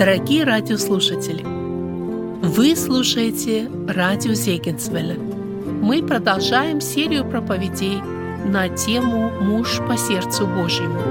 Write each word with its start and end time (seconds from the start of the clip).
Дорогие 0.00 0.44
радиослушатели, 0.44 1.42
вы 1.44 2.74
слушаете 2.74 3.70
радио 3.86 4.32
Зегенсвелля. 4.32 5.18
Мы 5.18 6.02
продолжаем 6.02 6.80
серию 6.80 7.28
проповедей 7.28 8.00
на 8.46 8.70
тему 8.70 9.28
«Муж 9.42 9.78
по 9.86 9.98
сердцу 9.98 10.46
Божьему». 10.46 11.02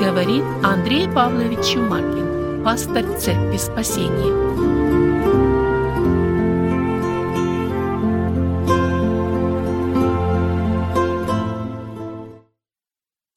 Говорит 0.00 0.42
Андрей 0.64 1.08
Павлович 1.08 1.74
Чумакин, 1.74 2.64
пастор 2.64 3.04
Церкви 3.16 3.58
Спасения. 3.58 4.75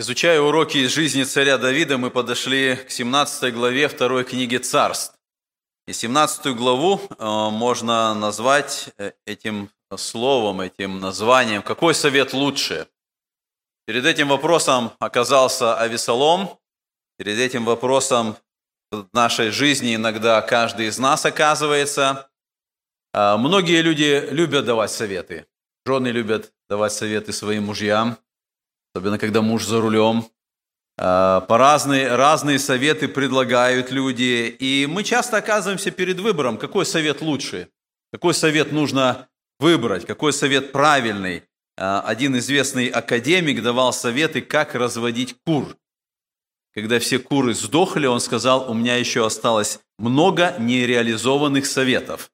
Изучая 0.10 0.42
уроки 0.42 0.80
из 0.80 0.92
жизни 0.92 1.24
царя 1.24 1.60
Давида, 1.60 2.00
мы 2.00 2.10
подошли 2.10 2.78
к 2.78 2.90
17 2.90 3.54
главе 3.54 3.88
второй 3.88 4.24
книги 4.24 4.58
«Царств». 4.58 5.14
И 5.88 5.94
17 5.94 6.48
главу 6.56 7.00
э, 7.00 7.24
можно 7.52 8.16
назвать 8.16 8.90
э, 8.98 9.12
этим 9.28 9.70
словом, 9.96 10.62
этим 10.62 11.00
названием 11.00 11.62
«Какой 11.62 11.94
совет 11.94 12.34
лучше?». 12.34 12.88
Перед 13.86 14.04
этим 14.04 14.30
вопросом 14.30 14.94
оказался 14.98 15.78
Авесолом, 15.78 16.58
перед 17.20 17.38
этим 17.38 17.64
вопросом 17.64 18.36
в 18.92 19.06
нашей 19.14 19.52
жизни 19.52 19.94
иногда 19.94 20.42
каждый 20.42 20.88
из 20.88 20.98
нас 20.98 21.24
оказывается. 21.24 22.32
Э, 23.14 23.38
многие 23.38 23.84
люди 23.84 24.28
любят 24.32 24.66
давать 24.66 24.90
советы. 24.90 25.46
Жены 25.86 26.08
любят 26.08 26.52
давать 26.68 26.94
советы 26.94 27.32
своим 27.32 27.66
мужьям– 27.66 28.18
особенно 29.00 29.18
когда 29.18 29.42
муж 29.42 29.66
за 29.66 29.80
рулем. 29.80 30.26
А, 30.98 31.40
по 31.42 31.58
разные, 31.58 32.16
разные 32.16 32.60
советы 32.60 33.08
предлагают 33.08 33.92
люди, 33.92 34.54
и 34.60 34.88
мы 34.88 35.06
часто 35.06 35.38
оказываемся 35.38 35.92
перед 35.92 36.20
выбором, 36.20 36.58
какой 36.58 36.86
совет 36.86 37.22
лучше, 37.22 37.70
какой 38.12 38.34
совет 38.34 38.74
нужно 38.74 39.30
выбрать, 39.58 40.06
какой 40.06 40.34
совет 40.34 40.74
правильный. 40.74 41.44
А, 41.78 42.02
один 42.02 42.38
известный 42.40 42.88
академик 42.88 43.64
давал 43.64 43.94
советы, 43.94 44.42
как 44.42 44.76
разводить 44.76 45.38
кур. 45.46 45.78
Когда 46.74 47.00
все 47.00 47.20
куры 47.20 47.54
сдохли, 47.54 48.06
он 48.06 48.20
сказал, 48.20 48.70
у 48.70 48.74
меня 48.74 48.98
еще 48.98 49.26
осталось 49.26 49.80
много 49.98 50.56
нереализованных 50.60 51.66
советов. 51.66 52.32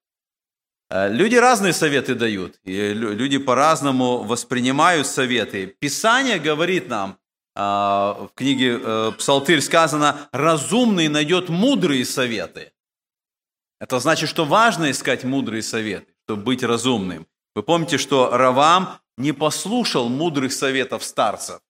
Э, 0.89 1.09
люди 1.11 1.35
разные 1.35 1.73
советы 1.73 2.15
дают, 2.15 2.59
и 2.63 2.93
люди 2.93 3.37
по-разному 3.37 4.23
воспринимают 4.23 5.07
советы. 5.07 5.75
Писание 5.79 6.39
говорит 6.39 6.89
нам, 6.89 7.17
э, 7.55 7.59
в 7.59 8.29
книге 8.35 8.79
э, 8.81 9.11
Псалтырь 9.17 9.61
сказано, 9.61 10.29
разумный 10.31 11.07
найдет 11.07 11.49
мудрые 11.49 12.05
советы. 12.05 12.71
Это 13.79 13.99
значит, 13.99 14.29
что 14.29 14.45
важно 14.45 14.91
искать 14.91 15.23
мудрые 15.23 15.63
советы, 15.63 16.13
чтобы 16.25 16.43
быть 16.43 16.63
разумным. 16.63 17.27
Вы 17.55 17.63
помните, 17.63 17.97
что 17.97 18.29
Равам 18.31 18.99
не 19.17 19.31
послушал 19.31 20.09
мудрых 20.09 20.53
советов 20.53 21.03
старцев. 21.03 21.61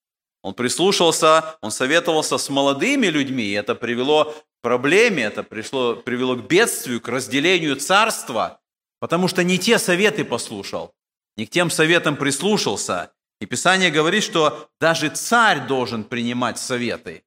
Он 0.42 0.54
прислушался, 0.54 1.58
он 1.62 1.72
советовался 1.72 2.38
с 2.38 2.50
молодыми 2.50 3.08
людьми, 3.08 3.44
и 3.44 3.54
это 3.54 3.74
привело 3.76 4.26
к 4.26 4.62
проблеме, 4.62 5.24
это 5.24 5.42
пришло, 5.42 5.96
привело 5.96 6.36
к 6.36 6.48
бедствию, 6.48 7.00
к 7.02 7.08
разделению 7.08 7.78
царства– 7.78 8.60
потому 9.00 9.28
что 9.28 9.44
не 9.44 9.58
те 9.58 9.78
советы 9.80 10.24
послушал, 10.26 10.94
не 11.38 11.46
к 11.46 11.50
тем 11.50 11.70
советам 11.70 12.16
прислушался. 12.16 13.12
И 13.42 13.46
Писание 13.46 13.92
говорит, 13.92 14.24
что 14.24 14.70
даже 14.80 15.10
царь 15.10 15.68
должен 15.68 16.04
принимать 16.04 16.58
советы. 16.58 17.24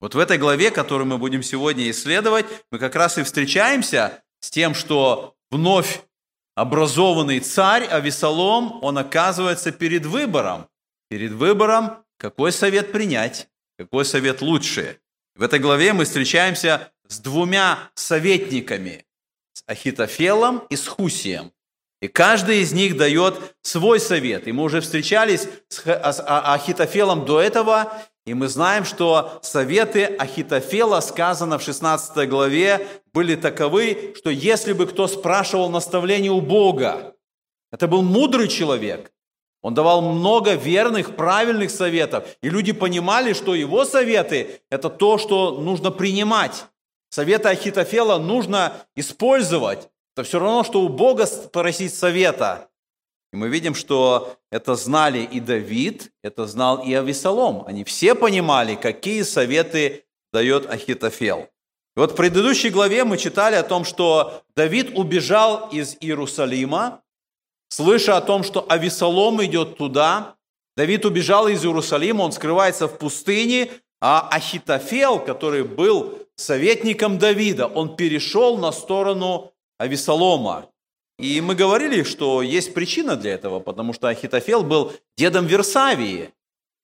Вот 0.00 0.14
в 0.14 0.18
этой 0.18 0.36
главе, 0.36 0.70
которую 0.70 1.06
мы 1.06 1.18
будем 1.18 1.42
сегодня 1.42 1.88
исследовать, 1.90 2.46
мы 2.70 2.78
как 2.78 2.94
раз 2.96 3.16
и 3.18 3.22
встречаемся 3.22 4.22
с 4.40 4.50
тем, 4.50 4.74
что 4.74 5.34
вновь 5.50 6.02
образованный 6.56 7.40
царь 7.40 7.84
Авесолом, 7.86 8.82
он 8.82 8.98
оказывается 8.98 9.72
перед 9.72 10.04
выбором. 10.04 10.68
Перед 11.08 11.32
выбором, 11.32 12.04
какой 12.18 12.52
совет 12.52 12.92
принять, 12.92 13.48
какой 13.78 14.04
совет 14.04 14.42
лучше. 14.42 14.98
В 15.36 15.42
этой 15.42 15.58
главе 15.58 15.92
мы 15.92 16.04
встречаемся 16.04 16.92
с 17.08 17.18
двумя 17.18 17.90
советниками 17.94 19.04
с 19.66 19.70
Ахитофелом 19.70 20.62
и 20.70 20.76
с 20.76 20.86
Хусием. 20.86 21.52
И 22.00 22.08
каждый 22.08 22.58
из 22.58 22.72
них 22.72 22.96
дает 22.96 23.56
свой 23.62 23.98
совет. 23.98 24.46
И 24.46 24.52
мы 24.52 24.64
уже 24.64 24.80
встречались 24.80 25.48
с 25.68 25.82
а, 25.86 26.54
Ахитофелом 26.54 27.24
до 27.24 27.40
этого, 27.40 27.92
и 28.26 28.34
мы 28.34 28.48
знаем, 28.48 28.84
что 28.84 29.38
советы 29.42 30.04
Ахитофела, 30.18 31.00
сказано 31.00 31.58
в 31.58 31.62
16 31.62 32.28
главе, 32.28 32.86
были 33.12 33.36
таковы, 33.36 34.14
что 34.16 34.30
если 34.30 34.72
бы 34.72 34.86
кто 34.86 35.06
спрашивал 35.06 35.70
наставление 35.70 36.30
у 36.30 36.40
Бога, 36.40 37.14
это 37.72 37.88
был 37.88 38.02
мудрый 38.02 38.48
человек, 38.48 39.10
он 39.62 39.72
давал 39.72 40.02
много 40.02 40.54
верных, 40.54 41.16
правильных 41.16 41.70
советов, 41.70 42.28
и 42.42 42.50
люди 42.50 42.72
понимали, 42.72 43.32
что 43.32 43.54
его 43.54 43.86
советы– 43.86 44.60
это 44.70 44.90
то, 44.90 45.16
что 45.16 45.58
нужно 45.58 45.90
принимать. 45.90 46.66
Советы 47.14 47.50
Ахитофела 47.50 48.18
нужно 48.18 48.72
использовать. 48.96 49.88
Это 50.16 50.24
все 50.24 50.40
равно, 50.40 50.64
что 50.64 50.80
у 50.80 50.88
Бога 50.88 51.28
просить 51.52 51.94
совета. 51.94 52.68
И 53.32 53.36
мы 53.36 53.48
видим, 53.48 53.76
что 53.76 54.36
это 54.50 54.74
знали 54.74 55.20
и 55.20 55.38
Давид, 55.38 56.10
это 56.24 56.44
знал 56.48 56.82
и 56.82 56.92
Авесолом. 56.92 57.62
Они 57.68 57.84
все 57.84 58.16
понимали, 58.16 58.74
какие 58.74 59.22
советы 59.22 60.06
дает 60.32 60.68
Ахитофел. 60.68 61.48
И 61.96 62.00
вот 62.00 62.10
в 62.10 62.16
предыдущей 62.16 62.70
главе 62.70 63.04
мы 63.04 63.16
читали 63.16 63.54
о 63.54 63.62
том, 63.62 63.84
что 63.84 64.42
Давид 64.56 64.98
убежал 64.98 65.68
из 65.68 65.96
Иерусалима, 66.00 67.04
слыша 67.68 68.16
о 68.16 68.22
том, 68.22 68.42
что 68.42 68.66
Авесолом 68.68 69.40
идет 69.44 69.78
туда. 69.78 70.34
Давид 70.76 71.04
убежал 71.04 71.46
из 71.46 71.64
Иерусалима, 71.64 72.22
он 72.22 72.32
скрывается 72.32 72.88
в 72.88 72.98
пустыне, 72.98 73.70
а 74.06 74.28
Ахитофел, 74.30 75.18
который 75.18 75.64
был 75.64 76.18
советником 76.36 77.16
Давида, 77.18 77.68
он 77.68 77.96
перешел 77.96 78.58
на 78.58 78.70
сторону 78.70 79.54
Авесолома. 79.78 80.68
И 81.18 81.40
мы 81.40 81.54
говорили, 81.54 82.02
что 82.02 82.42
есть 82.42 82.74
причина 82.74 83.16
для 83.16 83.32
этого, 83.32 83.60
потому 83.60 83.94
что 83.94 84.08
Ахитофел 84.08 84.62
был 84.62 84.92
дедом 85.16 85.46
Версавии. 85.46 86.34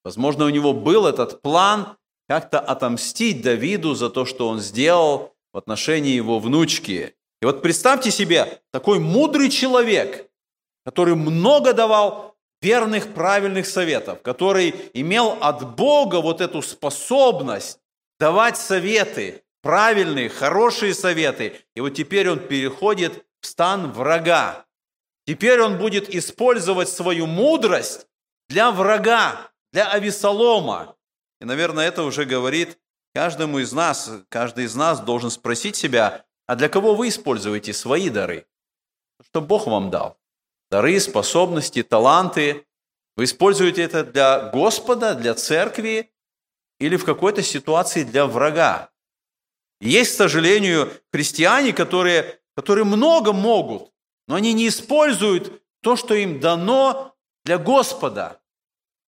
Возможно, 0.03 0.45
у 0.45 0.49
него 0.49 0.73
был 0.73 1.05
этот 1.05 1.43
план 1.43 1.95
как-то 2.27 2.59
отомстить 2.59 3.43
Давиду 3.43 3.93
за 3.93 4.09
то, 4.09 4.25
что 4.25 4.47
он 4.47 4.59
сделал 4.59 5.35
в 5.53 5.59
отношении 5.59 6.15
его 6.15 6.39
внучки. 6.39 7.13
И 7.43 7.45
вот 7.45 7.61
представьте 7.61 8.09
себе, 8.09 8.61
такой 8.71 8.97
мудрый 8.97 9.51
человек, 9.51 10.27
который 10.85 11.13
много 11.13 11.73
давал 11.73 12.30
верных, 12.61 13.13
правильных 13.13 13.65
советов, 13.65 14.21
который 14.21 14.75
имел 14.93 15.37
от 15.41 15.75
Бога 15.75 16.21
вот 16.21 16.41
эту 16.41 16.61
способность 16.61 17.79
давать 18.19 18.57
советы, 18.57 19.43
правильные, 19.61 20.29
хорошие 20.29 20.93
советы. 20.93 21.59
И 21.75 21.81
вот 21.81 21.91
теперь 21.91 22.29
он 22.29 22.39
переходит 22.39 23.25
в 23.41 23.47
стан 23.47 23.91
врага. 23.91 24.65
Теперь 25.25 25.61
он 25.61 25.77
будет 25.77 26.13
использовать 26.13 26.89
свою 26.89 27.25
мудрость 27.25 28.07
для 28.49 28.71
врага, 28.71 29.51
для 29.71 29.87
Авесолома. 29.89 30.95
И, 31.39 31.45
наверное, 31.45 31.87
это 31.87 32.03
уже 32.03 32.25
говорит 32.25 32.77
каждому 33.13 33.59
из 33.59 33.71
нас, 33.73 34.11
каждый 34.29 34.65
из 34.65 34.75
нас 34.75 34.99
должен 34.99 35.31
спросить 35.31 35.75
себя, 35.75 36.25
а 36.47 36.55
для 36.55 36.69
кого 36.69 36.95
вы 36.95 37.07
используете 37.07 37.73
свои 37.73 38.09
дары? 38.09 38.45
Что 39.23 39.41
Бог 39.41 39.67
вам 39.67 39.89
дал? 39.89 40.20
Дары, 40.71 41.01
способности, 41.01 41.83
таланты. 41.83 42.65
Вы 43.17 43.25
используете 43.25 43.81
это 43.81 44.05
для 44.05 44.49
Господа, 44.53 45.15
для 45.15 45.33
церкви, 45.33 46.11
или 46.79 46.95
в 46.95 47.03
какой-то 47.03 47.43
ситуации 47.43 48.03
для 48.03 48.25
врага. 48.25 48.89
есть, 49.81 50.13
к 50.13 50.17
сожалению, 50.17 50.91
христиане, 51.11 51.73
которые, 51.73 52.39
которые 52.55 52.85
много 52.85 53.33
могут, 53.33 53.91
но 54.27 54.35
они 54.35 54.53
не 54.53 54.69
используют 54.69 55.61
то, 55.81 55.95
что 55.95 56.13
им 56.13 56.39
дано 56.39 57.15
для 57.43 57.57
Господа. 57.57 58.39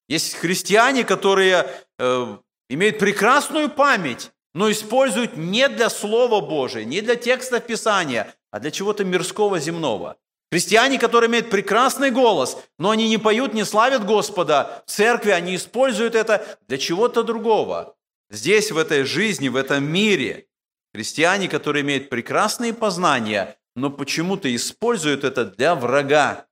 Есть 0.09 0.35
христиане, 0.35 1.03
которые 1.05 1.67
э, 1.97 2.37
имеют 2.69 2.99
прекрасную 2.99 3.69
память, 3.69 4.31
но 4.53 4.69
используют 4.69 5.37
не 5.37 5.69
для 5.69 5.89
Слова 5.89 6.41
Божия, 6.41 6.83
не 6.83 7.01
для 7.01 7.15
текста 7.15 7.59
Писания, 7.59 8.35
а 8.51 8.59
для 8.59 8.69
чего-то 8.69 9.05
мирского, 9.05 9.59
земного. 9.59 10.17
Христиане, 10.53 10.99
которые 10.99 11.31
имеют 11.31 11.49
прекрасный 11.49 12.11
голос, 12.11 12.59
но 12.77 12.91
они 12.91 13.09
не 13.09 13.17
поют, 13.17 13.55
не 13.55 13.65
славят 13.65 14.05
Господа 14.05 14.83
в 14.85 14.91
церкви, 14.91 15.31
они 15.31 15.55
используют 15.55 16.13
это 16.13 16.45
для 16.67 16.77
чего-то 16.77 17.23
другого. 17.23 17.95
Здесь, 18.29 18.71
в 18.71 18.77
этой 18.77 19.03
жизни, 19.03 19.49
в 19.49 19.55
этом 19.55 19.83
мире, 19.83 20.45
христиане, 20.93 21.49
которые 21.49 21.81
имеют 21.81 22.11
прекрасные 22.11 22.71
познания, 22.71 23.57
но 23.75 23.89
почему-то 23.89 24.55
используют 24.55 25.23
это 25.23 25.45
для 25.45 25.73
врага, 25.73 26.45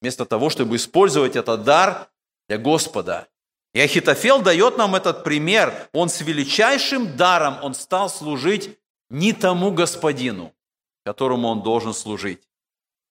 вместо 0.00 0.26
того, 0.26 0.50
чтобы 0.50 0.74
использовать 0.74 1.36
этот 1.36 1.62
дар 1.62 2.08
для 2.48 2.58
Господа. 2.58 3.28
И 3.74 3.80
Ахитофел 3.80 4.42
дает 4.42 4.76
нам 4.76 4.96
этот 4.96 5.22
пример. 5.22 5.88
Он 5.92 6.08
с 6.08 6.20
величайшим 6.20 7.16
даром, 7.16 7.62
он 7.62 7.74
стал 7.74 8.10
служить 8.10 8.76
ни 9.08 9.30
тому 9.30 9.70
господину, 9.70 10.52
которому 11.04 11.46
он 11.46 11.62
должен 11.62 11.94
служить. 11.94 12.42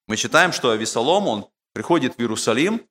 Мы 0.08 0.18
читаем, 0.18 0.52
что 0.52 0.72
Авесолом, 0.72 1.28
он 1.28 1.48
приходит 1.74 2.16
в 2.16 2.20
Иерусалим, 2.20 2.88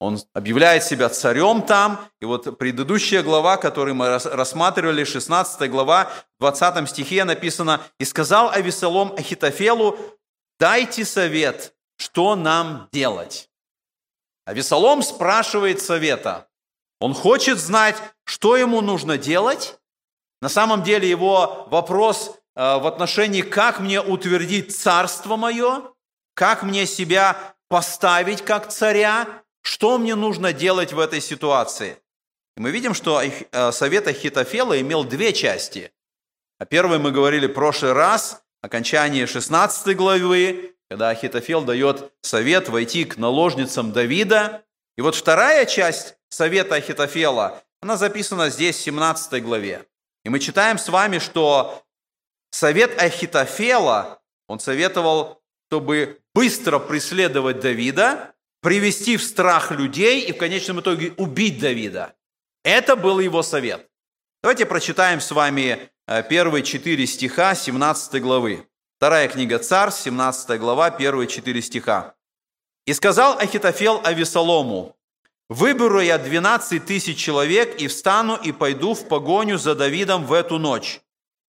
он 0.00 0.18
объявляет 0.32 0.84
себя 0.84 1.08
царем 1.08 1.62
там. 1.62 1.98
И 2.20 2.24
вот 2.24 2.58
предыдущая 2.58 3.22
глава, 3.22 3.56
которую 3.56 3.94
мы 3.94 4.18
рассматривали, 4.18 5.04
16 5.04 5.70
глава, 5.70 6.10
в 6.38 6.40
20 6.40 6.88
стихе 6.88 7.24
написано, 7.24 7.80
«И 7.98 8.04
сказал 8.04 8.50
Авесолом 8.50 9.14
Ахитофелу, 9.16 9.98
дайте 10.58 11.04
совет, 11.04 11.74
что 11.96 12.36
нам 12.36 12.88
делать». 12.92 13.48
Авесолом 14.44 15.02
спрашивает 15.02 15.80
совета. 15.80 16.48
Он 17.00 17.14
хочет 17.14 17.58
знать, 17.58 17.96
что 18.24 18.56
ему 18.56 18.80
нужно 18.80 19.16
делать. 19.16 19.78
На 20.42 20.48
самом 20.48 20.82
деле 20.82 21.08
его 21.08 21.66
вопрос 21.70 22.36
э, 22.54 22.78
в 22.78 22.86
отношении, 22.86 23.40
как 23.40 23.80
мне 23.80 24.02
утвердить 24.02 24.76
царство 24.76 25.36
мое, 25.36 25.93
как 26.34 26.62
мне 26.62 26.86
себя 26.86 27.54
поставить 27.68 28.42
как 28.42 28.68
царя, 28.68 29.42
что 29.62 29.98
мне 29.98 30.14
нужно 30.14 30.52
делать 30.52 30.92
в 30.92 30.98
этой 30.98 31.20
ситуации? 31.20 31.98
мы 32.56 32.70
видим, 32.70 32.94
что 32.94 33.20
э, 33.20 33.72
совет 33.72 34.06
Ахитофела 34.06 34.80
имел 34.80 35.02
две 35.04 35.32
части. 35.32 35.92
О 36.58 36.66
первой 36.66 36.98
мы 36.98 37.10
говорили 37.10 37.46
в 37.46 37.52
прошлый 37.52 37.92
раз, 37.92 38.44
окончание 38.62 39.26
16 39.26 39.96
главы, 39.96 40.76
когда 40.88 41.10
Ахитофел 41.10 41.62
дает 41.62 42.12
совет 42.22 42.68
войти 42.68 43.04
к 43.04 43.16
наложницам 43.16 43.92
Давида. 43.92 44.64
И 44.96 45.00
вот 45.00 45.16
вторая 45.16 45.66
часть 45.66 46.16
совета 46.28 46.76
Ахитофела, 46.76 47.60
она 47.80 47.96
записана 47.96 48.50
здесь 48.50 48.76
в 48.76 48.82
17 48.82 49.42
главе. 49.42 49.84
И 50.24 50.28
мы 50.28 50.38
читаем 50.38 50.78
с 50.78 50.88
вами, 50.88 51.18
что 51.18 51.82
совет 52.50 53.02
Ахитофела, 53.02 54.22
он 54.46 54.60
советовал, 54.60 55.42
чтобы 55.68 56.20
быстро 56.34 56.78
преследовать 56.78 57.60
Давида, 57.60 58.34
привести 58.60 59.16
в 59.16 59.22
страх 59.22 59.70
людей 59.70 60.22
и 60.22 60.32
в 60.32 60.36
конечном 60.36 60.80
итоге 60.80 61.12
убить 61.16 61.60
Давида. 61.60 62.14
Это 62.64 62.96
был 62.96 63.20
его 63.20 63.42
совет. 63.42 63.88
Давайте 64.42 64.66
прочитаем 64.66 65.20
с 65.20 65.30
вами 65.30 65.90
э, 66.06 66.22
первые 66.28 66.62
четыре 66.62 67.06
стиха 67.06 67.54
17 67.54 68.20
главы. 68.20 68.66
Вторая 68.98 69.28
книга 69.28 69.58
Царств, 69.58 70.02
17 70.02 70.58
глава, 70.58 70.90
первые 70.90 71.28
четыре 71.28 71.60
стиха. 71.62 72.14
«И 72.86 72.94
сказал 72.94 73.38
Ахитофел 73.38 74.00
Авесолому, 74.04 74.96
«Выберу 75.50 76.00
я 76.00 76.16
12 76.16 76.84
тысяч 76.84 77.18
человек 77.18 77.80
и 77.80 77.86
встану 77.86 78.36
и 78.36 78.52
пойду 78.52 78.94
в 78.94 79.08
погоню 79.08 79.58
за 79.58 79.74
Давидом 79.74 80.24
в 80.24 80.32
эту 80.32 80.58
ночь, 80.58 81.00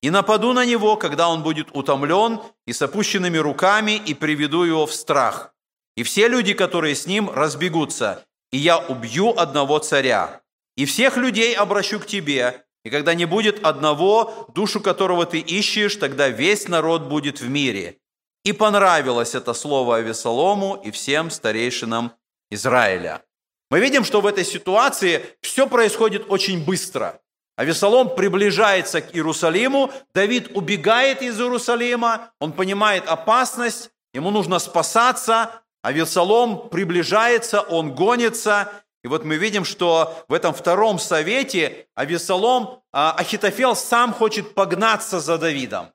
и 0.05 0.11
нападу 0.11 0.53
на 0.53 0.65
него, 0.65 0.97
когда 0.97 1.29
он 1.29 1.41
будет 1.41 1.69
утомлен 1.75 2.39
и 2.67 2.73
с 2.73 2.81
опущенными 2.83 3.39
руками, 3.39 3.93
и 3.93 4.13
приведу 4.13 4.61
его 4.61 4.85
в 4.85 4.93
страх. 4.93 5.55
И 5.97 6.03
все 6.03 6.27
люди, 6.27 6.53
которые 6.53 6.93
с 6.93 7.07
ним, 7.07 7.27
разбегутся, 7.27 8.23
и 8.51 8.57
я 8.57 8.77
убью 8.77 9.33
одного 9.35 9.79
царя. 9.79 10.41
И 10.77 10.85
всех 10.85 11.17
людей 11.17 11.55
обращу 11.55 11.99
к 11.99 12.05
тебе, 12.05 12.65
и 12.83 12.91
когда 12.91 13.15
не 13.15 13.25
будет 13.25 13.65
одного, 13.65 14.47
душу 14.53 14.79
которого 14.79 15.25
ты 15.25 15.39
ищешь, 15.39 15.95
тогда 15.95 16.29
весь 16.29 16.67
народ 16.67 17.05
будет 17.05 17.41
в 17.41 17.49
мире». 17.49 17.97
И 18.43 18.53
понравилось 18.53 19.33
это 19.33 19.55
слово 19.55 19.95
Авесолому 19.95 20.79
и 20.85 20.91
всем 20.91 21.31
старейшинам 21.31 22.11
Израиля. 22.51 23.23
Мы 23.71 23.79
видим, 23.79 24.03
что 24.03 24.21
в 24.21 24.27
этой 24.27 24.45
ситуации 24.45 25.25
все 25.41 25.67
происходит 25.67 26.25
очень 26.29 26.63
быстро. 26.63 27.19
Авесолом 27.57 28.15
приближается 28.15 29.01
к 29.01 29.15
Иерусалиму, 29.15 29.91
Давид 30.13 30.51
убегает 30.55 31.21
из 31.21 31.39
Иерусалима, 31.39 32.31
он 32.39 32.51
понимает 32.51 33.07
опасность, 33.07 33.91
ему 34.13 34.29
нужно 34.29 34.59
спасаться, 34.59 35.61
а 35.81 35.91
Весолом 35.91 36.69
приближается, 36.69 37.61
он 37.61 37.93
гонится. 37.93 38.71
И 39.03 39.07
вот 39.07 39.23
мы 39.23 39.35
видим, 39.35 39.63
что 39.63 40.25
в 40.27 40.33
этом 40.33 40.53
втором 40.53 40.97
совете 40.97 41.87
Авесолом, 41.93 42.81
а, 42.91 43.13
Ахитофел 43.17 43.75
сам 43.75 44.11
хочет 44.11 44.55
погнаться 44.55 45.19
за 45.19 45.37
Давидом. 45.37 45.91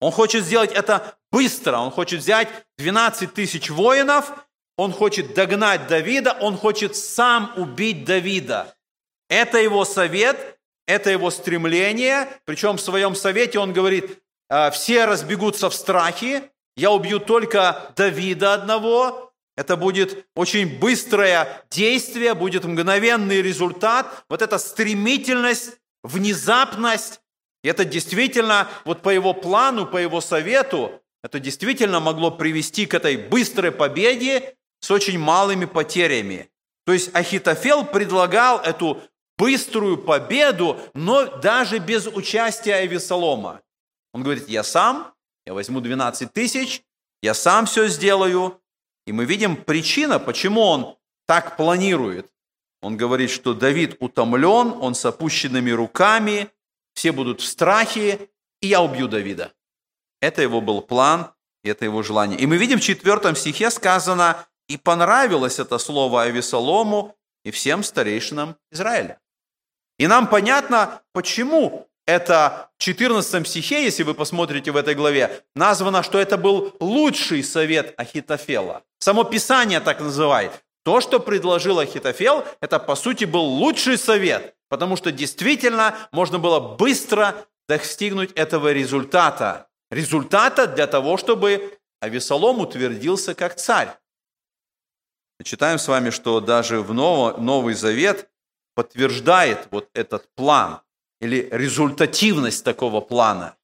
Он 0.00 0.10
хочет 0.10 0.42
сделать 0.42 0.72
это 0.72 1.16
быстро, 1.30 1.76
он 1.76 1.90
хочет 1.90 2.20
взять 2.20 2.48
12 2.78 3.34
тысяч 3.34 3.70
воинов, 3.70 4.32
он 4.78 4.92
хочет 4.92 5.34
догнать 5.34 5.86
Давида, 5.86 6.38
он 6.40 6.56
хочет 6.56 6.96
сам 6.96 7.52
убить 7.56 8.04
Давида. 8.04 8.74
Это 9.28 9.58
его 9.58 9.84
совет, 9.84 10.55
это 10.86 11.10
его 11.10 11.30
стремление, 11.30 12.28
причем 12.44 12.76
в 12.76 12.80
своем 12.80 13.14
совете 13.14 13.58
он 13.58 13.72
говорит, 13.72 14.18
«А, 14.48 14.70
все 14.70 15.04
разбегутся 15.04 15.70
в 15.70 15.74
страхе, 15.74 16.50
я 16.76 16.90
убью 16.90 17.18
только 17.18 17.92
Давида 17.96 18.54
одного, 18.54 19.26
это 19.56 19.76
будет 19.76 20.26
очень 20.34 20.78
быстрое 20.78 21.64
действие, 21.70 22.34
будет 22.34 22.64
мгновенный 22.64 23.40
результат. 23.40 24.24
Вот 24.28 24.42
эта 24.42 24.58
стремительность, 24.58 25.78
внезапность. 26.02 27.20
Это 27.64 27.84
действительно, 27.84 28.68
вот 28.84 29.00
по 29.00 29.08
его 29.08 29.32
плану, 29.32 29.86
по 29.86 29.96
его 29.96 30.20
совету, 30.20 31.02
это 31.24 31.40
действительно 31.40 32.00
могло 32.00 32.30
привести 32.30 32.86
к 32.86 32.94
этой 32.94 33.16
быстрой 33.16 33.72
победе 33.72 34.54
с 34.80 34.90
очень 34.90 35.18
малыми 35.18 35.64
потерями. 35.64 36.50
То 36.84 36.92
есть 36.92 37.12
Ахитофел 37.14 37.84
предлагал 37.84 38.60
эту 38.60 39.02
быструю 39.38 39.98
победу, 39.98 40.78
но 40.94 41.26
даже 41.26 41.78
без 41.78 42.06
участия 42.06 42.74
Авесолома. 42.76 43.62
Он 44.12 44.22
говорит, 44.22 44.48
я 44.48 44.62
сам, 44.62 45.12
я 45.46 45.54
возьму 45.54 45.80
12 45.80 46.32
тысяч, 46.32 46.82
я 47.22 47.34
сам 47.34 47.66
все 47.66 47.88
сделаю, 47.88 48.60
и 49.06 49.12
мы 49.12 49.24
видим 49.24 49.56
причина, 49.56 50.18
почему 50.18 50.62
он 50.62 50.96
так 51.26 51.56
планирует. 51.56 52.30
Он 52.82 52.96
говорит, 52.96 53.30
что 53.30 53.54
Давид 53.54 53.96
утомлен, 54.00 54.74
он 54.80 54.94
с 54.94 55.04
опущенными 55.04 55.70
руками, 55.70 56.50
все 56.94 57.12
будут 57.12 57.40
в 57.40 57.46
страхе, 57.46 58.30
и 58.60 58.68
я 58.68 58.80
убью 58.80 59.08
Давида. 59.08 59.52
Это 60.20 60.42
его 60.42 60.60
был 60.60 60.82
план, 60.82 61.32
это 61.62 61.84
его 61.84 62.02
желание. 62.02 62.38
И 62.38 62.46
мы 62.46 62.56
видим 62.56 62.78
в 62.78 62.82
четвертом 62.82 63.36
стихе 63.36 63.70
сказано, 63.70 64.46
и 64.68 64.76
понравилось 64.76 65.58
это 65.58 65.78
слово 65.78 66.22
Авесолому 66.22 67.16
и 67.44 67.50
всем 67.50 67.82
старейшинам 67.82 68.56
Израиля. 68.70 69.20
И 69.98 70.06
нам 70.06 70.28
понятно, 70.28 71.02
почему 71.12 71.88
это 72.06 72.70
в 72.78 72.82
14 72.82 73.46
стихе, 73.48 73.84
если 73.84 74.02
вы 74.02 74.14
посмотрите 74.14 74.70
в 74.70 74.76
этой 74.76 74.94
главе, 74.94 75.42
названо, 75.54 76.02
что 76.02 76.18
это 76.18 76.36
был 76.36 76.74
лучший 76.80 77.42
совет 77.42 77.94
Ахитофела. 77.98 78.82
Само 78.98 79.24
Писание 79.24 79.80
так 79.80 80.00
называет. 80.00 80.52
То, 80.84 81.00
что 81.00 81.18
предложил 81.18 81.80
Ахитофел, 81.80 82.44
это 82.60 82.78
по 82.78 82.94
сути 82.94 83.24
был 83.24 83.42
лучший 83.42 83.98
совет, 83.98 84.54
потому 84.68 84.96
что 84.96 85.10
действительно 85.10 85.96
можно 86.12 86.38
было 86.38 86.60
быстро 86.60 87.34
достигнуть 87.68 88.30
этого 88.32 88.72
результата. 88.72 89.66
Результата 89.90 90.68
для 90.68 90.86
того, 90.86 91.16
чтобы 91.16 91.76
Авесолом 92.00 92.60
утвердился 92.60 93.34
как 93.34 93.56
царь. 93.56 93.88
Читаем 95.42 95.78
с 95.78 95.88
вами, 95.88 96.10
что 96.10 96.40
даже 96.40 96.80
в 96.80 96.92
Новый 96.94 97.74
Завет 97.74 98.28
подтверждает 98.76 99.66
вот 99.72 99.90
этот 99.94 100.32
план– 100.36 100.82
или 101.20 101.48
результативность 101.50 102.64
такого 102.64 103.00
плана. 103.00 103.56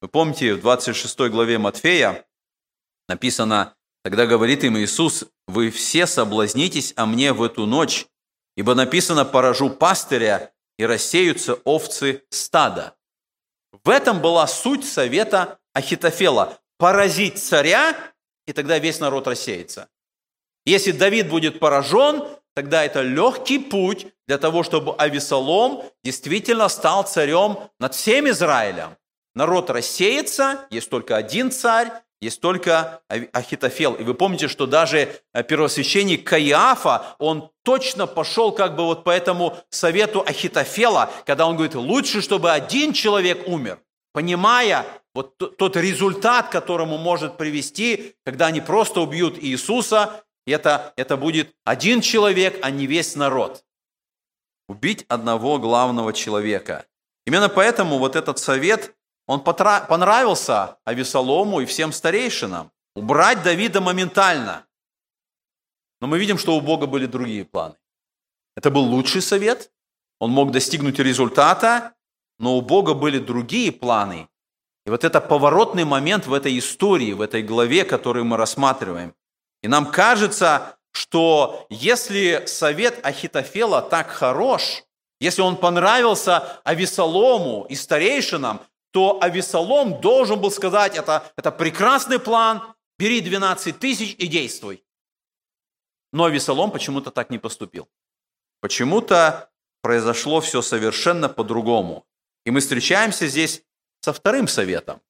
Вы 0.00 0.08
помните, 0.08 0.54
в 0.54 0.60
26 0.60 1.18
главе 1.30 1.58
Матфея 1.58 2.26
написано, 3.08 3.76
тогда 4.02 4.26
говорит 4.26 4.64
им 4.64 4.78
Иисус, 4.78 5.24
вы 5.46 5.70
все 5.70 6.06
соблазнитесь 6.06 6.92
о 6.96 7.06
мне 7.06 7.32
в 7.32 7.42
эту 7.42 7.66
ночь, 7.66 8.06
ибо 8.56 8.74
написано, 8.74 9.24
поражу 9.24 9.70
пастыря, 9.70 10.52
и 10.76 10.84
рассеются 10.84 11.54
овцы 11.64 12.24
стада. 12.30 12.96
В 13.84 13.88
этом 13.88 14.20
была 14.20 14.46
суть 14.48 14.84
совета 14.84 15.60
Ахитофела– 15.72 16.58
поразить 16.78 17.38
царя, 17.38 17.96
и 18.48 18.52
тогда 18.52 18.80
весь 18.80 18.98
народ 18.98 19.28
рассеется. 19.28 19.88
Если 20.66 20.90
Давид 20.90 21.28
будет 21.28 21.60
поражен, 21.60 22.24
тогда 22.54 22.84
это 22.84 23.02
легкий 23.02 23.58
путь 23.58 24.06
для 24.26 24.38
того, 24.38 24.62
чтобы 24.62 24.94
Авесолом 24.96 25.82
действительно 26.02 26.68
стал 26.68 27.04
царем 27.04 27.58
над 27.78 27.94
всем 27.94 28.28
Израилем. 28.30 28.96
Народ 29.34 29.70
рассеется, 29.70 30.66
есть 30.70 30.88
только 30.90 31.16
один 31.16 31.50
царь, 31.50 31.90
есть 32.20 32.40
только 32.40 33.02
Ахитофел. 33.08 33.94
И 33.94 34.02
вы 34.02 34.14
помните, 34.14 34.48
что 34.48 34.66
даже 34.66 35.20
э, 35.34 35.42
первосвященник 35.42 36.24
Каиафа, 36.26 37.16
он 37.18 37.50
точно 37.64 38.06
пошел 38.06 38.52
как 38.52 38.76
бы 38.76 38.84
вот 38.84 39.04
по 39.04 39.10
этому 39.10 39.58
совету 39.68 40.22
Ахитофела, 40.26 41.10
когда 41.26 41.46
он 41.46 41.56
говорит, 41.56 41.74
лучше, 41.74 42.22
чтобы 42.22 42.52
один 42.52 42.92
человек 42.92 43.46
умер, 43.46 43.78
понимая 44.12 44.86
вот 45.14 45.36
тот 45.36 45.76
результат, 45.76 46.48
которому 46.48 46.96
может 46.96 47.36
привести, 47.36 48.14
когда 48.24 48.46
они 48.46 48.60
просто 48.60 49.00
убьют 49.00 49.36
Иисуса, 49.38 50.24
это, 50.52 50.92
это 50.96 51.16
будет 51.16 51.54
один 51.64 52.00
человек, 52.00 52.58
а 52.62 52.70
не 52.70 52.86
весь 52.86 53.16
народ. 53.16 53.64
Убить 54.68 55.04
одного 55.08 55.58
главного 55.58 56.12
человека. 56.12 56.86
Именно 57.26 57.48
поэтому 57.48 57.98
вот 57.98 58.16
этот 58.16 58.38
совет 58.38 58.94
он 59.26 59.42
понравился 59.42 60.78
Авесолому 60.84 61.60
и 61.60 61.66
всем 61.66 61.92
старейшинам. 61.92 62.70
Убрать 62.94 63.42
Давида 63.42 63.80
моментально. 63.80 64.66
Но 66.00 66.06
мы 66.06 66.18
видим, 66.18 66.38
что 66.38 66.56
у 66.56 66.60
Бога 66.60 66.86
были 66.86 67.06
другие 67.06 67.44
планы. 67.44 67.76
Это 68.56 68.70
был 68.70 68.82
лучший 68.82 69.22
совет, 69.22 69.72
он 70.20 70.30
мог 70.30 70.52
достигнуть 70.52 70.98
результата, 70.98 71.94
но 72.38 72.56
у 72.56 72.60
Бога 72.60 72.94
были 72.94 73.18
другие 73.18 73.72
планы. 73.72 74.28
И 74.86 74.90
вот 74.90 75.02
это 75.02 75.20
поворотный 75.20 75.84
момент 75.84 76.26
в 76.26 76.32
этой 76.32 76.58
истории, 76.58 77.12
в 77.12 77.20
этой 77.20 77.42
главе, 77.42 77.84
которую 77.84 78.24
мы 78.26 78.36
рассматриваем. 78.36 79.14
И 79.64 79.68
нам 79.68 79.90
кажется, 79.90 80.76
что 80.92 81.66
если 81.70 82.44
совет 82.44 83.00
Ахитофела 83.02 83.80
так 83.80 84.10
хорош, 84.10 84.84
если 85.20 85.40
он 85.40 85.56
понравился 85.56 86.60
Авесолому 86.64 87.64
и 87.70 87.74
старейшинам, 87.74 88.60
то 88.90 89.18
Авесолом 89.22 90.02
должен 90.02 90.38
был 90.38 90.50
сказать, 90.50 90.98
это, 90.98 91.32
это 91.38 91.50
прекрасный 91.50 92.18
план, 92.18 92.74
бери 92.98 93.22
12 93.22 93.78
тысяч 93.78 94.14
и 94.18 94.26
действуй. 94.26 94.84
Но 96.12 96.24
Авесолом 96.24 96.70
почему-то 96.70 97.10
так 97.10 97.30
не 97.30 97.38
поступил. 97.38 97.88
Почему-то 98.60 99.50
произошло 99.80 100.42
все 100.42 100.60
совершенно 100.60 101.30
по-другому. 101.30 102.04
И 102.44 102.50
мы 102.50 102.60
встречаемся 102.60 103.28
здесь 103.28 103.62
со 104.00 104.12
вторым 104.12 104.46
советом. 104.46 105.00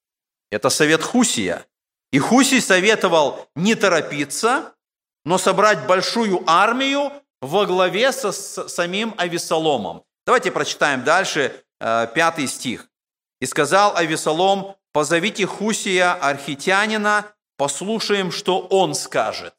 Это 0.52 0.70
совет 0.70 1.02
Хусия. 1.02 1.66
И 2.14 2.18
Хусий 2.20 2.60
советовал 2.60 3.48
не 3.56 3.74
торопиться, 3.74 4.76
но 5.24 5.36
собрать 5.36 5.84
большую 5.88 6.44
армию 6.46 7.12
во 7.40 7.66
главе 7.66 8.12
со, 8.12 8.30
с 8.30 8.68
самим 8.68 9.16
Авесоломом. 9.16 10.04
Давайте 10.24 10.52
прочитаем 10.52 11.02
дальше 11.02 11.64
э, 11.80 12.06
пятый 12.14 12.46
стих. 12.46 12.86
«И 13.40 13.46
сказал 13.46 13.96
Авесолом, 13.96 14.76
позовите 14.92 15.44
Хусия, 15.44 16.12
архитянина, 16.14 17.26
послушаем, 17.56 18.30
что 18.30 18.60
он 18.60 18.94
скажет». 18.94 19.56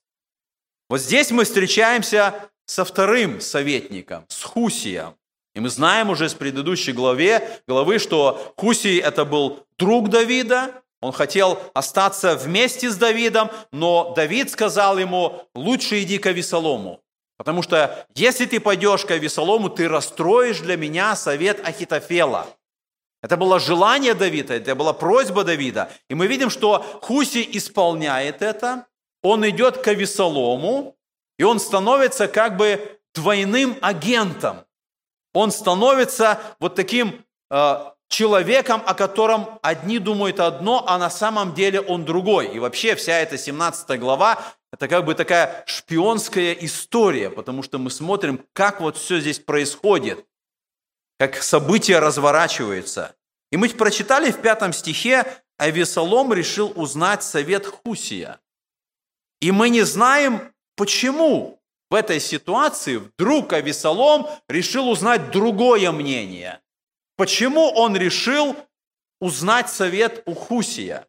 Вот 0.89 1.01
здесь 1.01 1.31
мы 1.31 1.43
встречаемся 1.43 2.50
со 2.65 2.85
вторым 2.85 3.41
советником, 3.41 4.24
с 4.29 4.41
Хусием. 4.43 5.17
И 5.55 5.59
мы 5.59 5.67
знаем 5.67 6.09
уже 6.09 6.29
с 6.29 6.33
предыдущей 6.33 6.93
главе, 6.93 7.62
главы, 7.67 8.00
что 8.00 8.53
Хусий 8.55 9.00
это 9.00 9.25
был 9.25 9.67
друг 9.77 10.09
Давида, 10.09 10.85
он 11.02 11.12
хотел 11.12 11.60
остаться 11.74 12.36
вместе 12.36 12.90
с 12.90 12.96
Давидом, 12.96 13.50
но 13.72 14.14
Давид 14.16 14.50
сказал 14.50 14.98
ему, 14.98 15.48
лучше 15.54 16.02
иди 16.02 16.18
к 16.18 16.25
Авесолому, 16.25 17.02
потому 17.38 17.62
что 17.62 18.08
если 18.16 18.46
ты 18.46 18.60
пойдешь 18.60 19.06
к 19.06 19.12
Авесолому, 19.12 19.70
ты 19.70 19.88
расстроишь 19.88 20.60
для 20.60 20.78
меня 20.78 21.16
совет 21.16 21.66
Ахитофела. 21.68 22.48
Это 23.22 23.38
было 23.38 23.60
желание 23.60 24.14
Давида, 24.14 24.54
это 24.54 24.75
была 24.75 24.94
просьба 24.94 25.44
Давида. 25.44 25.90
И 26.10 26.16
мы 26.16 26.28
видим, 26.28 26.50
что 26.50 26.80
Хуси 27.02 27.48
исполняет 27.54 28.42
это, 28.42 28.86
он 29.24 29.48
идет 29.50 29.80
к 29.80 29.88
Авесолому, 29.88 30.96
и 31.40 31.44
он 31.44 31.60
становится 31.60 32.28
как 32.28 32.58
бы 32.58 33.00
двойным 33.16 33.78
агентом. 33.82 34.66
Он 35.34 35.52
становится 35.52 36.40
вот 36.60 36.75
таким 36.75 37.25
э, 37.50 37.86
человеком, 38.15 38.81
о 38.86 38.93
котором 38.93 39.60
одни 39.62 40.00
думают 40.00 40.39
одно, 40.39 40.86
а 40.88 40.98
на 40.98 41.10
самом 41.10 41.53
деле 41.53 41.81
он 41.81 42.05
другой. 42.05 42.48
И 42.48 42.60
вообще 42.60 42.95
вся 42.95 43.19
эта 43.19 43.38
17 43.38 44.00
глава– 44.00 44.41
это 44.72 44.88
как 44.88 45.03
бы 45.03 45.15
такая 45.15 45.63
шпионская 45.67 46.53
история, 46.53 47.29
потому 47.29 47.62
что 47.62 47.77
мы 47.77 47.91
смотрим, 47.91 48.39
как 48.53 48.79
вот 48.79 48.95
все 48.95 49.19
здесь 49.19 49.39
происходит, 49.39 50.25
как 51.19 51.43
события 51.43 52.00
разворачиваются. 52.00 53.15
И 53.51 53.57
мы 53.57 53.67
прочитали 53.69 54.31
в 54.31 54.41
пятом 54.41 54.72
стихе, 54.72 55.25
а 55.57 55.69
Весолом 55.69 56.31
решил 56.34 56.72
узнать 56.75 57.22
совет 57.22 57.65
Хусия. 57.65 58.39
И 59.41 59.51
мы 59.51 59.67
не 59.67 59.81
знаем, 59.81 60.53
почему 60.77 61.60
в 61.91 61.95
этой 61.95 62.22
ситуации 62.22 62.95
вдруг 62.95 63.51
Авесолом 63.51 64.27
решил 64.48 64.89
узнать 64.89 65.31
другое 65.31 65.91
мнение. 65.91 66.62
Почему 67.17 67.69
он 67.72 67.95
решил 67.95 68.55
узнать 69.19 69.69
совет 69.69 70.24
у 70.25 70.34
Хусия? 70.34 71.07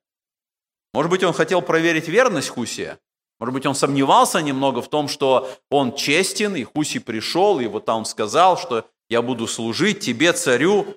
Может 0.93 1.11
быть, 1.11 1.25
он 1.25 1.33
хотел 1.33 1.63
проверить 1.63 2.09
верность 2.09 2.49
Хусия? 2.49 2.99
Может 3.39 3.53
быть, 3.53 3.67
он 3.67 3.75
сомневался 3.75 4.41
немного 4.41 4.81
в 4.81 4.89
том, 4.89 5.09
что 5.09 5.51
он 5.71 5.95
честен, 5.95 6.57
и 6.57 6.65
Хуси 6.65 7.01
пришел, 7.01 7.61
и 7.61 7.67
вот 7.67 7.85
там 7.85 8.05
сказал, 8.05 8.57
что 8.57 8.89
я 9.11 9.21
буду 9.21 9.47
служить 9.47 10.01
тебе, 10.01 10.33
царю. 10.33 10.97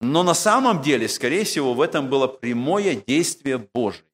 Но 0.00 0.22
на 0.24 0.34
самом 0.34 0.82
деле, 0.82 1.08
скорее 1.08 1.44
всего, 1.44 1.74
в 1.74 1.80
этом 1.80 2.08
было 2.08 2.26
прямое 2.26 2.96
действие 2.96 3.58
Божие. 3.58 4.04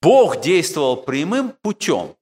Бог 0.00 0.40
действовал 0.40 0.98
прямым 0.98 1.52
путем 1.62 2.14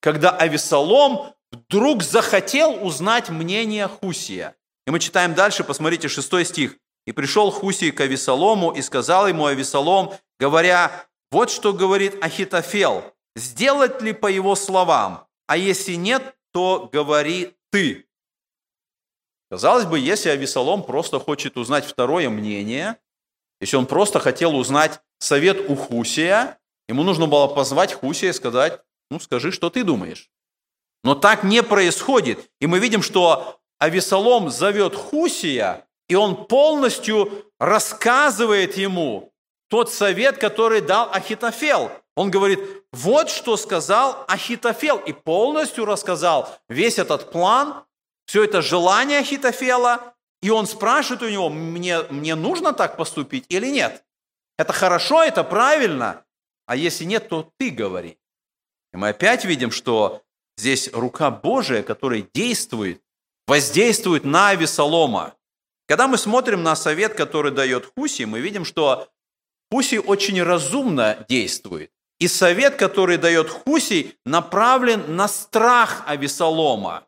когда 0.00 0.30
Авесолом 0.30 1.34
вдруг 1.50 2.02
захотел 2.02 2.84
узнать 2.84 3.30
мнение 3.30 3.88
Хусия. 3.88 4.54
И 4.88 4.90
мы 4.90 5.00
читаем 5.00 5.34
дальше, 5.34 5.64
посмотрите, 5.64 6.08
шестой 6.08 6.46
стих. 6.46 6.78
«И 7.06 7.12
пришел 7.12 7.50
Хусий 7.50 7.90
к 7.90 8.00
Авесолому 8.00 8.70
и 8.70 8.80
сказал 8.80 9.28
ему 9.28 9.44
Авесолом, 9.44 10.14
говоря, 10.40 11.04
вот 11.30 11.50
что 11.50 11.74
говорит 11.74 12.24
Ахитофел, 12.24 13.04
сделать 13.36 14.00
ли 14.00 14.14
по 14.14 14.28
его 14.28 14.54
словам, 14.54 15.26
а 15.46 15.58
если 15.58 15.92
нет, 15.92 16.34
то 16.54 16.88
говори 16.90 17.54
ты». 17.70 18.06
Казалось 19.50 19.84
бы, 19.84 19.98
если 19.98 20.30
Авесолом 20.30 20.82
просто 20.82 21.18
хочет 21.18 21.58
узнать 21.58 21.84
второе 21.84 22.30
мнение, 22.30 22.96
если 23.60 23.76
он 23.76 23.84
просто 23.84 24.20
хотел 24.20 24.56
узнать 24.56 25.02
совет 25.18 25.68
у 25.68 25.76
Хусия, 25.76 26.58
ему 26.88 27.02
нужно 27.02 27.26
было 27.26 27.46
позвать 27.46 27.92
Хусия 27.92 28.30
и 28.30 28.32
сказать, 28.32 28.80
ну, 29.10 29.20
скажи, 29.20 29.52
что 29.52 29.68
ты 29.68 29.84
думаешь. 29.84 30.30
Но 31.04 31.14
так 31.14 31.44
не 31.44 31.62
происходит. 31.62 32.50
И 32.58 32.66
мы 32.66 32.78
видим, 32.78 33.02
что 33.02 33.60
Авесолом 33.78 34.50
зовет 34.50 34.94
Хусия, 34.94 35.86
и 36.08 36.14
он 36.14 36.46
полностью 36.46 37.46
рассказывает 37.58 38.76
ему 38.76 39.32
тот 39.68 39.92
совет, 39.92 40.38
который 40.38 40.80
дал 40.80 41.10
Ахитофел. 41.12 41.90
Он 42.16 42.30
говорит, 42.30 42.60
вот 42.92 43.30
что 43.30 43.56
сказал 43.56 44.24
Ахитофел, 44.26 44.98
и 44.98 45.12
полностью 45.12 45.84
рассказал 45.84 46.48
весь 46.68 46.98
этот 46.98 47.30
план, 47.30 47.84
все 48.26 48.44
это 48.44 48.62
желание 48.62 49.20
Ахитофела, 49.20 50.14
и 50.42 50.50
он 50.50 50.66
спрашивает 50.66 51.22
у 51.22 51.28
него, 51.28 51.48
мне, 51.48 52.02
мне 52.10 52.34
нужно 52.34 52.72
так 52.72 52.96
поступить 52.96 53.44
или 53.48 53.68
нет? 53.68 54.04
Это 54.56 54.72
хорошо, 54.72 55.22
это 55.22 55.44
правильно, 55.44 56.24
а 56.66 56.76
если 56.76 57.04
нет, 57.04 57.28
то 57.28 57.52
ты 57.58 57.70
говори. 57.70 58.18
И 58.92 58.96
мы 58.96 59.10
опять 59.10 59.44
видим, 59.44 59.70
что 59.70 60.22
здесь 60.56 60.90
рука 60.92 61.30
Божия, 61.30 61.82
которая 61.82 62.26
действует, 62.34 63.02
воздействует 63.48 64.24
на 64.24 64.50
Авесолома. 64.50 65.34
Когда 65.88 66.06
мы 66.06 66.18
смотрим 66.18 66.62
на 66.62 66.76
совет, 66.76 67.14
который 67.14 67.50
дает 67.50 67.90
Хуси, 67.96 68.24
мы 68.24 68.40
видим, 68.40 68.66
что 68.66 69.08
Хуси 69.72 69.96
очень 69.96 70.42
разумно 70.42 71.24
действует. 71.28 71.90
И 72.20 72.28
совет, 72.28 72.76
который 72.76 73.16
дает 73.16 73.48
Хуси, 73.48 74.18
направлен 74.26 75.16
на 75.16 75.28
страх 75.28 76.02
Авесолома. 76.06 77.06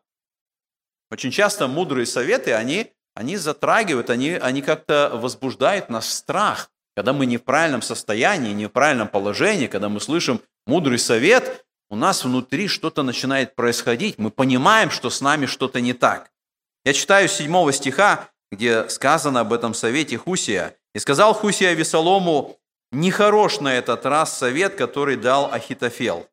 Очень 1.11 1.31
часто 1.31 1.67
мудрые 1.67 2.07
советы, 2.07 2.53
они, 2.53 2.91
они 3.13 3.37
затрагивают, 3.37 4.09
они, 4.09 4.31
они 4.31 4.63
как-то 4.63 5.11
возбуждают 5.13 5.89
нас 5.89 6.11
страх. 6.11 6.71
Когда 6.95 7.13
мы 7.13 7.25
не 7.27 7.37
в 7.37 7.43
правильном 7.43 7.83
состоянии, 7.83 8.53
не 8.53 8.65
в 8.65 8.69
правильном 8.69 9.07
положении, 9.07 9.67
когда 9.67 9.89
мы 9.89 9.99
слышим 9.99 10.41
мудрый 10.65 10.97
совет, 10.97 11.65
у 11.89 11.95
нас 11.95 12.23
внутри 12.23 12.67
что-то 12.67 13.03
начинает 13.03 13.53
происходить, 13.53 14.17
мы 14.17 14.31
понимаем, 14.31 14.89
что 14.89 15.09
с 15.09 15.19
нами 15.21 15.45
что-то 15.45 15.81
не 15.81 15.93
так. 15.93 16.30
Я 16.83 16.93
читаю 16.93 17.29
с 17.29 17.33
7 17.33 17.71
стиха, 17.71 18.29
где 18.51 18.89
сказано 18.89 19.41
об 19.41 19.53
этом 19.53 19.73
совете 19.73 20.17
Хусия. 20.17 20.75
«И 20.93 20.99
сказал 20.99 21.33
Хусия 21.33 21.73
Весолому, 21.73 22.57
нехорош 22.91 23.59
на 23.59 23.77
этот 23.77 24.05
раз 24.05 24.37
совет, 24.37 24.75
который 24.75 25.15
дал 25.15 25.51
Ахитофел. 25.51 26.27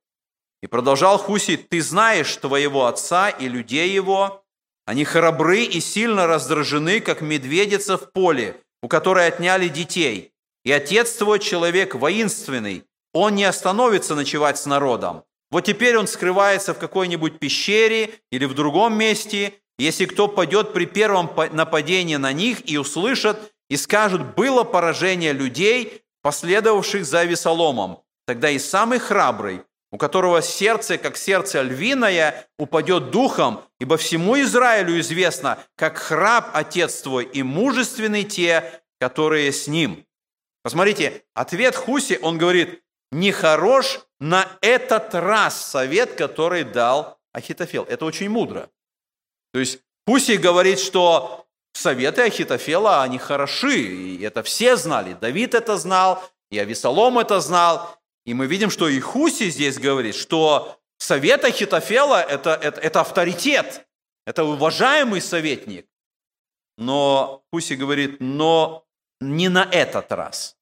И 0.63 0.67
продолжал 0.67 1.19
Хусий, 1.19 1.57
ты 1.57 1.81
знаешь 1.81 2.35
твоего 2.37 2.87
отца 2.87 3.31
и 3.31 3.49
людей 3.49 3.91
его, 3.91 4.43
они 4.87 5.05
храбры 5.05 5.65
и 5.65 5.81
сильно 5.81 6.27
раздражены, 6.27 7.01
как 7.01 7.21
медведица 7.21 7.99
в 7.99 8.11
поле, 8.11 8.57
у 8.83 8.89
которой 8.89 9.27
отняли 9.29 9.69
детей. 9.69 10.33
И 10.65 10.73
отец 10.73 11.13
твой 11.13 11.39
человек 11.39 11.95
воинственный, 11.95 12.85
он 13.13 13.35
не 13.35 13.45
остановится 13.45 14.15
ночевать 14.15 14.59
с 14.59 14.67
народом. 14.67 15.25
Вот 15.51 15.65
теперь 15.65 15.97
он 15.97 16.07
скрывается 16.07 16.75
в 16.75 16.79
какой-нибудь 16.79 17.39
пещере 17.39 18.15
или 18.31 18.45
в 18.45 18.55
другом 18.55 18.97
месте. 18.97 19.55
Если 19.79 20.07
кто 20.07 20.27
пойдет 20.27 20.73
при 20.73 20.87
первом 20.87 21.31
нападении 21.53 22.17
на 22.17 22.33
них 22.33 22.69
и 22.69 22.77
услышат, 22.77 23.53
и 23.71 23.77
скажут, 23.77 24.35
было 24.35 24.65
поражение 24.65 25.33
людей, 25.33 26.03
последовавших 26.23 27.05
за 27.05 27.25
Весоломом, 27.25 28.01
тогда 28.27 28.51
и 28.51 28.59
самый 28.59 28.99
храбрый, 28.99 29.63
у 29.93 29.99
которого 29.99 30.43
сердце, 30.43 30.99
как 30.99 31.17
сердце 31.17 31.63
львиное, 31.63 32.47
упадет 32.59 33.11
духом, 33.11 33.63
ибо 33.79 33.97
всему 33.97 34.41
Израилю 34.41 34.99
известно, 35.01 35.59
как 35.77 35.99
храб 35.99 36.51
отец 36.53 37.01
твой 37.01 37.25
и 37.25 37.43
мужественный 37.43 38.25
те, 38.25 38.83
которые 39.01 39.53
с 39.53 39.69
ним. 39.69 40.05
Посмотрите, 40.63 41.23
ответ 41.35 41.77
Хуси, 41.77 42.19
он 42.21 42.37
говорит, 42.37 42.83
нехорош 43.13 44.01
на 44.21 44.47
этот 44.61 45.15
раз 45.15 45.71
совет, 45.71 46.15
который 46.15 46.65
дал 46.65 47.19
Ахитофел. 47.33 47.85
Это 47.85 48.05
очень 48.05 48.29
мудро. 48.29 48.69
То 49.53 49.61
есть 49.61 49.81
Хуси 50.07 50.37
говорит, 50.37 50.79
что 50.79 51.47
советы 51.73 52.23
Ахитофела, 52.23 53.03
они 53.03 53.19
хороши, 53.19 53.79
и 53.79 54.23
это 54.23 54.43
все 54.43 54.77
знали. 54.77 55.15
Давид 55.15 55.55
это 55.55 55.77
знал, 55.77 56.23
и 56.51 56.59
Авесолом 56.59 57.19
это 57.19 57.41
знал. 57.41 57.99
И 58.25 58.35
мы 58.35 58.47
видим, 58.47 58.71
что 58.71 58.89
и 58.89 59.01
Хуси 59.01 59.51
здесь 59.51 59.79
говорит, 59.79 60.15
что 60.15 60.79
совет 60.99 61.45
Ахитофела 61.45 62.21
это, 62.21 62.51
это, 62.51 62.81
это 62.81 63.01
авторитет, 63.01 63.87
это 64.27 64.45
уважаемый 64.45 65.21
советник. 65.21 65.87
Но 66.77 67.43
Хуси 67.53 67.75
говорит, 67.75 68.17
но 68.21 68.87
не 69.21 69.49
на 69.49 69.65
этот 69.65 70.13
раз. 70.13 70.57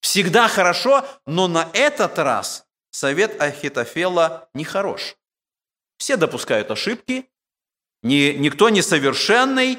Всегда 0.00 0.48
хорошо, 0.48 1.06
но 1.26 1.48
на 1.48 1.68
этот 1.72 2.18
раз 2.18 2.66
совет 2.90 3.40
Ахитофела 3.40 4.48
не 4.54 4.64
хорош. 4.64 5.16
Все 5.98 6.16
допускают 6.16 6.70
ошибки, 6.70 7.29
ни, 8.02 8.32
никто 8.32 8.68
не 8.68 8.82
совершенный, 8.82 9.78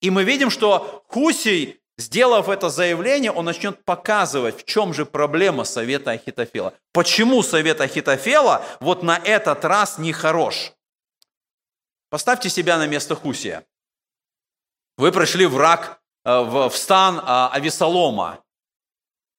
и 0.00 0.10
мы 0.10 0.24
видим, 0.24 0.50
что 0.50 1.04
Хусей, 1.08 1.80
сделав 1.98 2.48
это 2.48 2.70
заявление, 2.70 3.30
он 3.30 3.44
начнет 3.44 3.84
показывать, 3.84 4.60
в 4.60 4.64
чем 4.64 4.94
же 4.94 5.04
проблема 5.06 5.64
совета 5.64 6.12
Ахитофела. 6.12 6.74
Почему 6.92 7.42
совет 7.42 7.80
Ахитофела 7.80 8.64
вот 8.80 9.02
на 9.02 9.18
этот 9.18 9.64
раз 9.64 9.98
не 9.98 10.12
хорош? 10.12 10.72
Поставьте 12.08 12.48
себя 12.48 12.78
на 12.78 12.86
место 12.86 13.14
Хусия. 13.14 13.64
Вы 14.96 15.12
прошли 15.12 15.46
враг 15.46 16.02
э, 16.24 16.40
в 16.40 16.70
стан 16.74 17.20
а, 17.22 17.50
Авесолома. 17.52 18.42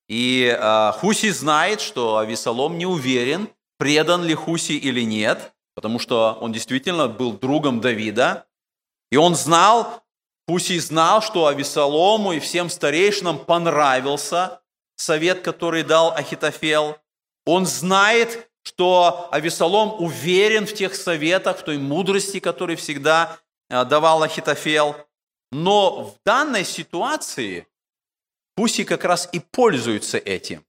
И 0.08 0.46
э, 0.46 0.92
Хуси 0.94 1.30
знает, 1.30 1.82
что 1.82 2.18
Авесолом 2.18 2.78
не 2.78 2.86
уверен, 2.86 3.50
предан 3.78 4.24
ли 4.24 4.34
Хуси 4.34 4.74
или 4.74 5.02
нет, 5.02 5.54
потому 5.76 6.00
что 6.00 6.38
он 6.42 6.52
действительно 6.52 7.08
был 7.08 7.34
другом 7.34 7.82
Давида. 7.82 8.46
И 9.12 9.18
он 9.18 9.36
знал, 9.36 10.04
Хуси 10.48 10.80
знал, 10.80 11.22
что 11.22 11.48
Авесолому 11.48 12.34
и 12.34 12.40
всем 12.40 12.70
старейшинам 12.70 13.40
понравился 13.40 14.62
совет, 14.96 15.42
который 15.42 15.84
дал 15.84 16.12
Ахитофел. 16.12 16.98
Он 17.46 17.66
знает, 17.66 18.50
что 18.64 19.30
Авесолом 19.32 20.02
уверен 20.02 20.66
в 20.66 20.74
тех 20.74 20.96
советах, 20.96 21.60
в 21.60 21.64
той 21.64 21.78
мудрости, 21.78 22.40
которую 22.40 22.78
всегда 22.78 23.40
э, 23.70 23.84
давал 23.86 24.24
Ахитофел. 24.24 24.96
Но 25.52 26.04
в 26.04 26.16
данной 26.24 26.64
ситуации 26.64 27.68
Хуси 28.58 28.84
как 28.84 29.04
раз 29.04 29.30
и 29.32 29.40
пользуется 29.40 30.18
этим. 30.18 30.66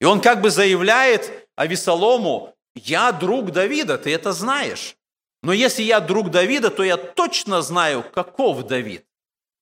И 0.00 0.04
он 0.04 0.20
как 0.20 0.40
бы 0.40 0.50
заявляет 0.50 1.48
Авесолому, 1.56 2.53
я 2.74 3.12
друг 3.12 3.52
Давида, 3.52 3.98
ты 3.98 4.12
это 4.12 4.32
знаешь. 4.32 4.96
Но 5.42 5.52
если 5.52 5.82
я 5.82 6.00
друг 6.00 6.30
Давида, 6.30 6.70
то 6.70 6.82
я 6.82 6.96
точно 6.96 7.62
знаю, 7.62 8.02
каков 8.02 8.66
Давид. 8.66 9.04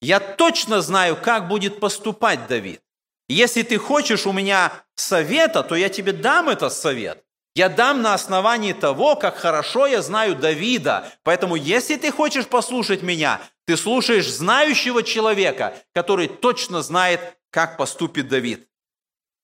Я 0.00 0.20
точно 0.20 0.80
знаю, 0.80 1.16
как 1.16 1.48
будет 1.48 1.80
поступать 1.80 2.46
Давид. 2.46 2.80
Если 3.28 3.62
ты 3.62 3.78
хочешь 3.78 4.26
у 4.26 4.32
меня 4.32 4.72
совета, 4.94 5.62
то 5.62 5.74
я 5.74 5.88
тебе 5.88 6.12
дам 6.12 6.48
этот 6.48 6.72
совет. 6.72 7.24
Я 7.54 7.68
дам 7.68 8.00
на 8.00 8.14
основании 8.14 8.72
того, 8.72 9.14
как 9.14 9.36
хорошо 9.36 9.86
я 9.86 10.00
знаю 10.02 10.34
Давида. 10.34 11.12
Поэтому, 11.22 11.54
если 11.54 11.96
ты 11.96 12.10
хочешь 12.10 12.46
послушать 12.46 13.02
меня, 13.02 13.40
ты 13.66 13.76
слушаешь 13.76 14.30
знающего 14.30 15.02
человека, 15.02 15.76
который 15.92 16.28
точно 16.28 16.82
знает, 16.82 17.20
как 17.50 17.76
поступит 17.76 18.28
Давид. 18.28 18.68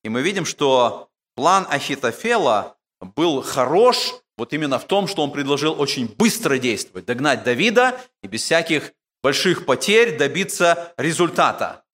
И 0.04 0.08
мы 0.08 0.22
видим, 0.22 0.46
что 0.46 1.10
план 1.34 1.66
Ахитофела 1.68 2.77
был 3.00 3.42
хорош 3.42 4.14
вот 4.36 4.52
именно 4.52 4.78
в 4.78 4.86
том, 4.86 5.08
что 5.08 5.22
он 5.22 5.32
предложил 5.32 5.78
очень 5.80 6.06
быстро 6.06 6.58
действовать, 6.58 7.06
догнать 7.06 7.42
Давида 7.42 8.00
и 8.22 8.28
без 8.28 8.42
всяких 8.42 8.92
больших 9.22 9.66
потерь 9.66 10.16
добиться 10.16 10.94
результата. 10.96 11.84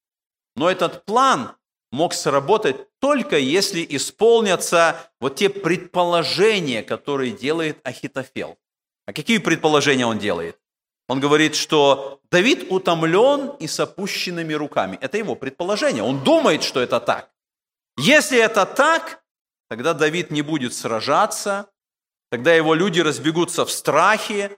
Но 0.56 0.70
этот 0.70 1.04
план 1.04 1.56
мог 1.90 2.12
сработать 2.12 2.76
только 3.00 3.38
если 3.38 3.84
исполнятся 3.88 5.10
вот 5.20 5.36
те 5.36 5.48
предположения, 5.48 6.82
которые 6.82 7.32
делает 7.32 7.78
Ахитофел. 7.84 8.58
А 9.06 9.12
какие 9.12 9.38
предположения 9.38 10.06
он 10.06 10.18
делает? 10.18 10.58
Он 11.08 11.20
говорит, 11.20 11.54
что 11.54 12.20
Давид 12.30 12.70
утомлен 12.70 13.50
и 13.60 13.66
с 13.66 13.78
опущенными 13.78 14.54
руками. 14.54 14.98
Это 15.00 15.18
его 15.18 15.34
предположение. 15.34 16.02
Он 16.02 16.24
думает, 16.24 16.62
что 16.62 16.80
это 16.80 16.98
так. 16.98 17.30
Если 17.98 18.38
это 18.38 18.64
так, 18.66 19.22
тогда 19.74 19.92
Давид 19.92 20.30
не 20.30 20.42
будет 20.42 20.72
сражаться, 20.72 21.68
тогда 22.30 22.54
его 22.54 22.74
люди 22.74 23.00
разбегутся 23.00 23.64
в 23.64 23.72
страхе, 23.72 24.56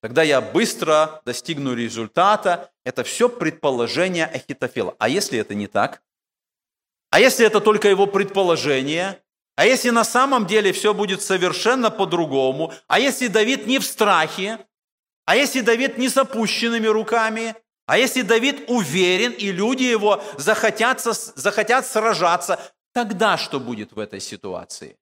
тогда 0.00 0.22
я 0.22 0.40
быстро 0.40 1.20
достигну 1.24 1.74
результата. 1.74 2.70
Это 2.84 3.02
все 3.02 3.28
предположение 3.28 4.26
Ахитофела. 4.26 4.94
А 5.00 5.08
если 5.08 5.40
это 5.40 5.56
не 5.56 5.66
так? 5.66 6.04
А 7.10 7.18
если 7.18 7.44
это 7.44 7.60
только 7.60 7.88
его 7.88 8.06
предположение? 8.06 9.20
А 9.56 9.66
если 9.66 9.90
на 9.90 10.04
самом 10.04 10.46
деле 10.46 10.72
все 10.72 10.94
будет 10.94 11.20
совершенно 11.20 11.90
по-другому? 11.90 12.72
А 12.86 13.00
если 13.00 13.26
Давид 13.26 13.66
не 13.66 13.80
в 13.80 13.84
страхе? 13.84 14.64
А 15.24 15.34
если 15.34 15.62
Давид 15.62 15.98
не 15.98 16.08
с 16.08 16.16
опущенными 16.16 16.86
руками? 16.86 17.56
А 17.86 17.98
если 17.98 18.22
Давид 18.22 18.64
уверен, 18.68 19.32
и 19.32 19.50
люди 19.50 19.82
его 19.82 20.22
захотят, 20.38 21.00
захотят 21.02 21.86
сражаться, 21.86 22.60
тогда 22.94 23.36
что 23.36 23.60
будет 23.60 23.92
в 23.92 23.98
этой 23.98 24.20
ситуации? 24.20 24.96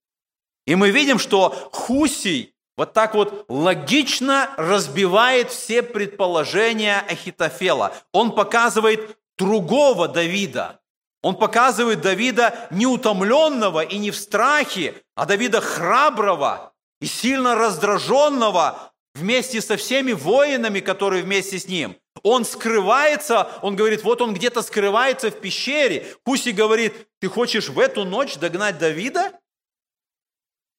И 0.66 0.74
мы 0.74 0.90
видим, 0.90 1.18
что 1.18 1.50
Хусий 1.72 2.54
вот 2.76 2.94
так 2.94 3.14
вот 3.14 3.44
логично 3.48 4.50
разбивает 4.56 5.50
все 5.50 5.82
предположения 5.82 7.00
Ахитофела. 7.08 7.94
Он 8.12 8.34
показывает 8.34 9.18
другого 9.38 10.08
Давида. 10.08 10.80
Он 11.22 11.36
показывает 11.36 12.00
Давида 12.00 12.68
неутомленного 12.70 13.84
и 13.84 13.98
не 13.98 14.10
в 14.10 14.16
страхе, 14.16 14.94
а 15.14 15.26
Давида 15.26 15.60
храброго 15.60 16.72
и 17.00 17.06
сильно 17.06 17.54
раздраженного 17.54 18.92
вместе 19.14 19.60
со 19.60 19.76
всеми 19.76 20.12
воинами, 20.12 20.80
которые 20.80 21.22
вместе 21.22 21.58
с 21.58 21.68
ним. 21.68 21.96
Он 22.22 22.44
скрывается, 22.44 23.50
он 23.62 23.74
говорит, 23.74 24.04
вот 24.04 24.20
он 24.20 24.34
где-то 24.34 24.62
скрывается 24.62 25.30
в 25.30 25.40
пещере. 25.40 26.06
Пусть 26.24 26.46
и 26.46 26.52
говорит, 26.52 27.08
ты 27.20 27.28
хочешь 27.28 27.68
в 27.68 27.78
эту 27.78 28.04
ночь 28.04 28.36
догнать 28.36 28.78
Давида? 28.78 29.32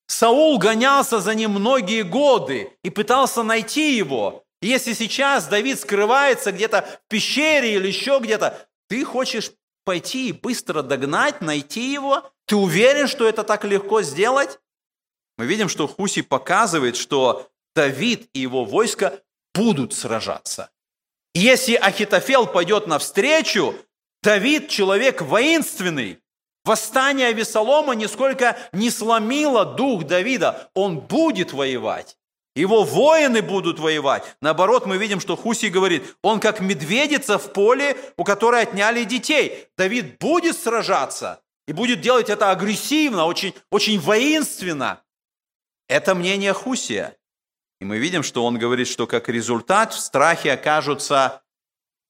Саул 0.07 0.57
гонялся 0.57 1.19
за 1.19 1.33
ним 1.33 1.51
многие 1.51 2.03
годы 2.03 2.77
и 2.83 2.89
пытался 2.89 3.43
найти 3.43 3.95
его. 3.95 4.43
И 4.61 4.67
если 4.67 4.93
сейчас 4.93 5.47
Давид 5.47 5.79
скрывается 5.79 6.51
где-то 6.51 6.83
в 7.05 7.09
пещере 7.09 7.75
или 7.75 7.87
еще 7.87 8.19
где-то, 8.21 8.67
ты 8.87 9.03
хочешь 9.03 9.51
пойти 9.85 10.29
и 10.29 10.33
быстро 10.33 10.81
догнать, 10.81 11.41
найти 11.41 11.91
его? 11.91 12.31
Ты 12.45 12.55
уверен, 12.55 13.07
что 13.07 13.27
это 13.27 13.43
так 13.43 13.65
легко 13.65 14.01
сделать? 14.01 14.59
Мы 15.37 15.45
видим, 15.45 15.67
что 15.67 15.87
Хуси 15.87 16.21
показывает, 16.21 16.95
что 16.95 17.49
Давид 17.75 18.29
и 18.33 18.39
его 18.39 18.65
войско 18.65 19.19
будут 19.53 19.93
сражаться. 19.93 20.69
Если 21.33 21.75
Ахитофел 21.75 22.47
пойдет 22.47 22.87
навстречу, 22.87 23.75
Давид 24.21 24.69
человек 24.69 25.21
воинственный. 25.21 26.19
Восстание 26.63 27.27
Авесолома 27.27 27.93
нисколько 27.93 28.57
не 28.71 28.89
сломило 28.89 29.65
дух 29.65 30.05
Давида. 30.05 30.69
Он 30.73 30.99
будет 30.99 31.51
воевать. 31.51 32.17
Его 32.55 32.83
воины 32.83 33.41
будут 33.41 33.79
воевать. 33.79 34.23
Наоборот, 34.39 34.85
мы 34.85 34.97
видим, 34.97 35.19
что 35.19 35.35
Хуси 35.35 35.65
говорит, 35.65 36.15
он 36.21 36.39
как 36.39 36.59
медведица 36.59 37.39
в 37.39 37.51
поле, 37.51 37.97
у 38.15 38.23
которой 38.23 38.61
отняли 38.61 39.03
детей. 39.03 39.67
Давид 39.75 40.19
будет 40.19 40.55
сражаться 40.55 41.41
и 41.67 41.73
будет 41.73 42.01
делать 42.01 42.29
это 42.29 42.51
агрессивно, 42.51 43.25
очень, 43.25 43.55
очень 43.71 43.99
воинственно. 43.99 45.01
Это 45.89 46.13
мнение 46.13 46.53
Хусия. 46.53 47.17
И 47.83 47.85
мы 47.85 47.97
видим, 47.97 48.23
что 48.23 48.45
он 48.45 48.57
говорит, 48.57 48.87
что 48.87 49.07
как 49.07 49.27
результат 49.27 49.93
в 49.93 49.99
страхе 49.99 50.53
окажутся 50.53 51.43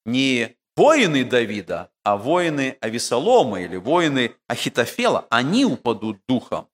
не 0.06 0.56
воины 0.78 1.24
Давида, 1.24 1.90
а 2.04 2.16
воины 2.16 2.78
Авесолома 2.80 3.60
или 3.60 3.78
воины 3.78 4.36
Ахитофела. 4.48 5.26
Они 5.32 5.66
упадут 5.66 6.20
духом. 6.28 6.70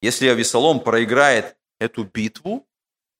Если 0.00 0.28
Авесолом 0.28 0.78
проиграет 0.78 1.56
эту 1.80 2.04
битву 2.04 2.68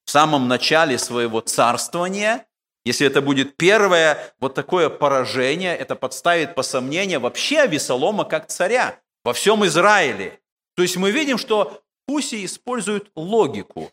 в 0.04 0.12
самом 0.12 0.46
начале 0.46 0.96
своего 0.96 1.40
царствования, 1.40 2.46
если 2.84 3.04
это 3.04 3.20
будет 3.20 3.56
первое 3.56 4.32
вот 4.38 4.54
такое 4.54 4.90
поражение, 4.90 5.76
это 5.76 5.96
подставит 5.96 6.54
по 6.54 6.62
сомнению 6.62 7.18
вообще 7.18 7.62
Авесолома 7.62 8.24
как 8.24 8.46
царя 8.46 9.00
во 9.24 9.32
всем 9.32 9.66
Израиле. 9.66 10.40
То 10.76 10.82
есть 10.82 10.96
мы 10.96 11.10
видим, 11.10 11.36
что 11.36 11.82
Пуси 12.06 12.44
использует 12.44 13.10
логику. 13.16 13.90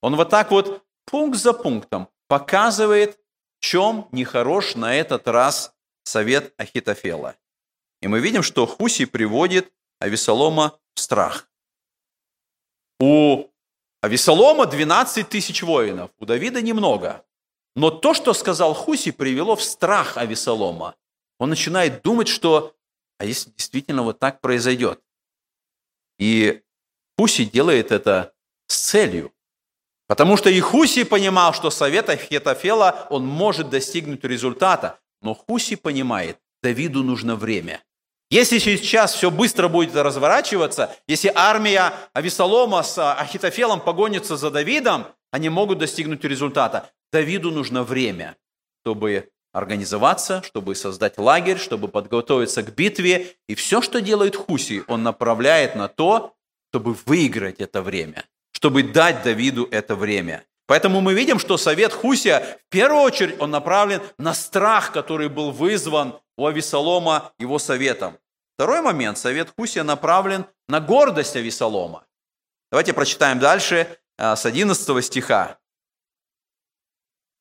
Он 0.00 0.16
вот 0.16 0.30
так 0.30 0.50
вот 0.50 0.82
пункт 1.06 1.38
за 1.38 1.52
пунктом 1.52 2.08
показывает, 2.28 3.18
в 3.58 3.64
чем 3.64 4.08
нехорош 4.12 4.76
на 4.76 4.94
этот 4.94 5.26
раз 5.28 5.74
совет 6.04 6.54
Ахитофела. 6.56 7.36
И 8.00 8.08
мы 8.08 8.20
видим, 8.20 8.42
что 8.42 8.66
Хуси 8.66 9.04
приводит 9.04 9.72
Авесолома 9.98 10.78
в 10.94 11.00
страх. 11.00 11.48
У 13.00 13.48
Авесолома 14.00 14.66
12 14.66 15.28
тысяч 15.28 15.62
воинов, 15.62 16.10
у 16.18 16.24
Давида 16.24 16.62
немного. 16.62 17.24
Но 17.74 17.90
то, 17.90 18.14
что 18.14 18.32
сказал 18.32 18.74
Хуси, 18.74 19.10
привело 19.10 19.56
в 19.56 19.62
страх 19.62 20.16
Авесолома. 20.16 20.94
Он 21.38 21.50
начинает 21.50 22.02
думать, 22.02 22.28
что 22.28 22.76
а 23.18 23.24
если 23.24 23.50
действительно 23.50 24.02
вот 24.04 24.18
так 24.20 24.40
произойдет? 24.40 25.02
И 26.18 26.62
Хуси 27.18 27.44
делает 27.44 27.90
это 27.90 28.32
с 28.68 28.76
целью. 28.76 29.32
Потому 30.08 30.36
что 30.36 30.50
и 30.50 30.58
Хуси 30.58 31.04
понимал, 31.04 31.52
что 31.52 31.70
совета 31.70 32.16
Хетофела 32.16 33.06
он 33.10 33.26
может 33.26 33.70
достигнуть 33.70 34.24
результата. 34.24 34.98
Но 35.22 35.34
Хуси 35.34 35.76
понимает, 35.76 36.38
Давиду 36.62 37.04
нужно 37.04 37.36
время. 37.36 37.82
Если 38.30 38.58
сейчас 38.58 39.14
все 39.14 39.30
быстро 39.30 39.68
будет 39.68 39.94
разворачиваться, 39.94 40.94
если 41.06 41.32
армия 41.34 41.92
Авесолома 42.12 42.82
с 42.82 42.98
Ахитофелом 42.98 43.80
погонится 43.80 44.36
за 44.36 44.50
Давидом, 44.50 45.06
они 45.30 45.48
могут 45.48 45.78
достигнуть 45.78 46.24
результата. 46.24 46.90
Давиду 47.12 47.50
нужно 47.50 47.82
время, 47.84 48.36
чтобы 48.82 49.30
организоваться, 49.52 50.42
чтобы 50.42 50.74
создать 50.74 51.18
лагерь, 51.18 51.58
чтобы 51.58 51.88
подготовиться 51.88 52.62
к 52.62 52.74
битве. 52.74 53.34
И 53.46 53.54
все, 53.54 53.80
что 53.80 54.00
делает 54.00 54.36
Хуси, 54.36 54.84
он 54.88 55.02
направляет 55.02 55.74
на 55.74 55.88
то, 55.88 56.34
чтобы 56.70 56.94
выиграть 57.06 57.60
это 57.60 57.80
время, 57.82 58.24
чтобы 58.58 58.82
дать 58.82 59.22
Давиду 59.22 59.68
это 59.70 59.94
время. 59.94 60.44
Поэтому 60.66 61.00
мы 61.00 61.14
видим, 61.14 61.38
что 61.38 61.56
совет 61.56 61.92
Хусия, 61.92 62.58
в 62.66 62.70
первую 62.70 63.02
очередь, 63.02 63.40
он 63.40 63.52
направлен 63.52 64.02
на 64.18 64.34
страх, 64.34 64.90
который 64.90 65.28
был 65.28 65.52
вызван 65.52 66.18
у 66.36 66.44
Авесолома 66.44 67.32
его 67.38 67.60
советом. 67.60 68.18
Второй 68.56 68.82
момент, 68.82 69.16
совет 69.16 69.52
Хусия 69.56 69.84
направлен 69.84 70.44
на 70.68 70.80
гордость 70.80 71.36
Авесолома. 71.36 72.04
Давайте 72.72 72.92
прочитаем 72.92 73.38
дальше 73.38 73.96
а, 74.18 74.34
с 74.34 74.44
11 74.44 75.04
стиха. 75.04 75.56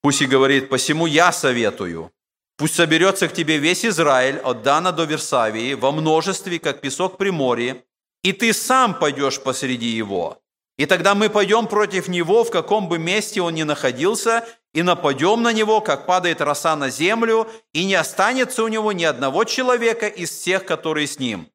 Хуси 0.03 0.25
говорит, 0.25 0.69
«Посему 0.69 1.07
я 1.07 1.31
советую, 1.31 2.13
пусть 2.57 2.75
соберется 2.75 3.27
к 3.27 3.33
тебе 3.33 3.57
весь 3.57 3.83
Израиль 3.83 4.37
от 4.37 4.61
Дана 4.61 4.91
до 4.91 5.05
Версавии 5.05 5.73
во 5.73 5.91
множестве, 5.91 6.59
как 6.59 6.79
песок 6.79 7.17
при 7.17 7.31
море, 7.31 7.83
и 8.21 8.33
ты 8.33 8.53
сам 8.53 8.99
пойдешь 8.99 9.41
посреди 9.41 9.87
его, 9.87 10.43
и 10.77 10.85
тогда 10.85 11.15
мы 11.15 11.29
пойдем 11.29 11.67
против 11.67 12.07
него, 12.07 12.43
в 12.43 12.51
каком 12.51 12.87
бы 12.87 12.99
месте 12.99 13.41
он 13.41 13.55
ни 13.55 13.63
находился, 13.63 14.45
и 14.73 14.83
нападем 14.83 15.41
на 15.41 15.51
него, 15.51 15.81
как 15.81 16.05
падает 16.05 16.39
роса 16.39 16.75
на 16.75 16.89
землю, 16.89 17.47
и 17.73 17.83
не 17.83 17.95
останется 17.95 18.63
у 18.63 18.67
него 18.67 18.91
ни 18.91 19.03
одного 19.03 19.43
человека 19.43 20.07
из 20.07 20.29
всех, 20.29 20.65
которые 20.65 21.07
с 21.07 21.17
ним. 21.17 21.49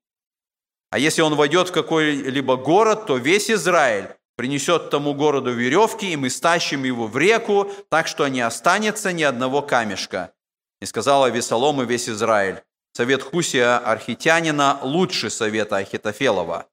А 0.90 0.98
если 0.98 1.22
он 1.22 1.36
войдет 1.36 1.68
в 1.68 1.72
какой-либо 1.72 2.56
город, 2.56 3.06
то 3.06 3.16
весь 3.16 3.50
Израиль 3.50 4.08
принесет 4.36 4.90
тому 4.90 5.14
городу 5.14 5.52
веревки, 5.52 6.12
и 6.12 6.16
мы 6.16 6.28
стащим 6.28 6.82
его 6.82 7.06
в 7.06 7.16
реку, 7.16 7.70
так 7.90 8.08
что 8.08 8.26
не 8.26 8.40
останется 8.40 9.12
ни 9.12 9.22
одного 9.22 9.62
камешка. 9.62 10.32
И 10.80 10.86
сказала 10.86 11.30
Весолом 11.30 11.80
и 11.80 11.86
весь 11.86 12.08
Израиль, 12.08 12.62
совет 12.92 13.22
Хусия 13.22 13.78
Архитянина 13.78 14.80
лучше 14.82 15.30
совета 15.30 15.76
Ахитофелова. 15.76 16.66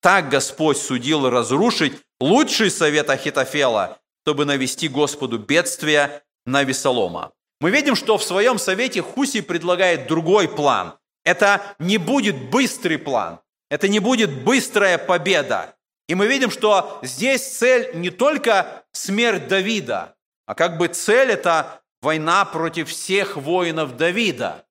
Так 0.00 0.30
Господь 0.30 0.78
судил 0.78 1.28
разрушить 1.28 2.00
лучший 2.20 2.70
совет 2.70 3.10
Ахитофела, 3.10 3.98
чтобы 4.24 4.44
навести 4.44 4.88
Господу 4.88 5.38
бедствие 5.38 6.22
на 6.46 6.62
Весолома. 6.62 7.32
Мы 7.60 7.70
видим, 7.70 7.94
что 7.94 8.16
в 8.16 8.24
своем 8.24 8.58
совете 8.58 9.02
Хуси 9.02 9.42
предлагает 9.42 10.06
другой 10.06 10.48
план. 10.48 10.94
Это 11.24 11.62
не 11.78 11.98
будет 11.98 12.50
быстрый 12.50 12.96
план, 12.96 13.40
это 13.68 13.88
не 13.88 13.98
будет 13.98 14.42
быстрая 14.42 14.96
победа. 14.96 15.76
И 16.08 16.14
мы 16.14 16.26
видим, 16.26 16.50
что 16.50 16.98
здесь 17.02 17.46
цель 17.58 17.90
не 17.94 18.10
только 18.10 18.84
смерть 18.92 19.48
Давида, 19.48 20.16
а 20.46 20.54
как 20.54 20.78
бы 20.78 20.88
цель– 20.88 21.30
это 21.30 21.82
война 22.00 22.44
против 22.46 22.88
всех 22.88 23.36
воинов 23.36 23.96
Давида. 23.96 24.64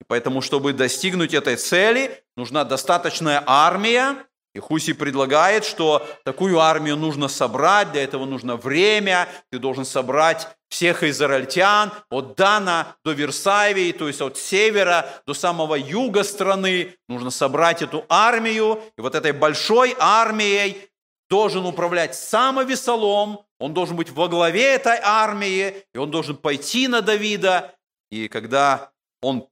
И 0.00 0.04
поэтому, 0.04 0.42
чтобы 0.42 0.72
достигнуть 0.72 1.32
этой 1.32 1.56
цели, 1.56 2.22
нужна 2.36 2.64
достаточная 2.64 3.42
армия, 3.46 4.26
и 4.54 4.60
Хуси 4.60 4.92
предлагает, 4.92 5.64
что 5.64 6.06
такую 6.24 6.60
армию 6.60 6.96
нужно 6.96 7.28
собрать, 7.28 7.90
для 7.92 8.04
этого 8.04 8.24
нужно 8.24 8.56
время, 8.56 9.28
ты 9.50 9.58
должен 9.58 9.84
собрать 9.84 10.48
всех 10.68 11.02
израильтян 11.02 11.92
от 12.08 12.36
Дана 12.36 12.96
до 13.04 13.12
Версавии, 13.12 13.92
то 13.92 14.06
есть 14.06 14.20
от 14.20 14.38
севера 14.38 15.08
до 15.26 15.34
самого 15.34 15.74
юга 15.74 16.22
страны. 16.22 16.94
Нужно 17.08 17.30
собрать 17.30 17.82
эту 17.82 18.04
армию, 18.08 18.80
и 18.96 19.00
вот 19.00 19.14
этой 19.14 19.32
большой 19.32 19.94
армией 19.98 20.88
должен 21.28 21.64
управлять 21.66 22.14
сам 22.14 22.58
Авесолом, 22.58 23.40
он 23.58 23.74
должен 23.74 23.96
быть 23.96 24.10
во 24.10 24.28
главе 24.28 24.74
этой 24.74 24.98
армии, 25.02 25.84
и 25.92 25.98
он 25.98 26.10
должен 26.10 26.36
пойти 26.36 26.86
на 26.86 27.02
Давида, 27.02 27.74
и 28.10 28.28
когда 28.28 28.92
он 29.20 29.48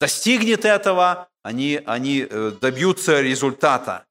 достигнет 0.00 0.64
этого, 0.64 1.28
они, 1.42 1.80
они 1.86 2.26
э, 2.28 2.52
добьются 2.60 3.20
результата. 3.20 4.06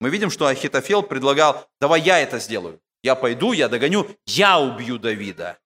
Мы 0.00 0.10
видим, 0.10 0.30
что 0.30 0.46
Ахитофел 0.46 1.02
предлагал, 1.02 1.68
давай 1.80 2.00
я 2.00 2.18
это 2.18 2.38
сделаю. 2.38 2.80
Я 3.02 3.14
пойду, 3.14 3.52
я 3.52 3.68
догоню, 3.68 4.08
я 4.26 4.58
убью 4.58 4.98
Давида. 4.98 5.58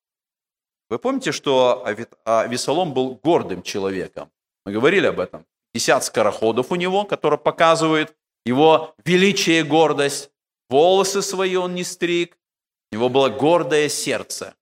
Вы 0.91 0.99
помните, 0.99 1.33
что 1.33 1.85
Авесолом 2.25 2.95
был 2.95 3.21
гордым 3.23 3.63
человеком? 3.63 4.31
Мы 4.65 4.73
говорили 4.73 5.07
об 5.07 5.21
этом. 5.21 5.47
50 5.73 6.05
скороходов 6.05 6.73
у 6.73 6.75
него, 6.77 7.05
которые 7.05 7.39
показывают 7.39 8.17
его 8.45 8.95
величие 9.05 9.61
и 9.61 9.63
гордость. 9.63 10.31
Волосы 10.71 11.23
свои 11.23 11.57
он 11.57 11.75
не 11.75 11.85
стриг. 11.85 12.39
У 12.91 12.97
него 12.97 13.09
было 13.09 13.29
гордое 13.29 13.89
сердце. 13.89 14.55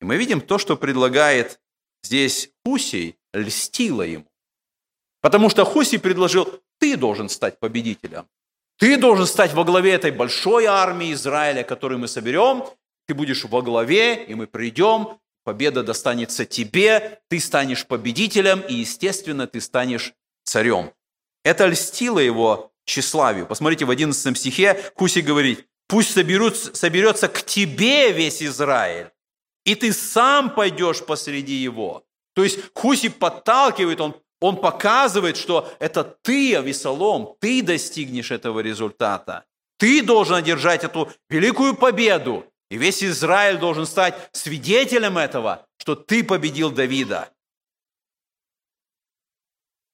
И 0.00 0.04
мы 0.04 0.16
видим 0.16 0.40
то, 0.40 0.58
что 0.58 0.76
предлагает 0.76 1.60
здесь 2.02 2.50
Хусей, 2.64 3.18
льстило 3.32 4.02
ему. 4.02 4.26
Потому 5.20 5.50
что 5.50 5.64
Хусей 5.64 5.98
предложил, 5.98 6.60
ты 6.78 6.96
должен 6.96 7.28
стать 7.28 7.58
победителем. 7.60 8.28
Ты 8.80 8.96
должен 8.96 9.26
стать 9.26 9.52
во 9.52 9.64
главе 9.64 9.92
этой 9.92 10.10
большой 10.10 10.64
армии 10.64 11.12
Израиля, 11.12 11.62
которую 11.64 11.98
мы 11.98 12.08
соберем. 12.08 12.64
Ты 13.06 13.12
будешь 13.14 13.44
во 13.44 13.60
главе, 13.60 14.24
и 14.24 14.34
мы 14.34 14.46
придем. 14.46 15.20
Победа 15.44 15.82
достанется 15.82 16.46
тебе, 16.46 17.20
ты 17.28 17.40
станешь 17.40 17.86
победителем, 17.86 18.60
и, 18.60 18.74
естественно, 18.74 19.46
ты 19.46 19.60
станешь 19.60 20.14
царем. 20.44 20.92
Это 21.44 21.66
льстило 21.66 22.18
его 22.20 22.72
тщеславию. 22.86 23.46
Посмотрите, 23.46 23.84
в 23.84 23.90
11 23.90 24.38
стихе 24.38 24.82
Хуси 24.94 25.20
говорит, 25.20 25.66
пусть 25.86 26.12
соберут, 26.12 26.56
соберется 26.56 27.28
к 27.28 27.42
тебе 27.42 28.12
весь 28.12 28.42
Израиль, 28.42 29.10
и 29.64 29.74
ты 29.74 29.92
сам 29.92 30.54
пойдешь 30.54 31.04
посреди 31.04 31.54
его. 31.54 32.04
То 32.34 32.44
есть 32.44 32.58
Хуси 32.74 33.08
подталкивает, 33.08 34.00
он 34.00 34.16
он 34.40 34.56
показывает, 34.56 35.36
что 35.36 35.70
это 35.78 36.02
ты, 36.04 36.56
Авесолом, 36.56 37.36
ты 37.40 37.62
достигнешь 37.62 38.30
этого 38.30 38.60
результата. 38.60 39.44
Ты 39.78 40.02
должен 40.02 40.36
одержать 40.36 40.84
эту 40.84 41.10
великую 41.28 41.74
победу. 41.74 42.46
И 42.70 42.76
весь 42.76 43.02
Израиль 43.02 43.58
должен 43.58 43.86
стать 43.86 44.14
свидетелем 44.32 45.18
этого, 45.18 45.66
что 45.78 45.94
ты 45.94 46.22
победил 46.22 46.70
Давида. 46.70 47.28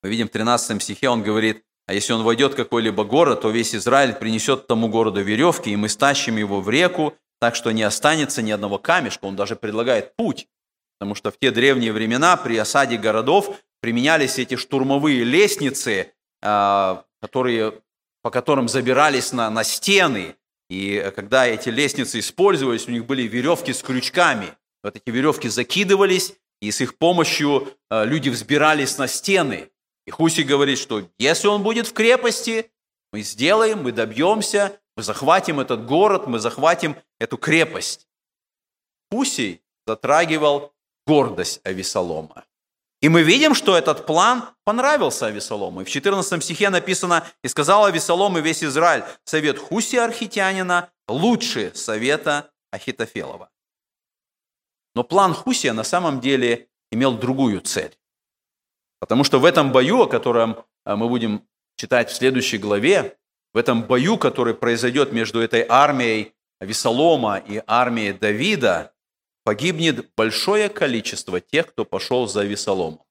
Мы 0.02 0.10
видим 0.10 0.28
в 0.28 0.30
13 0.30 0.82
стихе, 0.82 1.08
он 1.08 1.22
говорит, 1.22 1.64
а 1.86 1.94
если 1.94 2.12
он 2.12 2.22
войдет 2.22 2.52
в 2.52 2.56
какой-либо 2.56 3.04
город, 3.04 3.42
то 3.42 3.50
весь 3.50 3.74
Израиль 3.74 4.14
принесет 4.14 4.66
тому 4.66 4.88
городу 4.88 5.22
веревки, 5.22 5.70
и 5.70 5.76
мы 5.76 5.88
стащим 5.88 6.36
его 6.36 6.60
в 6.60 6.68
реку, 6.68 7.14
так 7.40 7.54
что 7.54 7.70
не 7.70 7.82
останется 7.82 8.42
ни 8.42 8.50
одного 8.50 8.78
камешка. 8.78 9.24
Он 9.24 9.36
даже 9.36 9.56
предлагает 9.56 10.14
путь. 10.16 10.48
Потому 10.98 11.14
что 11.14 11.30
в 11.30 11.38
те 11.38 11.50
древние 11.50 11.92
времена 11.92 12.36
при 12.36 12.56
осаде 12.56 12.96
городов 12.96 13.60
применялись 13.80 14.38
эти 14.38 14.56
штурмовые 14.56 15.24
лестницы, 15.24 16.12
а, 16.42 17.04
которые, 17.20 17.80
по 18.22 18.30
которым 18.30 18.68
забирались 18.68 19.32
на, 19.32 19.50
на 19.50 19.64
стены. 19.64 20.36
И 20.68 21.12
когда 21.14 21.46
эти 21.46 21.68
лестницы 21.68 22.18
использовались, 22.18 22.88
у 22.88 22.90
них 22.90 23.06
были 23.06 23.22
веревки 23.22 23.72
с 23.72 23.82
крючками. 23.82 24.48
Вот 24.82 24.96
эти 24.96 25.10
веревки 25.10 25.48
закидывались, 25.48 26.34
и 26.60 26.70
с 26.70 26.80
их 26.80 26.98
помощью 26.98 27.68
а, 27.90 28.04
люди 28.04 28.28
взбирались 28.28 28.98
на 28.98 29.08
стены. 29.08 29.70
И 30.06 30.10
Хуси 30.10 30.42
говорит, 30.42 30.78
что 30.78 31.08
если 31.18 31.48
он 31.48 31.62
будет 31.62 31.88
в 31.88 31.92
крепости, 31.92 32.70
мы 33.12 33.22
сделаем, 33.22 33.82
мы 33.82 33.92
добьемся, 33.92 34.80
мы 34.96 35.02
захватим 35.02 35.60
этот 35.60 35.84
город, 35.86 36.26
мы 36.26 36.38
захватим 36.38 36.96
эту 37.18 37.36
крепость. 37.36 38.08
Хуси 39.10 39.62
затрагивал 39.86 40.74
гордость 41.06 41.60
Авесолома. 41.64 42.44
И 43.02 43.08
мы 43.08 43.22
видим, 43.22 43.54
что 43.54 43.76
этот 43.76 44.06
план 44.06 44.48
понравился 44.64 45.26
Авесолому. 45.26 45.82
И 45.82 45.84
в 45.84 45.90
14 45.90 46.42
стихе 46.42 46.70
написано, 46.70 47.26
«И 47.42 47.48
сказал 47.48 47.84
Авесолом 47.84 48.38
и 48.38 48.40
весь 48.40 48.64
Израиль, 48.64 49.04
совет 49.24 49.58
Хуси 49.58 49.96
Архитянина 49.96 50.90
лучше 51.06 51.72
совета 51.74 52.50
Ахитофелова». 52.72 53.50
Но 54.94 55.04
план 55.04 55.34
Хусия 55.34 55.74
на 55.74 55.84
самом 55.84 56.20
деле 56.20 56.68
имел 56.90 57.12
другую 57.12 57.60
цель. 57.60 57.96
Потому 58.98 59.24
что 59.24 59.38
в 59.38 59.44
этом 59.44 59.72
бою, 59.72 60.02
о 60.02 60.08
котором 60.08 60.64
а, 60.84 60.96
мы 60.96 61.08
будем 61.08 61.46
читать 61.76 62.10
в 62.10 62.16
следующей 62.16 62.56
главе, 62.56 63.18
в 63.52 63.58
этом 63.58 63.82
бою, 63.82 64.16
который 64.16 64.54
произойдет 64.54 65.12
между 65.12 65.40
этой 65.40 65.66
армией 65.68 66.32
Весолома 66.60 67.36
и 67.36 67.62
армией 67.66 68.14
Давида, 68.14 68.94
погибнет 69.46 70.10
большое 70.16 70.68
количество 70.68 71.40
тех, 71.40 71.68
кто 71.68 71.84
пошел 71.84 72.26
за 72.26 72.42
Весоломом. 72.42 73.02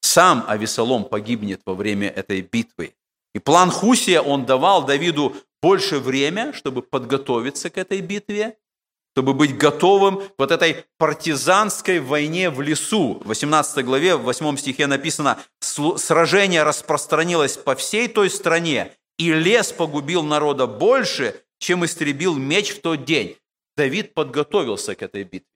Сам 0.00 0.44
Авесолом 0.48 1.04
погибнет 1.04 1.60
во 1.64 1.74
время 1.74 2.08
этой 2.08 2.40
битвы. 2.40 2.92
И 3.32 3.38
план 3.38 3.70
Хусия, 3.70 4.20
он 4.20 4.46
давал 4.46 4.84
Давиду 4.84 5.36
больше 5.62 6.00
время, 6.00 6.52
чтобы 6.52 6.82
подготовиться 6.82 7.70
к 7.70 7.78
этой 7.78 8.00
битве, 8.00 8.58
чтобы 9.14 9.32
быть 9.32 9.56
готовым 9.56 10.22
к 10.22 10.32
вот 10.38 10.50
этой 10.50 10.84
партизанской 10.98 12.00
войне 12.00 12.50
в 12.50 12.60
лесу. 12.60 13.20
В 13.22 13.28
18 13.28 13.84
главе, 13.84 14.16
в 14.16 14.22
8 14.22 14.56
стихе 14.56 14.88
написано, 14.88 15.38
«Сражение 15.60 16.64
распространилось 16.64 17.56
по 17.56 17.76
всей 17.76 18.08
той 18.08 18.28
стране, 18.28 18.90
и 19.18 19.32
лес 19.32 19.70
погубил 19.70 20.24
народа 20.24 20.66
больше, 20.66 21.40
чем 21.60 21.84
истребил 21.84 22.34
меч 22.34 22.70
в 22.70 22.80
тот 22.80 23.04
день». 23.04 23.36
Давид 23.76 24.14
подготовился 24.14 24.94
к 24.94 25.02
этой 25.02 25.24
битве. 25.24 25.48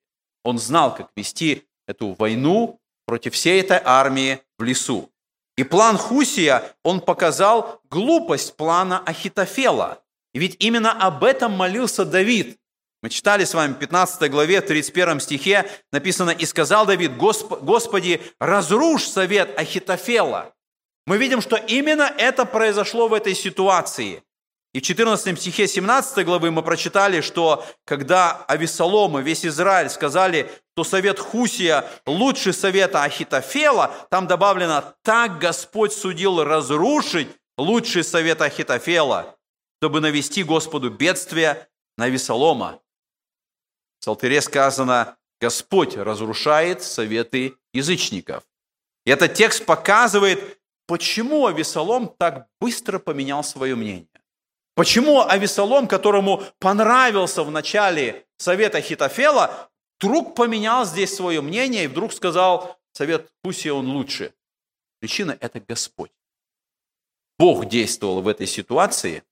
Он 0.44 0.58
знал, 0.58 0.94
как 0.94 1.10
вести 1.16 1.64
эту 1.86 2.14
войну 2.14 2.80
против 3.06 3.34
всей 3.34 3.60
этой 3.60 3.80
армии 3.82 4.40
в 4.58 4.62
лесу. 4.62 5.10
И 5.56 5.64
план 5.64 5.98
Хусия, 5.98 6.74
он 6.84 7.00
показал 7.00 7.80
глупость 7.90 8.56
плана 8.56 9.00
Ахитофела. 9.00 10.02
И 10.32 10.38
ведь 10.38 10.56
именно 10.58 10.92
об 10.92 11.24
этом 11.24 11.52
молился 11.52 12.04
Давид. 12.04 12.58
Мы 13.02 13.08
читали 13.08 13.44
с 13.44 13.54
вами 13.54 13.72
в 13.72 13.78
15 13.78 14.30
главе, 14.30 14.60
31 14.60 15.20
стихе, 15.20 15.68
написано, 15.90 16.30
«И 16.30 16.44
сказал 16.44 16.86
Давид, 16.86 17.16
Господи, 17.16 18.20
разрушь 18.38 19.08
совет 19.08 19.58
Ахитофела». 19.58 20.54
Мы 21.06 21.16
видим, 21.16 21.40
что 21.40 21.56
именно 21.56 22.12
это 22.16 22.44
произошло 22.44 23.08
в 23.08 23.14
этой 23.14 23.34
ситуации. 23.34 24.22
И 24.72 24.78
в 24.78 24.82
14 24.82 25.38
стихе 25.40 25.66
17 25.66 26.24
главы 26.24 26.52
мы 26.52 26.62
прочитали, 26.62 27.22
что 27.22 27.64
когда 27.84 28.44
Авесолом 28.44 29.18
и 29.18 29.22
весь 29.22 29.44
Израиль 29.44 29.90
сказали, 29.90 30.48
что 30.74 30.84
совет 30.84 31.18
Хусия 31.18 31.90
лучше 32.06 32.52
совета 32.52 33.02
Ахитофела, 33.02 34.06
там 34.10 34.28
добавлено, 34.28 34.94
так 35.02 35.38
Господь 35.40 35.92
судил 35.92 36.44
разрушить 36.44 37.28
лучший 37.58 38.04
совет 38.04 38.40
Ахитофела, 38.42 39.36
чтобы 39.80 40.00
навести 40.00 40.44
Господу 40.44 40.88
бедствие 40.90 41.68
на 41.98 42.04
Авесолома. 42.04 42.80
В 43.98 44.02
Псалтыре 44.02 44.40
сказано, 44.40 45.16
Господь 45.40 45.96
разрушает 45.96 46.82
советы 46.82 47.56
язычников. 47.72 48.44
И 49.04 49.10
этот 49.10 49.34
текст 49.34 49.66
показывает, 49.66 50.60
почему 50.86 51.46
Авесолом 51.46 52.14
так 52.18 52.46
быстро 52.60 53.00
поменял 53.00 53.42
свое 53.42 53.74
мнение. 53.74 54.09
Почему 54.80 55.20
Авесолом, 55.20 55.86
которому 55.86 56.42
понравился 56.58 57.44
в 57.44 57.50
начале 57.50 58.24
совета 58.38 58.80
Хитофела, 58.80 59.68
вдруг 59.98 60.34
поменял 60.34 60.86
здесь 60.86 61.14
свое 61.14 61.42
мнение 61.42 61.84
и 61.84 61.86
вдруг 61.86 62.14
сказал, 62.14 62.78
совет 62.94 63.30
Хусия 63.44 63.74
он 63.74 63.90
лучше. 63.90 64.32
Причина– 64.98 65.36
это 65.42 65.60
Господь. 65.60 66.12
Бог 67.38 67.66
действовал 67.66 68.22
в 68.22 68.28
этой 68.28 68.46
ситуации, 68.46 69.22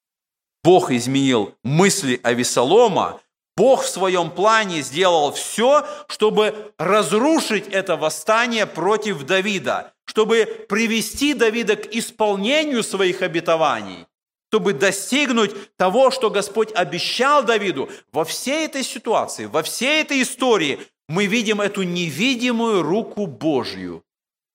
Бог 0.63 0.91
изменил 0.91 1.55
мысли 1.65 2.21
Авесолома, 2.23 3.19
Бог 3.57 3.85
в 3.85 3.89
своем 3.89 4.31
плане 4.31 4.83
сделал 4.83 5.33
все, 5.33 5.87
чтобы 6.09 6.75
разрушить 6.77 7.69
это 7.69 7.97
восстание 7.97 8.67
против 8.67 9.23
Давида, 9.23 9.95
чтобы 10.05 10.67
привести 10.69 11.33
Давида 11.33 11.77
к 11.77 11.87
исполнению 11.87 12.83
своих 12.83 13.23
обетований, 13.23 14.05
чтобы 14.49 14.73
достигнуть 14.73 15.77
того, 15.77 16.11
что 16.11 16.31
Господь 16.31 16.73
обещал 16.75 17.45
Давиду. 17.45 17.91
Во 18.13 18.25
всей 18.25 18.67
этой 18.67 18.83
ситуации, 18.83 19.47
во 19.47 19.63
всей 19.63 20.03
этой 20.03 20.23
истории 20.23 20.81
мы 21.09 21.27
видим 21.27 21.61
эту 21.61 21.83
невидимую 21.83 22.83
руку 22.83 23.27
Божью, 23.27 24.05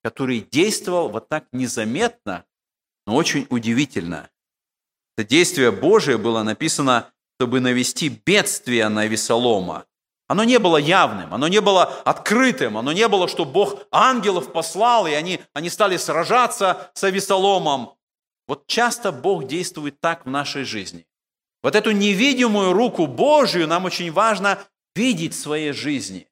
который 0.04 0.48
действовал 0.52 1.10
вот 1.10 1.30
так 1.30 1.46
незаметно, 1.52 2.46
но 3.08 3.16
очень 3.16 3.48
удивительно. 3.50 4.30
Это 5.18 5.28
действие 5.28 5.72
Божие 5.72 6.18
было 6.18 6.44
написано 6.44 7.14
чтобы 7.40 7.60
навести 7.60 8.10
бедствие 8.10 8.88
на 8.90 9.06
Весолома. 9.06 9.86
Оно 10.28 10.46
не 10.46 10.60
было 10.60 10.78
явным, 10.78 11.34
оно 11.34 11.48
не 11.48 11.60
было 11.60 11.84
открытым, 12.06 12.78
оно 12.78 12.94
не 12.94 13.08
было, 13.08 13.28
что 13.28 13.44
Бог 13.44 13.86
ангелов 13.92 14.52
послал, 14.54 15.08
и 15.08 15.12
они, 15.12 15.42
они 15.54 15.70
стали 15.70 15.98
сражаться 15.98 16.92
с 16.94 17.04
Авесоломом. 17.04 17.96
Вот 18.48 18.68
часто 18.68 19.12
Бог 19.12 19.48
действует 19.48 20.00
так 20.00 20.26
в 20.26 20.30
нашей 20.30 20.64
жизни. 20.64 21.08
Вот 21.62 21.76
эту 21.76 21.92
невидимую 21.92 22.74
руку 22.74 23.08
Божию 23.08 23.68
нам 23.68 23.86
очень 23.86 24.12
важно 24.12 24.60
видеть 24.96 25.34
в 25.34 25.40
своей 25.40 25.72
жизни. 25.72 26.28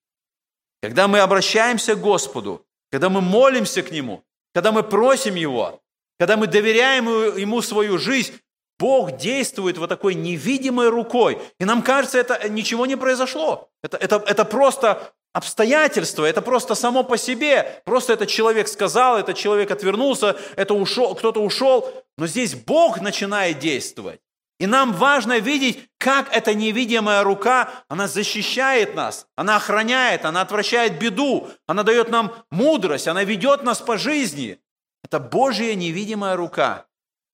Когда 0.81 1.07
мы 1.07 1.19
обращаемся 1.19 1.95
к 1.95 2.01
Господу, 2.01 2.65
когда 2.91 3.09
мы 3.09 3.21
молимся 3.21 3.81
к 3.81 3.91
Нему, 3.91 4.23
когда 4.53 4.71
мы 4.71 4.83
просим 4.83 5.35
Его, 5.35 5.81
когда 6.19 6.35
мы 6.37 6.47
доверяем 6.47 7.07
Ему 7.37 7.61
свою 7.61 7.97
жизнь, 7.97 8.33
Бог 8.77 9.15
действует 9.15 9.77
вот 9.77 9.89
такой 9.89 10.15
невидимой 10.15 10.89
рукой. 10.89 11.39
И 11.59 11.65
нам 11.65 11.83
кажется, 11.83 12.17
это 12.17 12.49
ничего 12.49 12.87
не 12.87 12.97
произошло. 12.97 13.69
Это, 13.83 13.97
это, 13.97 14.23
это 14.25 14.43
просто 14.43 15.13
обстоятельство, 15.33 16.25
это 16.25 16.41
просто 16.41 16.75
само 16.75 17.03
по 17.03 17.17
себе. 17.17 17.81
Просто 17.85 18.13
этот 18.13 18.29
человек 18.29 18.67
сказал, 18.67 19.17
этот 19.17 19.37
человек 19.37 19.71
отвернулся, 19.71 20.35
это 20.55 20.73
ушел, 20.73 21.15
кто-то 21.15 21.41
ушел. 21.41 22.00
Но 22.17 22.27
здесь 22.27 22.55
Бог 22.55 23.01
начинает 23.01 23.59
действовать. 23.59 24.21
И 24.59 24.67
нам 24.67 24.93
важно 24.93 25.39
видеть, 25.39 25.89
как 25.97 26.31
эта 26.31 26.53
невидимая 26.53 27.23
рука, 27.23 27.83
она 27.87 28.07
защищает 28.07 28.93
нас, 28.93 29.25
она 29.35 29.55
охраняет, 29.55 30.23
она 30.23 30.41
отвращает 30.41 30.99
беду, 30.99 31.49
она 31.67 31.81
дает 31.81 32.09
нам 32.09 32.33
мудрость, 32.51 33.07
она 33.07 33.23
ведет 33.23 33.63
нас 33.63 33.79
по 33.79 33.97
жизни. 33.97 34.59
Это 35.03 35.19
Божья 35.19 35.73
невидимая 35.73 36.35
рука 36.35 36.85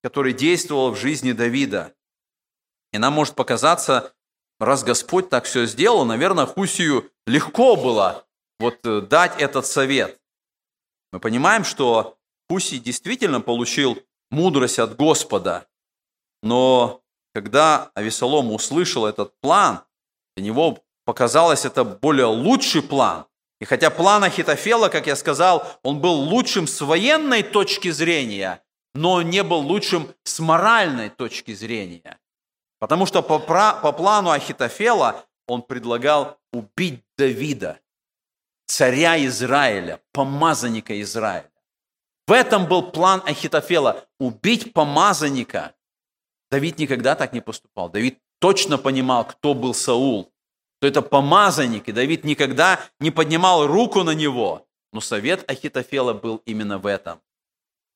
который 0.07 0.31
действовал 0.31 0.91
в 0.91 0.97
жизни 0.97 1.33
Давида. 1.33 1.93
И 2.93 2.97
нам 2.97 3.11
может 3.11 3.35
показаться, 3.35 4.13
раз 4.57 4.83
Господь 4.83 5.29
так 5.29 5.43
все 5.43 5.65
сделал, 5.65 6.05
наверное, 6.05 6.45
Хусию 6.45 7.11
легко 7.25 7.75
было 7.75 8.25
вот 8.59 8.79
э, 8.85 9.01
дать 9.01 9.39
этот 9.41 9.65
совет. 9.65 10.17
Мы 11.11 11.19
понимаем, 11.19 11.63
что 11.63 12.17
Хусий 12.49 12.79
действительно 12.79 13.41
получил 13.41 14.01
мудрость 14.31 14.79
от 14.79 14.95
Господа, 14.95 15.67
но 16.43 17.01
когда 17.33 17.91
Авесолом 17.93 18.51
услышал 18.51 19.05
этот 19.05 19.39
план, 19.41 19.81
для 20.35 20.45
него 20.45 20.79
показалось 21.05 21.65
это 21.65 21.83
более 21.83 22.25
лучший 22.25 22.81
план. 22.81 23.25
И 23.59 23.65
хотя 23.65 23.89
план 23.89 24.23
Ахитофела, 24.23 24.89
как 24.89 25.07
я 25.07 25.15
сказал, 25.15 25.65
он 25.83 25.99
был 25.99 26.13
лучшим 26.13 26.67
с 26.67 26.81
военной 26.81 27.43
точки 27.43 27.91
зрения, 27.91 28.63
но 28.93 29.21
не 29.21 29.43
был 29.43 29.59
лучшим 29.59 30.13
с 30.23 30.39
моральной 30.39 31.09
точки 31.09 31.53
зрения. 31.53 32.19
Потому 32.79 33.05
что 33.05 33.23
по, 33.23 33.39
по 33.39 33.91
плану 33.91 34.29
Ахитофела 34.31 35.25
он 35.47 35.61
предлагал 35.63 36.37
убить 36.51 37.03
Давида, 37.17 37.79
царя 38.67 39.23
Израиля, 39.25 40.01
помазанника 40.11 40.99
Израиля. 41.01 41.49
В 42.27 42.33
этом 42.33 42.67
был 42.67 42.83
план 42.91 43.23
Ахитофела– 43.25 44.05
убить 44.19 44.73
помазанника. 44.73 45.73
Давид 46.51 46.77
никогда 46.77 47.15
так 47.15 47.31
не 47.31 47.39
поступал. 47.39 47.89
Давид 47.89 48.19
точно 48.39 48.77
понимал, 48.77 49.25
кто 49.25 49.53
был 49.53 49.73
Саул, 49.73 50.33
что 50.79 50.87
это 50.87 51.01
помазанник, 51.01 51.87
и 51.87 51.93
Давид 51.93 52.25
никогда 52.25 52.81
не 52.99 53.11
поднимал 53.11 53.65
руку 53.65 54.03
на 54.03 54.11
него. 54.11 54.67
Но 54.91 54.99
совет 54.99 55.49
Ахитофела 55.49 56.13
был 56.13 56.41
именно 56.45 56.77
в 56.77 56.85
этом. 56.85 57.21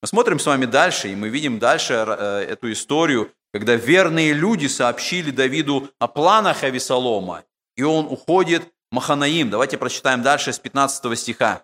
Мы 0.02 0.08
смотрим 0.08 0.40
с 0.40 0.46
вами 0.46 0.66
дальше, 0.66 1.10
и 1.10 1.16
мы 1.16 1.30
видим 1.30 1.60
дальше 1.60 1.94
э, 1.94 2.46
эту 2.50 2.72
историю, 2.72 3.32
когда 3.54 3.76
верные 3.76 4.34
люди 4.34 4.68
сообщили 4.68 5.32
Давиду 5.32 5.90
о 6.00 6.08
планах 6.08 6.64
Авесолома, 6.64 7.44
и 7.76 7.84
он 7.84 8.06
уходит 8.06 8.64
в 8.92 8.96
Маханаим. 8.96 9.50
Давайте 9.50 9.78
прочитаем 9.78 10.22
дальше 10.22 10.54
с 10.54 10.60
15 10.60 11.20
стиха. 11.20 11.64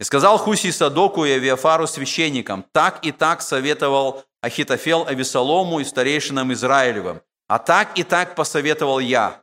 «И 0.00 0.04
сказал 0.04 0.38
Хуси 0.38 0.70
Садоку 0.70 1.24
и 1.24 1.32
Авиафару 1.32 1.86
священникам, 1.86 2.64
так 2.72 3.04
и 3.04 3.12
так 3.12 3.42
советовал 3.42 4.24
Ахитофел 4.42 5.06
Авесолому 5.06 5.80
и 5.80 5.84
старейшинам 5.84 6.52
Израилевым, 6.52 7.20
а 7.48 7.58
так 7.58 7.98
и 7.98 8.04
так 8.04 8.34
посоветовал 8.34 9.00
я. 9.00 9.42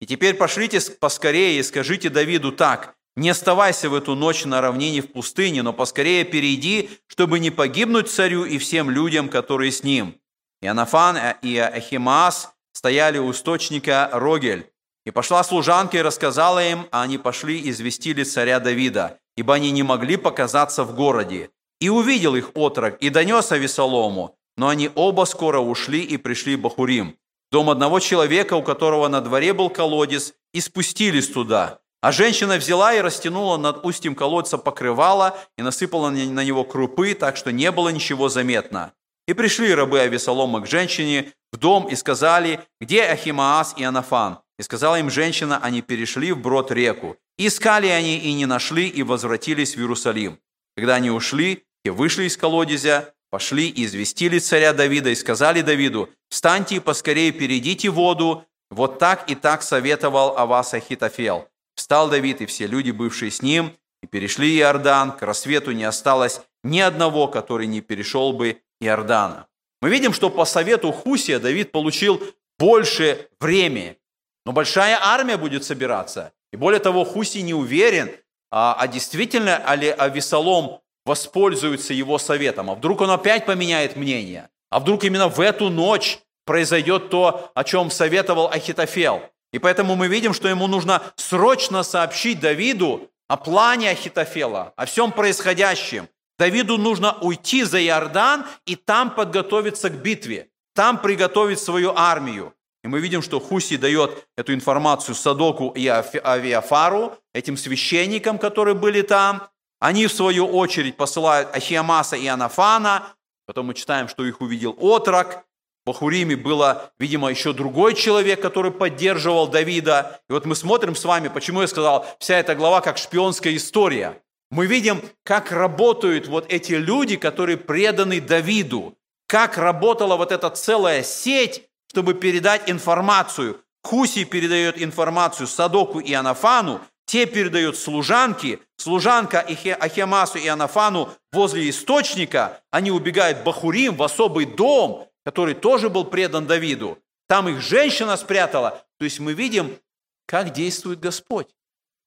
И 0.00 0.06
теперь 0.06 0.34
пошлите 0.34 0.80
поскорее 1.00 1.58
и 1.58 1.62
скажите 1.62 2.10
Давиду 2.10 2.52
так, 2.52 2.96
не 3.16 3.30
оставайся 3.30 3.88
в 3.88 3.94
эту 3.94 4.14
ночь 4.14 4.44
на 4.44 4.60
равнине 4.60 5.00
в 5.00 5.10
пустыне, 5.10 5.62
но 5.62 5.72
поскорее 5.72 6.24
перейди, 6.24 6.90
чтобы 7.06 7.38
не 7.38 7.50
погибнуть 7.50 8.10
царю 8.10 8.44
и 8.44 8.58
всем 8.58 8.90
людям, 8.90 9.28
которые 9.28 9.72
с 9.72 9.82
ним». 9.82 10.20
И 10.60 10.66
Анафан 10.66 11.18
и 11.42 11.56
Ахимаас 11.56 12.50
стояли 12.72 13.18
у 13.18 13.30
источника 13.30 14.10
Рогель. 14.12 14.70
И 15.06 15.10
пошла 15.10 15.42
служанка 15.44 15.96
и 15.96 16.02
рассказала 16.02 16.62
им, 16.66 16.88
а 16.90 17.02
они 17.02 17.16
пошли 17.16 17.58
и 17.58 17.70
известили 17.70 18.24
царя 18.24 18.58
Давида. 18.58 19.18
Ибо 19.36 19.54
они 19.54 19.70
не 19.70 19.82
могли 19.82 20.16
показаться 20.16 20.84
в 20.84 20.94
городе. 20.94 21.50
И 21.80 21.88
увидел 21.88 22.34
их 22.34 22.52
отрок, 22.54 22.96
и 23.00 23.10
донес 23.10 23.52
Авесолому, 23.52 24.36
но 24.56 24.68
они 24.68 24.90
оба 24.94 25.24
скоро 25.26 25.60
ушли 25.60 26.02
и 26.02 26.16
пришли 26.16 26.56
в 26.56 26.60
Бахурим, 26.60 27.16
дом 27.52 27.68
одного 27.68 28.00
человека, 28.00 28.54
у 28.54 28.62
которого 28.62 29.08
на 29.08 29.20
дворе 29.20 29.52
был 29.52 29.68
колодец, 29.68 30.32
и 30.54 30.60
спустились 30.60 31.28
туда. 31.28 31.80
А 32.00 32.12
женщина 32.12 32.56
взяла 32.56 32.94
и 32.94 33.00
растянула 33.00 33.56
над 33.56 33.84
устьем 33.84 34.14
колодца 34.14 34.58
покрывало 34.58 35.36
и 35.58 35.62
насыпала 35.62 36.10
на 36.10 36.44
него 36.44 36.64
крупы, 36.64 37.14
так 37.14 37.36
что 37.36 37.52
не 37.52 37.70
было 37.70 37.90
ничего 37.90 38.28
заметно. 38.28 38.92
И 39.26 39.34
пришли 39.34 39.74
рабы 39.74 40.00
Авесолома 40.00 40.60
к 40.60 40.66
женщине 40.66 41.32
в 41.52 41.56
дом 41.56 41.88
и 41.88 41.96
сказали, 41.96 42.60
где 42.80 43.02
Ахимаас 43.02 43.74
и 43.76 43.82
Анафан? 43.82 44.38
И 44.58 44.62
сказала 44.62 44.98
им 44.98 45.10
женщина, 45.10 45.58
они 45.62 45.82
перешли 45.82 46.32
в 46.32 46.38
брод 46.38 46.70
реку. 46.70 47.16
Искали 47.36 47.88
они 47.88 48.18
и 48.18 48.32
не 48.32 48.46
нашли, 48.46 48.88
и 48.88 49.02
возвратились 49.02 49.76
в 49.76 49.78
Иерусалим. 49.78 50.38
Когда 50.76 50.94
они 50.94 51.10
ушли, 51.10 51.64
и 51.84 51.90
вышли 51.90 52.24
из 52.24 52.36
колодезя, 52.36 53.14
пошли 53.30 53.68
и 53.68 53.84
известили 53.84 54.38
царя 54.38 54.72
Давида 54.72 55.10
и 55.10 55.14
сказали 55.14 55.60
Давиду, 55.60 56.10
«Встаньте 56.30 56.76
и 56.76 56.80
поскорее 56.80 57.32
перейдите 57.32 57.90
воду, 57.90 58.44
вот 58.70 58.98
так 58.98 59.30
и 59.30 59.34
так 59.34 59.62
советовал 59.62 60.36
о 60.36 60.46
вас 60.46 60.74
Ахитофел». 60.74 61.48
Встал 61.76 62.08
Давид 62.08 62.40
и 62.40 62.46
все 62.46 62.66
люди, 62.66 62.90
бывшие 62.90 63.30
с 63.30 63.42
ним, 63.42 63.72
и 64.02 64.06
перешли 64.06 64.58
Иордан, 64.58 65.12
к 65.12 65.22
рассвету 65.22 65.72
не 65.72 65.84
осталось 65.84 66.40
ни 66.64 66.80
одного, 66.80 67.28
который 67.28 67.66
не 67.66 67.80
перешел 67.80 68.32
бы 68.32 68.62
Иордана. 68.80 69.46
Мы 69.82 69.90
видим, 69.90 70.12
что 70.12 70.30
по 70.30 70.44
совету 70.44 70.90
Хусия 70.90 71.38
Давид 71.38 71.70
получил 71.70 72.22
больше 72.58 73.28
времени, 73.40 73.98
но 74.46 74.52
большая 74.52 74.96
армия 75.02 75.36
будет 75.36 75.64
собираться. 75.64 76.32
И 76.52 76.56
более 76.56 76.78
того, 76.78 77.04
Хусий 77.04 77.42
не 77.42 77.52
уверен, 77.52 78.12
а, 78.52 78.76
а 78.78 78.86
действительно 78.86 79.60
ли 79.74 79.90
Авесолом 79.90 80.80
воспользуется 81.04 81.92
его 81.92 82.16
советом, 82.18 82.70
а 82.70 82.76
вдруг 82.76 83.00
он 83.00 83.10
опять 83.10 83.44
поменяет 83.44 83.96
мнение, 83.96 84.48
а 84.70 84.78
вдруг 84.78 85.02
именно 85.02 85.28
в 85.28 85.40
эту 85.40 85.68
ночь 85.68 86.20
произойдет 86.44 87.10
то, 87.10 87.50
о 87.54 87.64
чем 87.64 87.90
советовал 87.90 88.46
Ахитофел. 88.46 89.22
И 89.52 89.58
поэтому 89.58 89.96
мы 89.96 90.06
видим, 90.06 90.32
что 90.32 90.48
ему 90.48 90.68
нужно 90.68 91.02
срочно 91.16 91.82
сообщить 91.82 92.38
Давиду 92.38 93.10
о 93.28 93.36
плане 93.36 93.90
Ахитофела, 93.90 94.72
о 94.76 94.86
всем 94.86 95.10
происходящем. 95.10 96.08
Давиду 96.38 96.78
нужно 96.78 97.18
уйти 97.20 97.64
за 97.64 97.82
Иордан 97.84 98.46
и 98.64 98.76
там 98.76 99.12
подготовиться 99.12 99.90
к 99.90 99.94
битве, 99.94 100.50
там 100.74 101.02
приготовить 101.02 101.58
свою 101.58 101.94
армию. 101.96 102.52
И 102.86 102.88
мы 102.88 103.00
видим, 103.00 103.20
что 103.20 103.40
Хуси 103.40 103.76
дает 103.76 104.28
эту 104.36 104.54
информацию 104.54 105.16
Садоку 105.16 105.70
и 105.70 105.88
Авиафару, 105.88 107.18
этим 107.34 107.56
священникам, 107.56 108.38
которые 108.38 108.76
были 108.76 109.02
там. 109.02 109.48
Они, 109.80 110.06
в 110.06 110.12
свою 110.12 110.46
очередь, 110.46 110.96
посылают 110.96 111.52
Ахиамаса 111.52 112.14
и 112.14 112.28
Анафана. 112.28 113.08
Потом 113.44 113.66
мы 113.66 113.74
читаем, 113.74 114.06
что 114.06 114.24
их 114.24 114.40
увидел 114.40 114.76
отрок. 114.78 115.42
В 115.82 115.88
Бахуриме 115.88 116.36
было, 116.36 116.92
видимо, 117.00 117.28
еще 117.28 117.52
другой 117.52 117.94
человек, 117.94 118.40
который 118.40 118.70
поддерживал 118.70 119.48
Давида. 119.48 120.20
И 120.30 120.32
вот 120.32 120.46
мы 120.46 120.54
смотрим 120.54 120.94
с 120.94 121.04
вами, 121.04 121.26
почему 121.26 121.62
я 121.62 121.66
сказал, 121.66 122.06
вся 122.20 122.38
эта 122.38 122.54
глава 122.54 122.82
как 122.82 122.98
шпионская 122.98 123.56
история. 123.56 124.22
Мы 124.52 124.66
видим, 124.66 125.02
как 125.24 125.50
работают 125.50 126.28
вот 126.28 126.52
эти 126.52 126.74
люди, 126.74 127.16
которые 127.16 127.56
преданы 127.56 128.20
Давиду, 128.20 128.96
как 129.26 129.58
работала 129.58 130.16
вот 130.16 130.30
эта 130.30 130.50
целая 130.50 131.02
сеть, 131.02 131.65
чтобы 131.88 132.14
передать 132.14 132.68
информацию. 132.68 133.60
Хуси 133.82 134.24
передает 134.24 134.82
информацию 134.82 135.46
Садоку 135.46 136.00
и 136.00 136.12
Анафану, 136.12 136.80
те 137.06 137.26
передают 137.26 137.76
служанке, 137.76 138.58
служанка 138.76 139.40
Ахемасу 139.40 140.38
и 140.38 140.48
Анафану 140.48 141.10
возле 141.32 141.70
источника, 141.70 142.60
они 142.72 142.90
убегают 142.90 143.38
в 143.38 143.44
Бахурим, 143.44 143.94
в 143.94 144.02
особый 144.02 144.44
дом, 144.44 145.08
который 145.24 145.54
тоже 145.54 145.88
был 145.88 146.04
предан 146.04 146.46
Давиду. 146.46 146.98
Там 147.28 147.48
их 147.48 147.60
женщина 147.60 148.16
спрятала. 148.16 148.82
То 148.98 149.04
есть 149.04 149.20
мы 149.20 149.34
видим, 149.34 149.78
как 150.26 150.52
действует 150.52 150.98
Господь. 150.98 151.48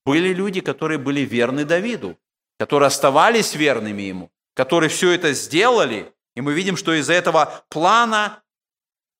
Были 0.06 0.34
люди, 0.34 0.60
которые 0.60 0.98
были 0.98 1.22
верны 1.22 1.64
Давиду 1.64 2.18
которые 2.60 2.88
оставались 2.88 3.56
верными 3.56 4.02
ему, 4.02 4.30
которые 4.54 4.90
все 4.90 5.12
это 5.12 5.34
сделали. 5.34 6.14
И 6.36 6.42
мы 6.42 6.54
видим, 6.54 6.76
что 6.76 6.94
из-за 6.94 7.14
этого 7.14 7.64
плана, 7.70 8.44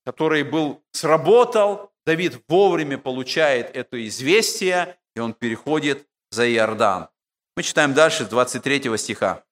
который 0.04 0.42
был 0.42 0.82
сработал, 0.92 1.92
Давид 2.06 2.42
вовремя 2.48 2.98
получает 2.98 3.74
это 3.76 4.06
известие, 4.06 4.98
и 5.14 5.20
он 5.20 5.32
переходит 5.32 6.06
за 6.30 6.50
Иордан. 6.50 7.08
Мы 7.56 7.62
читаем 7.62 7.94
дальше, 7.94 8.24
с 8.24 8.28
23 8.28 8.96
стиха. 8.96 9.44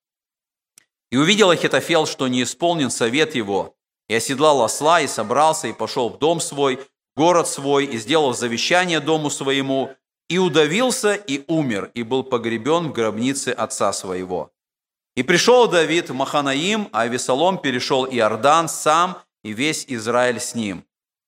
«И 1.11 1.17
увидел 1.17 1.49
Ахитофел, 1.49 2.05
что 2.05 2.27
не 2.27 2.43
исполнен 2.43 2.89
совет 2.89 3.35
его, 3.35 3.75
и 4.07 4.15
оседлал 4.15 4.63
осла, 4.63 5.01
и 5.01 5.07
собрался, 5.07 5.67
и 5.67 5.73
пошел 5.73 6.09
в 6.09 6.17
дом 6.17 6.39
свой, 6.39 6.79
город 7.15 7.47
свой, 7.47 7.85
и 7.85 7.97
сделал 7.97 8.33
завещание 8.33 8.99
дому 8.99 9.29
своему, 9.29 9.95
и 10.29 10.37
удавился, 10.37 11.13
и 11.15 11.43
умер, 11.47 11.91
и 11.93 12.03
был 12.03 12.23
погребен 12.23 12.89
в 12.89 12.93
гробнице 12.93 13.49
отца 13.49 13.91
своего. 13.93 14.51
И 15.15 15.23
пришел 15.23 15.67
Давид 15.67 16.09
в 16.09 16.13
Маханаим, 16.13 16.87
а 16.91 17.01
Авесолом 17.01 17.57
перешел 17.57 18.05
Иордан 18.05 18.69
сам, 18.69 19.21
и 19.43 19.53
весь 19.53 19.85
Израиль 19.87 20.39
с 20.39 20.55
ним. 20.55 20.85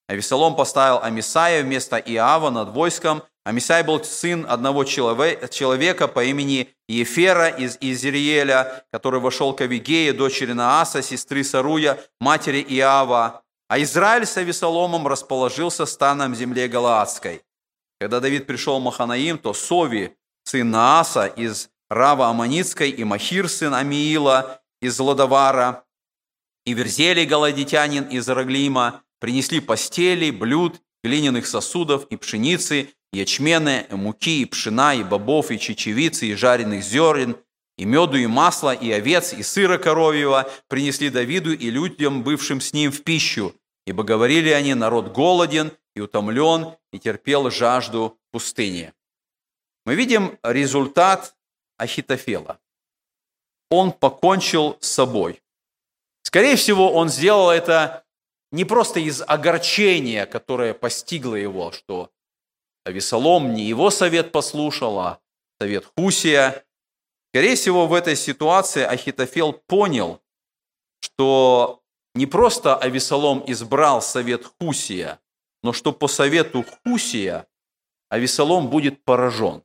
Авесолом 0.08 0.56
поставил 0.56 1.00
Амисая 1.02 1.64
вместо 1.64 1.98
Иава 1.98 2.50
над 2.50 2.70
войском. 2.70 3.24
Амисай 3.46 3.84
был 3.84 4.04
сын 4.04 4.46
одного 4.48 4.84
человека 4.84 6.08
по 6.08 6.24
имени 6.24 6.70
Ефера 6.88 7.48
из 7.48 7.78
Изриеля, 7.80 8.86
который 8.92 9.20
вошел 9.20 9.54
к 9.54 9.62
Авигее, 9.62 10.14
дочери 10.14 10.52
Нааса, 10.52 11.02
сестры 11.02 11.44
Саруя, 11.44 11.98
матери 12.20 12.60
Иава. 12.68 13.44
А 13.70 13.82
Израиль 13.82 14.26
с 14.26 14.36
Авесоломом 14.36 15.08
расположился 15.08 15.86
станом 15.86 16.36
земле 16.36 16.68
Галаадской. 16.68 17.42
Когда 18.02 18.20
Давид 18.20 18.48
пришел 18.48 18.80
в 18.80 18.84
Маханаим, 18.84 19.38
то 19.38 19.54
Сови, 19.54 20.18
сын 20.44 20.70
Нааса 20.70 21.28
из 21.28 21.70
Рава 21.90 22.28
Аманицкой, 22.28 22.90
и 22.90 23.04
Махир, 23.06 23.48
сын 23.48 23.74
Амиила 23.74 24.62
из 24.82 25.00
Лодовара, 25.00 25.86
и 26.66 26.74
Верзелий, 26.74 27.26
галадитянин 27.26 28.06
из 28.06 28.28
Раглима, 28.30 29.04
принесли 29.20 29.60
постели, 29.60 30.32
блюд, 30.32 30.82
глиняных 31.04 31.48
сосудов 31.48 32.06
и 32.10 32.18
пшеницы, 32.18 32.90
ячмены, 33.12 33.88
муки, 33.90 34.42
и 34.42 34.46
пшена, 34.46 34.94
и 34.94 35.04
бобов, 35.04 35.52
и 35.52 35.60
чечевицы, 35.60 36.28
и 36.28 36.36
жареных 36.36 36.84
зерен, 36.84 37.38
и 37.78 37.86
меду, 37.86 38.18
и 38.18 38.28
масла, 38.28 38.74
и 38.74 38.92
овец, 38.92 39.34
и 39.34 39.44
сыра 39.44 39.78
коровьего 39.78 40.50
принесли 40.68 41.10
Давиду 41.10 41.54
и 41.54 41.70
людям, 41.70 42.24
бывшим 42.24 42.62
с 42.62 42.74
ним 42.74 42.92
в 42.92 43.04
пищу. 43.04 43.56
Ибо 43.88 44.04
говорили 44.04 44.50
они, 44.50 44.74
народ 44.76 45.12
голоден, 45.12 45.72
и 45.96 46.00
утомлен, 46.00 46.76
и 46.94 47.00
терпел 47.00 47.50
жажду 47.50 48.20
пустыни. 48.32 48.94
Мы 49.86 49.96
видим 49.96 50.38
результат 50.44 51.36
Ахитофела. 51.78 52.60
Он 53.70 53.92
покончил 53.92 54.78
с 54.80 54.88
собой. 54.88 55.41
Скорее 56.24 56.56
всего, 56.56 56.92
он 56.94 57.10
сделал 57.10 57.50
это 57.50 58.04
не 58.52 58.66
просто 58.66 59.00
из 59.00 59.22
огорчения, 59.22 60.26
которое 60.26 60.74
постигло 60.74 61.36
его, 61.36 61.72
что 61.72 62.12
Авесолом 62.84 63.54
не 63.54 63.64
его 63.66 63.90
совет 63.90 64.32
послушал, 64.32 65.00
а 65.00 65.20
совет 65.60 65.86
Хусия. 65.96 66.66
Скорее 67.30 67.56
всего, 67.56 67.88
в 67.88 67.94
этой 67.94 68.16
ситуации 68.16 68.84
Ахитофел 68.84 69.54
понял, 69.54 70.22
что 71.00 71.82
не 72.14 72.26
просто 72.26 72.76
Авесолом 72.76 73.44
избрал 73.48 74.02
совет 74.02 74.46
Хусия, 74.60 75.20
но 75.64 75.74
что 75.74 75.94
по 75.94 76.08
совету 76.08 76.66
Хусия 76.84 77.48
Авесолом 78.10 78.70
будет 78.70 79.06
поражен. 79.06 79.64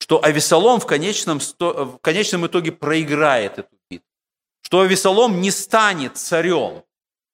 Что 0.00 0.22
Авесолом 0.22 0.80
в 0.80 0.86
конечном, 0.86 1.38
в 1.38 1.98
конечном 1.98 2.46
итоге 2.46 2.72
проиграет 2.72 3.58
эту. 3.60 3.73
Что 4.64 4.80
Авесолом 4.80 5.40
не 5.40 5.50
станет 5.50 6.16
царем. 6.16 6.84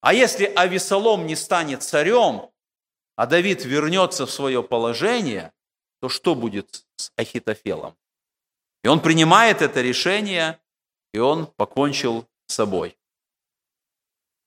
А 0.00 0.12
если 0.12 0.44
Авесолом 0.44 1.26
не 1.26 1.36
станет 1.36 1.82
царем, 1.82 2.50
а 3.16 3.26
Давид 3.26 3.64
вернется 3.64 4.26
в 4.26 4.30
свое 4.30 4.62
положение, 4.62 5.52
то 6.00 6.08
что 6.08 6.34
будет 6.34 6.84
с 6.96 7.12
Ахитофелом? 7.16 7.96
И 8.82 8.88
он 8.88 9.00
принимает 9.00 9.62
это 9.62 9.80
решение, 9.80 10.58
и 11.12 11.18
он 11.18 11.46
покончил 11.46 12.26
с 12.46 12.54
собой. 12.54 12.98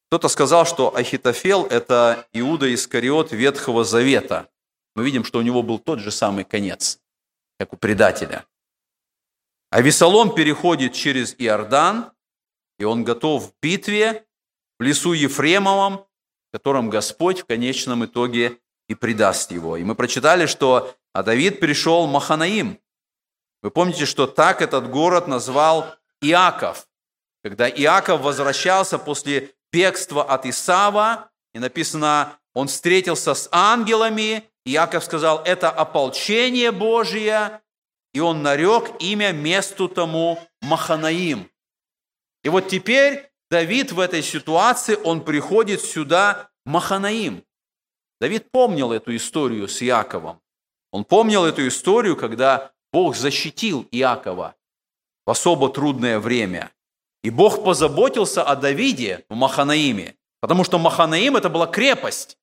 Кто-то 0.09 0.27
сказал, 0.27 0.65
что 0.65 0.95
Ахитофел– 0.95 1.65
это 1.69 2.27
Иуда 2.33 2.71
Искариот 2.73 3.31
Ветхого 3.31 3.83
Завета. 3.83 4.49
Мы 4.95 5.05
видим, 5.05 5.23
что 5.23 5.39
у 5.39 5.41
него 5.41 5.63
был 5.63 5.79
тот 5.79 5.99
же 5.99 6.11
самый 6.11 6.43
конец, 6.43 6.99
как 7.57 7.73
у 7.73 7.77
предателя. 7.77 8.45
А 9.69 9.81
Весолом 9.81 10.35
переходит 10.35 10.93
через 10.93 11.33
Иордан, 11.37 12.11
и 12.77 12.83
он 12.83 13.03
готов 13.03 13.43
в 13.43 13.53
битве 13.61 14.25
в 14.79 14.83
лесу 14.83 15.13
Ефремовом, 15.13 16.05
в 16.49 16.51
котором 16.51 16.89
Господь 16.89 17.41
в 17.41 17.45
конечном 17.45 18.05
итоге 18.05 18.59
и 18.87 18.95
предаст 18.95 19.51
его. 19.51 19.77
И 19.77 19.83
мы 19.83 19.95
прочитали, 19.95 20.45
что 20.45 20.95
а 21.13 21.21
Давид 21.21 21.59
пришел 21.59 22.07
в 22.07 22.11
Маханаим. 22.11 22.79
Вы 23.61 23.71
помните, 23.71 24.05
что 24.05 24.27
так 24.27 24.61
этот 24.61 24.89
город 24.89 25.27
назвал 25.27 25.95
Иаков. 26.21 26.87
Когда 27.43 27.69
Иаков 27.69 28.21
возвращался 28.21 28.97
после 28.97 29.51
бегства 29.71 30.23
от 30.23 30.45
Исава, 30.45 31.29
и 31.53 31.59
написано, 31.59 32.37
он 32.53 32.67
встретился 32.67 33.33
с 33.33 33.47
ангелами, 33.51 34.49
Иаков 34.65 35.03
сказал, 35.03 35.41
это 35.43 35.69
ополчение 35.69 36.71
Божие, 36.71 37.61
и 38.13 38.19
он 38.19 38.43
нарек 38.43 38.91
имя 38.99 39.31
месту 39.31 39.87
тому 39.87 40.39
Маханаим. 40.61 41.49
И 42.43 42.49
вот 42.49 42.67
теперь 42.67 43.31
Давид 43.49 43.91
в 43.91 43.99
этой 43.99 44.21
ситуации, 44.21 44.97
он 45.03 45.23
приходит 45.23 45.81
сюда 45.81 46.49
Маханаим. 46.65 47.43
Давид 48.19 48.51
помнил 48.51 48.91
эту 48.91 49.15
историю 49.15 49.67
с 49.67 49.81
Иаковом. 49.81 50.41
Он 50.91 51.05
помнил 51.05 51.45
эту 51.45 51.67
историю, 51.67 52.15
когда 52.15 52.71
Бог 52.91 53.15
защитил 53.15 53.87
Иакова 53.91 54.55
в 55.25 55.31
особо 55.31 55.69
трудное 55.69 56.19
время. 56.19 56.71
И 57.23 57.29
Бог 57.29 57.63
позаботился 57.63 58.43
о 58.43 58.55
Давиде 58.55 59.25
в 59.29 59.35
Маханаиме, 59.35 60.15
потому 60.41 60.63
что 60.63 60.77
Маханаим– 60.77 61.35
это 61.37 61.49
была 61.49 61.67
крепость. 61.67 62.37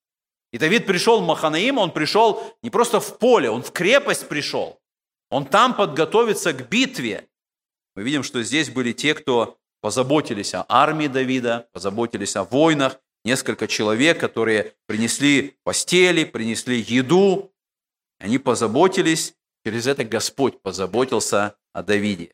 И 0.51 0.57
Давид 0.57 0.85
пришел 0.85 1.21
в 1.21 1.25
Маханаим, 1.25 1.77
он 1.77 1.91
пришел 1.91 2.57
не 2.61 2.69
просто 2.69 2.99
в 2.99 3.17
поле, 3.19 3.49
он 3.49 3.63
в 3.63 3.71
крепость 3.71 4.27
пришел. 4.27 4.81
Он 5.29 5.45
там 5.45 5.75
подготовится 5.75 6.51
к 6.51 6.67
битве. 6.67 7.29
Мы 7.95 8.03
видим, 8.03 8.23
что 8.23 8.43
здесь 8.43 8.69
были 8.69 8.91
те, 8.91 9.13
кто 9.13 9.60
позаботились 9.81 10.53
о 10.53 10.65
армии 10.69 11.07
Давида, 11.07 11.67
позаботились 11.73 12.35
о 12.35 12.43
войнах, 12.43 12.99
несколько 13.25 13.67
человек, 13.67 14.19
которые 14.19 14.73
принесли 14.87 15.57
постели, 15.63 16.23
принесли 16.23 16.79
еду. 16.79 17.53
Они 18.19 18.37
позаботились, 18.37 19.35
через 19.65 19.87
это 19.87 20.03
Господь 20.03 20.61
позаботился 20.61 21.55
о 21.73 21.83
Давиде. 21.83 22.33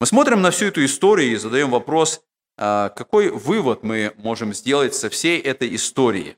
Мы 0.00 0.06
смотрим 0.06 0.40
на 0.42 0.50
всю 0.50 0.66
эту 0.66 0.84
историю 0.84 1.32
и 1.32 1.36
задаем 1.36 1.70
вопрос, 1.70 2.22
а, 2.56 2.90
какой 2.90 3.30
вывод 3.30 3.82
мы 3.82 4.14
можем 4.16 4.54
сделать 4.54 4.94
со 4.94 5.10
всей 5.10 5.40
этой 5.40 5.74
истории. 5.74 6.36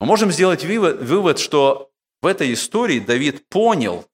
Мы 0.00 0.06
можем 0.06 0.30
сделать 0.30 0.64
вывод, 0.64 1.38
что 1.38 1.90
в 2.22 2.26
этой 2.26 2.52
истории 2.52 3.00
Давид 3.00 3.48
понял, 3.48 4.06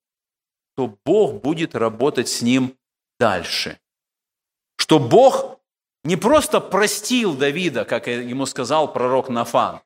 что 0.72 0.98
Бог 1.04 1.42
будет 1.42 1.74
работать 1.74 2.28
с 2.28 2.42
ним 2.42 2.76
дальше. 3.18 3.78
Что 4.76 4.98
Бог 4.98 5.60
не 6.04 6.16
просто 6.16 6.60
простил 6.60 7.34
Давида, 7.34 7.84
как 7.84 8.06
ему 8.06 8.46
сказал 8.46 8.92
пророк 8.92 9.28
Нафан. 9.28 9.80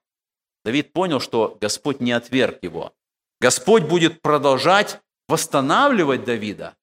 Давид 0.65 0.93
понял, 0.93 1.21
что 1.21 1.57
Господь 1.61 2.01
не 2.01 2.13
отверг 2.13 2.59
его. 2.63 2.93
Господь 3.41 3.85
будет 3.85 4.21
продолжать 4.21 5.01
восстанавливать 5.29 6.25
Давида. 6.25 6.77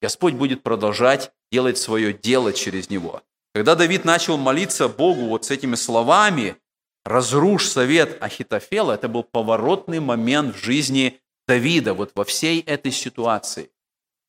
Господь 0.00 0.34
будет 0.34 0.62
продолжать 0.62 1.32
делать 1.50 1.78
свое 1.78 2.12
дело 2.12 2.52
через 2.52 2.88
него. 2.88 3.22
Когда 3.54 3.74
Давид 3.74 4.04
начал 4.04 4.36
молиться 4.36 4.88
Богу 4.88 5.26
вот 5.26 5.44
с 5.44 5.50
этими 5.50 5.74
словами, 5.74 6.56
«Разрушь 7.04 7.66
совет 7.66 8.22
Ахитофела», 8.22 8.92
это 8.92 9.08
был 9.08 9.24
поворотный 9.24 9.98
момент 9.98 10.54
в 10.54 10.58
жизни 10.58 11.20
Давида 11.48 11.94
вот 11.94 12.12
во 12.14 12.24
всей 12.24 12.60
этой 12.60 12.92
ситуации. 12.92 13.70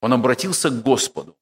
Он 0.02 0.14
обратился 0.14 0.70
к 0.70 0.82
Господу. 0.82 1.36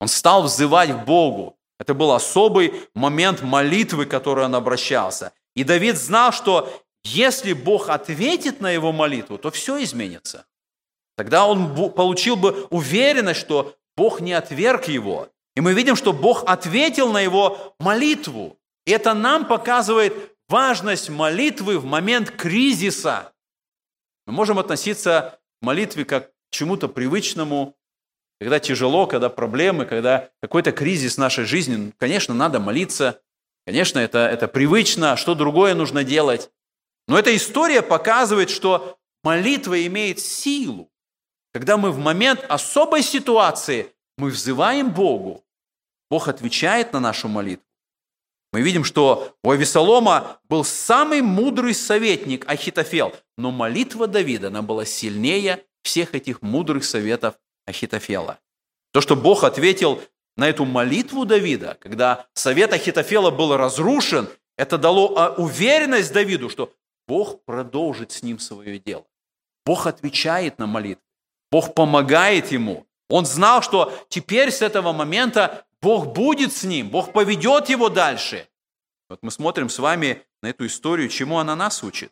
Он 0.00 0.08
стал 0.08 0.42
взывать 0.42 0.90
к 0.90 1.04
Богу. 1.04 1.56
Это 1.78 1.94
был 1.94 2.12
особый 2.12 2.72
момент 2.94 3.42
молитвы, 3.42 4.06
к 4.06 4.10
которой 4.10 4.44
он 4.44 4.54
обращался. 4.54 5.32
И 5.54 5.64
Давид 5.64 5.96
знал, 5.96 6.32
что 6.32 6.84
если 7.04 7.52
Бог 7.52 7.88
ответит 7.88 8.60
на 8.60 8.70
его 8.70 8.92
молитву, 8.92 9.38
то 9.38 9.50
все 9.50 9.82
изменится. 9.82 10.46
Тогда 11.16 11.46
он 11.46 11.92
получил 11.92 12.36
бы 12.36 12.66
уверенность, 12.70 13.40
что 13.40 13.76
Бог 13.96 14.20
не 14.20 14.32
отверг 14.32 14.88
его. 14.88 15.28
И 15.54 15.60
мы 15.60 15.74
видим, 15.74 15.94
что 15.94 16.12
Бог 16.12 16.44
ответил 16.46 17.12
на 17.12 17.20
его 17.20 17.74
молитву. 17.78 18.58
И 18.86 18.90
это 18.90 19.14
нам 19.14 19.46
показывает 19.46 20.14
важность 20.48 21.08
молитвы 21.08 21.78
в 21.78 21.84
момент 21.84 22.30
кризиса. 22.30 23.32
Мы 24.26 24.32
можем 24.32 24.58
относиться 24.58 25.38
к 25.60 25.64
молитве 25.64 26.04
как 26.04 26.30
к 26.30 26.32
чему-то 26.50 26.88
привычному, 26.88 27.76
когда 28.44 28.60
тяжело, 28.60 29.06
когда 29.06 29.30
проблемы, 29.30 29.86
когда 29.86 30.28
какой-то 30.42 30.70
кризис 30.70 31.14
в 31.14 31.18
нашей 31.18 31.46
жизни, 31.46 31.76
ну, 31.76 31.92
конечно, 31.96 32.34
надо 32.34 32.60
молиться, 32.60 33.22
конечно, 33.66 33.98
это, 33.98 34.18
это 34.18 34.48
привычно, 34.48 35.16
что 35.16 35.34
другое 35.34 35.74
нужно 35.74 36.04
делать. 36.04 36.50
Но 37.08 37.18
эта 37.18 37.34
история 37.34 37.80
показывает, 37.80 38.50
что 38.50 38.98
молитва 39.22 39.86
имеет 39.86 40.20
силу. 40.20 40.90
Когда 41.54 41.78
мы 41.78 41.90
в 41.90 41.96
момент 41.96 42.44
особой 42.46 43.02
ситуации, 43.02 43.88
мы 44.18 44.28
взываем 44.28 44.90
Богу, 44.90 45.42
Бог 46.10 46.28
отвечает 46.28 46.92
на 46.92 47.00
нашу 47.00 47.28
молитву. 47.28 47.64
Мы 48.52 48.60
видим, 48.60 48.84
что 48.84 49.34
у 49.42 49.52
Авесолома 49.52 50.38
был 50.50 50.64
самый 50.64 51.22
мудрый 51.22 51.72
советник 51.72 52.46
Ахитофел, 52.46 53.14
но 53.38 53.50
молитва 53.50 54.06
Давида, 54.06 54.48
она 54.48 54.60
была 54.60 54.84
сильнее 54.84 55.64
всех 55.82 56.14
этих 56.14 56.42
мудрых 56.42 56.84
советов 56.84 57.36
Ахитофела. 57.66 58.38
То, 58.92 59.00
что 59.00 59.16
Бог 59.16 59.44
ответил 59.44 60.00
на 60.36 60.48
эту 60.48 60.64
молитву 60.64 61.24
Давида, 61.24 61.76
когда 61.80 62.26
совет 62.34 62.72
Ахитофела 62.72 63.30
был 63.30 63.56
разрушен, 63.56 64.28
это 64.56 64.78
дало 64.78 65.16
а, 65.16 65.34
уверенность 65.34 66.12
Давиду, 66.12 66.48
что 66.48 66.72
Бог 67.06 67.44
продолжит 67.44 68.12
с 68.12 68.22
ним 68.22 68.38
свое 68.38 68.78
дело. 68.78 69.04
Бог 69.64 69.86
отвечает 69.86 70.58
на 70.58 70.66
молитву. 70.66 71.02
Бог 71.50 71.74
помогает 71.74 72.52
ему. 72.52 72.86
Он 73.08 73.26
знал, 73.26 73.62
что 73.62 73.92
теперь 74.08 74.50
с 74.50 74.62
этого 74.62 74.92
момента 74.92 75.64
Бог 75.80 76.14
будет 76.14 76.52
с 76.52 76.64
ним, 76.64 76.88
Бог 76.88 77.12
поведет 77.12 77.68
его 77.68 77.88
дальше. 77.88 78.48
Вот 79.08 79.20
мы 79.22 79.30
смотрим 79.30 79.68
с 79.68 79.78
вами 79.78 80.22
на 80.42 80.48
эту 80.48 80.66
историю, 80.66 81.08
чему 81.08 81.38
она 81.38 81.54
нас 81.54 81.82
учит. 81.82 82.10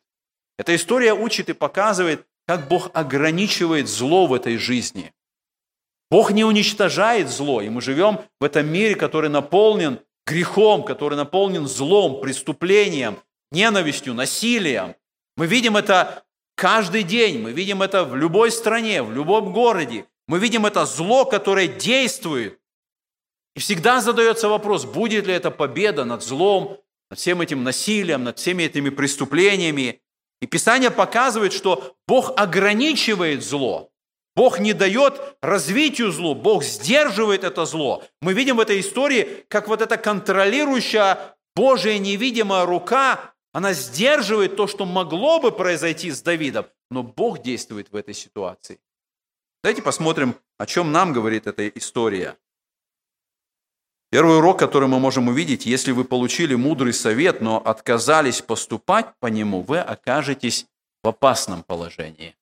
Эта 0.58 0.76
история 0.76 1.14
учит 1.14 1.48
и 1.48 1.54
показывает, 1.54 2.26
как 2.46 2.68
Бог 2.68 2.90
ограничивает 2.92 3.88
зло 3.88 4.26
в 4.26 4.34
этой 4.34 4.58
жизни. 4.58 5.12
Бог 6.12 6.30
не 6.30 6.44
уничтожает 6.44 7.30
зло, 7.30 7.62
и 7.62 7.70
мы 7.70 7.80
живем 7.80 8.20
в 8.38 8.44
этом 8.44 8.70
мире, 8.70 8.96
который 8.96 9.30
наполнен 9.30 9.98
грехом, 10.26 10.84
который 10.84 11.16
наполнен 11.16 11.66
злом, 11.66 12.20
преступлением, 12.20 13.16
ненавистью, 13.50 14.12
насилием. 14.12 14.94
Мы 15.38 15.46
видим 15.46 15.74
это 15.74 16.22
каждый 16.54 17.02
день, 17.02 17.38
мы 17.38 17.52
видим 17.52 17.80
это 17.80 18.04
в 18.04 18.14
любой 18.14 18.50
стране, 18.50 19.02
в 19.02 19.10
любом 19.10 19.54
городе. 19.54 20.04
Мы 20.28 20.38
видим 20.38 20.66
это 20.66 20.84
зло, 20.84 21.24
которое 21.24 21.66
действует. 21.66 22.60
И 23.56 23.60
всегда 23.60 24.02
задается 24.02 24.50
вопрос, 24.50 24.84
будет 24.84 25.26
ли 25.26 25.32
это 25.32 25.50
победа 25.50 26.04
над 26.04 26.22
злом, 26.22 26.76
над 27.08 27.20
всем 27.20 27.40
этим 27.40 27.64
насилием, 27.64 28.24
над 28.24 28.38
всеми 28.38 28.64
этими 28.64 28.90
преступлениями. 28.90 30.02
И 30.42 30.46
Писание 30.46 30.90
показывает, 30.90 31.54
что 31.54 31.96
Бог 32.06 32.38
ограничивает 32.38 33.42
зло. 33.42 33.91
Бог 34.34 34.58
не 34.58 34.72
дает 34.72 35.36
развитию 35.42 36.10
злу, 36.10 36.34
Бог 36.34 36.64
сдерживает 36.64 37.44
это 37.44 37.66
зло. 37.66 38.02
Мы 38.22 38.32
видим 38.32 38.56
в 38.56 38.60
этой 38.60 38.80
истории, 38.80 39.44
как 39.48 39.68
вот 39.68 39.82
эта 39.82 39.98
контролирующая 39.98 41.36
Божья 41.54 41.98
невидимая 41.98 42.64
рука, 42.64 43.34
она 43.52 43.74
сдерживает 43.74 44.56
то, 44.56 44.66
что 44.66 44.86
могло 44.86 45.38
бы 45.38 45.52
произойти 45.52 46.10
с 46.10 46.22
Давидом, 46.22 46.66
но 46.90 47.02
Бог 47.02 47.42
действует 47.42 47.92
в 47.92 47.96
этой 47.96 48.14
ситуации. 48.14 48.80
Давайте 49.62 49.82
посмотрим, 49.82 50.34
о 50.58 50.66
чем 50.66 50.90
нам 50.92 51.12
говорит 51.12 51.46
эта 51.46 51.68
история. 51.68 52.38
Первый 54.10 54.38
урок, 54.38 54.58
который 54.58 54.88
мы 54.88 54.98
можем 54.98 55.28
увидеть, 55.28 55.66
если 55.66 55.92
вы 55.92 56.04
получили 56.04 56.54
мудрый 56.54 56.92
совет, 56.92 57.40
но 57.40 57.58
отказались 57.58 58.42
поступать 58.42 59.14
по 59.20 59.26
нему, 59.26 59.60
вы 59.60 59.78
окажетесь 59.78 60.66
в 61.02 61.08
опасном 61.08 61.62
положении. 61.62 62.34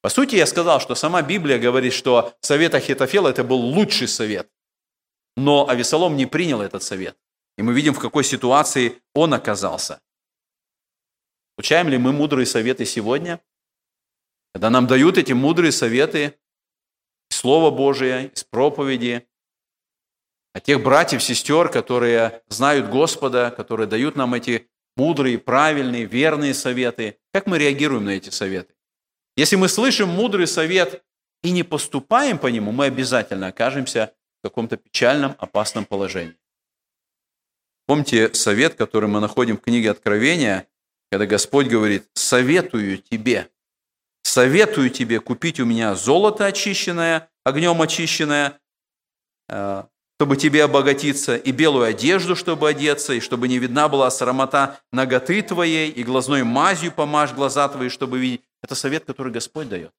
По 0.00 0.08
сути, 0.10 0.36
я 0.36 0.46
сказал, 0.46 0.80
что 0.80 0.94
сама 0.94 1.22
Библия 1.22 1.58
говорит, 1.58 1.92
что 1.92 2.34
совет 2.40 2.74
Ахитофела– 2.74 3.28
это 3.30 3.42
был 3.42 3.58
лучший 3.58 4.08
совет. 4.08 4.48
Но 5.36 5.68
Авесолом 5.68 6.16
не 6.16 6.26
принял 6.26 6.60
этот 6.60 6.82
совет. 6.82 7.16
И 7.56 7.62
мы 7.62 7.74
видим, 7.74 7.94
в 7.94 7.98
какой 7.98 8.24
ситуации 8.24 9.02
он 9.14 9.34
оказался. 9.34 10.00
Получаем 11.56 11.88
ли 11.88 11.98
мы 11.98 12.12
мудрые 12.12 12.46
советы 12.46 12.84
сегодня? 12.84 13.40
Когда 14.54 14.70
нам 14.70 14.86
дают 14.86 15.18
эти 15.18 15.32
мудрые 15.32 15.72
советы, 15.72 16.38
Слово 17.30 17.70
Божие, 17.70 18.28
из 18.28 18.44
проповеди, 18.44 19.26
от 20.52 20.64
тех 20.64 20.82
братьев, 20.82 21.22
сестер, 21.22 21.68
которые 21.68 22.42
знают 22.48 22.88
Господа, 22.88 23.50
которые 23.50 23.86
дают 23.86 24.16
нам 24.16 24.34
эти 24.34 24.68
мудрые, 24.96 25.38
правильные, 25.38 26.04
верные 26.04 26.54
советы. 26.54 27.18
Как 27.32 27.46
мы 27.46 27.58
реагируем 27.58 28.04
на 28.04 28.10
эти 28.10 28.30
советы? 28.30 28.74
Если 29.38 29.54
мы 29.54 29.68
слышим 29.68 30.08
мудрый 30.08 30.48
совет 30.48 31.04
и 31.44 31.52
не 31.52 31.62
поступаем 31.62 32.38
по 32.38 32.48
нему, 32.48 32.72
мы 32.72 32.86
обязательно 32.86 33.46
окажемся 33.46 34.12
в 34.40 34.48
каком-то 34.48 34.76
печальном, 34.76 35.36
опасном 35.38 35.84
положении. 35.84 36.34
Помните 37.86 38.34
совет, 38.34 38.74
который 38.74 39.08
мы 39.08 39.20
находим 39.20 39.56
в 39.56 39.60
книге 39.60 39.92
Откровения, 39.92 40.66
когда 41.12 41.24
Господь 41.24 41.68
говорит, 41.68 42.08
советую 42.14 42.98
тебе, 42.98 43.48
советую 44.24 44.90
тебе 44.90 45.20
купить 45.20 45.60
у 45.60 45.64
меня 45.64 45.94
золото 45.94 46.44
очищенное 46.44 47.30
огнем 47.44 47.80
очищенная, 47.80 48.58
э, 49.48 49.84
чтобы 50.16 50.36
тебе 50.36 50.64
обогатиться, 50.64 51.36
и 51.36 51.52
белую 51.52 51.84
одежду, 51.84 52.34
чтобы 52.34 52.68
одеться, 52.68 53.12
и 53.12 53.20
чтобы 53.20 53.46
не 53.46 53.58
видна 53.58 53.88
была 53.88 54.10
срамота 54.10 54.80
ноготы 54.90 55.42
твоей, 55.42 55.92
и 55.92 56.02
глазной 56.02 56.42
мазью 56.42 56.90
помажь 56.90 57.32
глаза 57.32 57.68
твои, 57.68 57.88
чтобы 57.88 58.18
видеть. 58.18 58.47
Это 58.68 58.74
совет, 58.74 59.06
который 59.06 59.32
Господь 59.32 59.70
дает. 59.70 59.94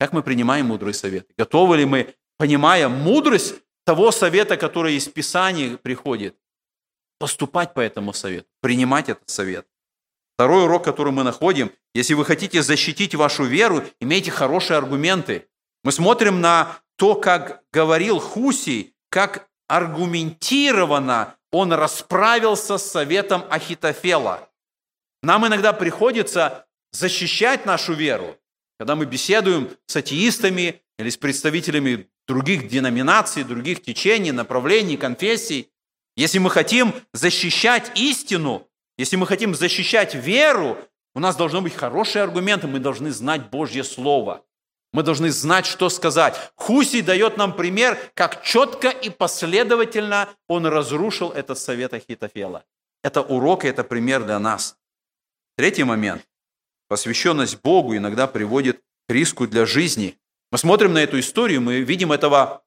Как 0.00 0.14
мы 0.14 0.22
принимаем 0.22 0.64
мудрые 0.64 0.94
советы? 0.94 1.34
Готовы 1.36 1.76
ли 1.76 1.84
мы, 1.84 2.14
понимая 2.38 2.88
мудрость 2.88 3.56
того 3.84 4.12
совета, 4.12 4.56
который 4.56 4.94
из 4.94 5.08
Писания 5.08 5.76
приходит, 5.76 6.34
поступать 7.18 7.74
по 7.74 7.80
этому 7.80 8.14
совету, 8.14 8.48
принимать 8.62 9.10
этот 9.10 9.28
совет? 9.28 9.66
Второй 10.36 10.64
урок, 10.64 10.84
который 10.86 11.12
мы 11.12 11.22
находим, 11.22 11.70
если 11.94 12.14
вы 12.14 12.24
хотите 12.24 12.62
защитить 12.62 13.14
вашу 13.14 13.44
веру, 13.44 13.84
имейте 14.00 14.30
хорошие 14.30 14.78
аргументы. 14.78 15.46
Мы 15.84 15.92
смотрим 15.92 16.40
на 16.40 16.78
то, 16.96 17.14
как 17.14 17.62
говорил 17.74 18.20
Хусий, 18.20 18.94
как 19.10 19.50
аргументированно 19.68 21.36
он 21.50 21.74
расправился 21.74 22.78
с 22.78 22.90
советом 22.90 23.44
Ахитофела. 23.50 24.48
Нам 25.22 25.46
иногда 25.46 25.74
приходится 25.74 26.66
защищать 26.92 27.66
нашу 27.66 27.94
веру, 27.94 28.38
когда 28.78 28.94
мы 28.96 29.06
беседуем 29.06 29.70
с 29.86 29.96
атеистами 29.96 30.82
или 30.98 31.10
с 31.10 31.16
представителями 31.16 32.08
других 32.26 32.68
деноминаций, 32.68 33.44
других 33.44 33.82
течений, 33.82 34.32
направлений, 34.32 34.96
конфессий. 34.96 35.70
Если 36.16 36.38
мы 36.38 36.50
хотим 36.50 36.94
защищать 37.12 37.92
истину, 37.94 38.68
если 38.98 39.16
мы 39.16 39.26
хотим 39.26 39.54
защищать 39.54 40.14
веру, 40.14 40.78
у 41.14 41.20
нас 41.20 41.36
должны 41.36 41.60
быть 41.60 41.74
хорошие 41.74 42.22
аргументы, 42.22 42.66
мы 42.66 42.78
должны 42.78 43.10
знать 43.10 43.50
Божье 43.50 43.84
Слово. 43.84 44.44
Мы 44.92 45.02
должны 45.02 45.30
знать, 45.30 45.64
что 45.64 45.88
сказать. 45.88 46.36
Хуси 46.54 47.00
дает 47.00 47.38
нам 47.38 47.56
пример, 47.56 47.98
как 48.14 48.42
четко 48.42 48.90
и 48.90 49.08
последовательно 49.08 50.28
он 50.48 50.66
разрушил 50.66 51.30
этот 51.30 51.58
совет 51.58 51.94
Ахитофела. 51.94 52.64
Это 53.02 53.22
урок 53.22 53.64
и 53.64 53.68
это 53.68 53.84
пример 53.84 54.24
для 54.24 54.38
нас. 54.38 54.76
Третий 55.56 55.84
момент. 55.84 56.22
Посвященность 56.92 57.62
Богу 57.62 57.96
иногда 57.96 58.26
приводит 58.26 58.82
к 59.08 59.10
риску 59.10 59.46
для 59.46 59.64
жизни. 59.64 60.20
Мы 60.50 60.58
смотрим 60.58 60.92
на 60.92 60.98
эту 60.98 61.18
историю, 61.20 61.62
мы 61.62 61.80
видим 61.80 62.12
этого 62.12 62.64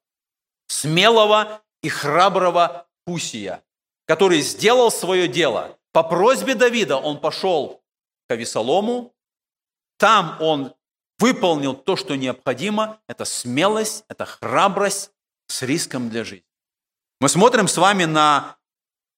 смелого 0.66 1.62
и 1.80 1.88
храброго 1.88 2.88
Хусия, 3.06 3.62
который 4.04 4.40
сделал 4.40 4.90
свое 4.90 5.28
дело. 5.28 5.78
По 5.92 6.02
просьбе 6.02 6.56
Давида 6.56 6.96
он 6.96 7.20
пошел 7.20 7.84
к 8.28 8.32
Авесолому, 8.32 9.14
там 9.96 10.36
он 10.40 10.74
выполнил 11.20 11.74
то, 11.74 11.94
что 11.94 12.16
необходимо. 12.16 13.00
Это 13.06 13.24
смелость, 13.24 14.04
это 14.08 14.24
храбрость 14.24 15.12
с 15.46 15.62
риском 15.62 16.10
для 16.10 16.24
жизни. 16.24 16.50
Мы 17.20 17.28
смотрим 17.28 17.68
с 17.68 17.76
вами 17.76 18.06
на 18.06 18.58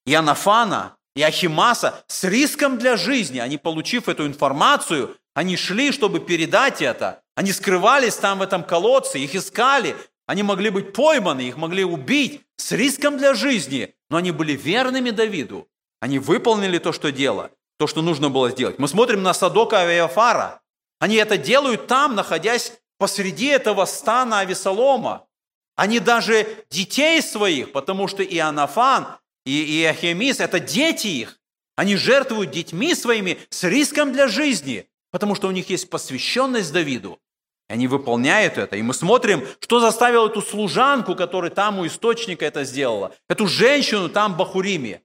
Иоаннафана 0.05 0.97
и 1.19 1.23
Ахимаса 1.23 2.05
с 2.07 2.23
риском 2.23 2.79
для 2.79 2.97
жизни. 2.97 3.41
Они, 3.41 3.59
получив 3.59 4.09
эту 4.09 4.25
информацию, 4.25 5.16
они 5.35 5.57
шли, 5.57 5.91
чтобы 5.91 6.21
передать 6.21 6.81
это. 6.81 7.23
Они 7.35 7.51
скрывались 7.51 8.14
там 8.14 8.39
в 8.39 8.43
этом 8.43 8.62
колодце, 8.62 9.19
их 9.19 9.35
искали. 9.35 9.97
Они 10.29 10.45
могли 10.45 10.71
быть 10.71 10.93
пойманы, 10.93 11.41
их 11.41 11.57
могли 11.57 11.85
убить 11.85 12.43
с 12.57 12.71
риском 12.71 13.19
для 13.19 13.35
жизни. 13.35 13.97
Но 14.11 14.19
они 14.19 14.31
были 14.31 14.53
верными 14.53 15.11
Давиду. 15.11 15.66
Они 15.99 16.21
выполнили 16.21 16.79
то, 16.79 16.93
что 16.93 17.11
дело, 17.11 17.51
то, 17.81 17.89
что 17.89 18.01
нужно 18.01 18.31
было 18.31 18.51
сделать. 18.53 18.79
Мы 18.79 18.87
смотрим 18.87 19.25
на 19.25 19.35
Садока 19.35 19.81
Авиафара. 19.81 20.61
Они 21.01 21.16
это 21.16 21.37
делают 21.37 21.89
там, 21.89 22.14
находясь 22.14 22.75
посреди 22.97 23.47
этого 23.47 23.87
стана 23.87 24.39
Авесолома. 24.39 25.27
Они 25.75 25.99
даже 25.99 26.47
детей 26.71 27.21
своих, 27.23 27.73
потому 27.73 28.07
что 28.07 28.23
и 28.23 28.39
Анафан, 28.39 29.19
и 29.51 29.82
Иохемис– 29.82 30.40
это 30.40 30.61
дети 30.61 31.07
их. 31.07 31.40
Они 31.76 31.96
жертвуют 31.96 32.51
детьми 32.51 32.94
своими 32.94 33.38
с 33.51 33.64
риском 33.64 34.12
для 34.12 34.26
жизни, 34.28 34.88
потому 35.11 35.34
что 35.34 35.49
у 35.49 35.53
них 35.53 35.70
есть 35.70 35.88
посвященность 35.88 36.72
Давиду. 36.72 37.20
И 37.68 37.72
они 37.72 37.86
выполняют 37.86 38.59
это. 38.59 38.76
И 38.76 38.82
мы 38.82 38.94
смотрим, 38.94 39.46
что 39.61 39.78
заставило 39.80 40.28
эту 40.28 40.42
служанку, 40.42 41.14
которая 41.14 41.51
там 41.51 41.78
у 41.78 41.86
источника 41.86 42.44
это 42.44 42.64
сделала, 42.64 43.14
эту 43.28 43.46
женщину 43.46 44.09
там 44.09 44.34
в 44.34 44.36
Бахуриме. 44.38 45.03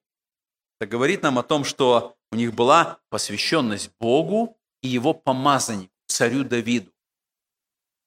Это 0.80 0.90
говорит 0.90 1.22
нам 1.22 1.38
о 1.38 1.44
том, 1.44 1.64
что 1.64 2.16
у 2.32 2.36
них 2.36 2.54
была 2.54 3.00
посвященность 3.10 3.92
Богу 4.00 4.58
и 4.82 4.88
его 4.88 5.14
помазаннику, 5.14 5.94
царю 6.08 6.44
Давиду. 6.44 6.92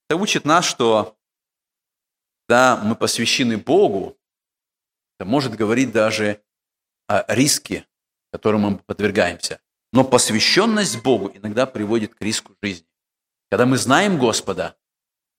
Это 0.08 0.20
учит 0.20 0.44
нас, 0.44 0.64
что 0.64 1.16
да, 2.48 2.80
мы 2.84 2.94
посвящены 2.94 3.58
Богу, 3.58 4.16
это 5.18 5.28
может 5.28 5.54
говорить 5.54 5.92
даже 5.92 6.42
о 7.08 7.24
риске, 7.34 7.86
которому 8.32 8.70
мы 8.70 8.78
подвергаемся. 8.78 9.60
Но 9.92 10.04
посвященность 10.04 11.02
Богу 11.02 11.30
иногда 11.34 11.66
приводит 11.66 12.14
к 12.14 12.22
риску 12.22 12.52
жизни. 12.62 12.86
Когда 13.50 13.66
мы 13.66 13.78
знаем 13.78 14.18
Господа, 14.18 14.76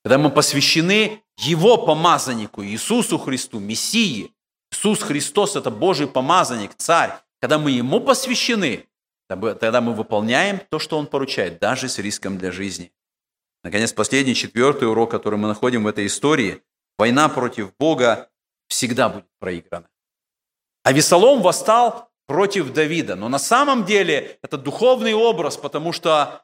когда 0.03 0.17
мы 0.17 0.32
посвящены 0.32 1.23
Его 1.38 1.78
помазаннику, 1.86 2.63
Иисусу 2.63 3.17
Христу, 3.17 3.59
Мессии, 3.59 4.34
Иисус 4.71 5.01
Христос– 5.01 5.55
это 5.55 5.69
Божий 5.69 6.07
помазанник, 6.07 6.75
Царь, 6.75 7.11
когда 7.39 7.59
мы 7.59 7.71
Ему 7.71 7.99
посвящены, 7.99 8.88
Тогда 9.28 9.82
мы 9.82 9.93
выполняем 9.93 10.61
то, 10.69 10.80
что 10.80 10.97
Он 10.97 11.05
поручает, 11.05 11.59
даже 11.59 11.89
с 11.89 11.99
риском 11.99 12.38
для 12.38 12.51
жизни. 12.51 12.93
Наконец, 13.63 13.91
последний, 13.91 14.36
четвертый 14.36 14.88
урок, 14.88 15.11
который 15.11 15.38
мы 15.38 15.49
находим 15.49 15.84
в 15.84 15.88
этой 15.88 16.05
истории. 16.05 16.61
Война 16.97 17.28
против 17.28 17.75
Бога 17.78 18.30
всегда 18.68 19.09
будет 19.09 19.26
проиграна. 19.39 19.88
А 20.84 20.91
Весолом 20.91 21.41
восстал 21.41 22.09
против 22.28 22.74
Давида. 22.74 23.15
Но 23.15 23.30
на 23.30 23.39
самом 23.39 23.86
деле 23.86 24.38
это 24.41 24.57
духовный 24.57 25.13
образ, 25.13 25.57
потому 25.57 25.93
что 25.93 26.43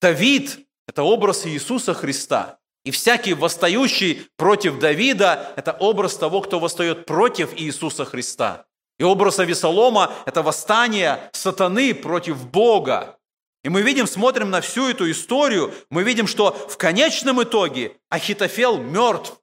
Давид– 0.00 0.66
это 0.88 1.02
образ 1.02 1.46
Иисуса 1.46 1.94
Христа. 1.94 2.58
И 2.84 2.90
всякий 2.90 3.34
восстающий 3.34 4.26
против 4.36 4.78
Давида– 4.78 5.52
это 5.56 5.72
образ 5.72 6.16
того, 6.16 6.40
кто 6.40 6.58
восстает 6.58 7.06
против 7.06 7.54
Иисуса 7.58 8.04
Христа. 8.04 8.66
И 8.98 9.04
образ 9.04 9.38
Авесолома– 9.38 10.12
это 10.26 10.42
восстание 10.42 11.30
сатаны 11.32 11.94
против 11.94 12.50
Бога. 12.50 13.18
И 13.62 13.68
мы 13.68 13.82
видим, 13.82 14.06
смотрим 14.06 14.50
на 14.50 14.60
всю 14.60 14.88
эту 14.88 15.08
историю, 15.10 15.72
мы 15.90 16.02
видим, 16.02 16.26
что 16.26 16.50
в 16.52 16.76
конечном 16.76 17.42
итоге 17.42 17.96
Ахитофел 18.10 18.78
мертв. 18.78 19.38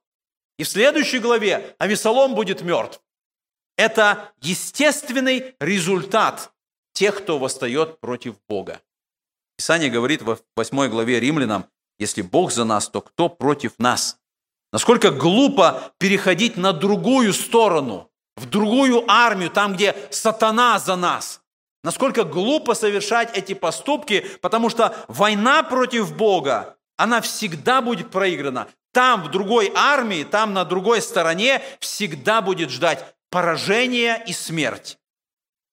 И 0.60 0.62
в 0.62 0.68
следующей 0.68 1.20
главе 1.20 1.74
Авесолом 1.78 2.34
будет 2.34 2.60
мертв. 2.60 3.00
Это 3.78 4.30
естественный 4.42 5.54
результат 5.58 6.52
тех, 6.92 7.16
кто 7.16 7.38
восстает 7.38 7.98
против 7.98 8.34
Бога. 8.46 8.82
Писание 9.56 9.88
говорит 9.88 10.20
в 10.20 10.38
8 10.56 10.88
главе 10.90 11.18
Римлянам, 11.18 11.64
если 11.98 12.20
Бог 12.20 12.52
за 12.52 12.64
нас, 12.64 12.90
то 12.90 13.00
кто 13.00 13.30
против 13.30 13.78
нас? 13.78 14.18
Насколько 14.70 15.10
глупо 15.10 15.94
переходить 15.96 16.58
на 16.58 16.74
другую 16.74 17.32
сторону– 17.32 18.10
в 18.36 18.44
другую 18.44 19.10
армию, 19.10 19.48
там, 19.48 19.72
где 19.72 19.96
сатана 20.10 20.78
за 20.78 20.96
нас. 20.96 21.40
Насколько 21.82 22.24
глупо 22.24 22.74
совершать 22.74 23.34
эти 23.34 23.54
поступки, 23.54 24.26
потому 24.42 24.68
что 24.68 24.94
война 25.08 25.62
против 25.62 26.14
Бога, 26.14 26.76
она 26.98 27.22
всегда 27.22 27.80
будет 27.80 28.10
проиграна. 28.10 28.68
Там, 28.92 29.22
в 29.22 29.30
другой 29.30 29.72
армии, 29.74 30.24
там, 30.24 30.52
на 30.52 30.64
другой 30.64 31.00
стороне, 31.00 31.62
всегда 31.78 32.42
будет 32.42 32.70
ждать 32.70 33.04
поражение 33.30 34.22
и 34.26 34.32
смерть. 34.32 34.98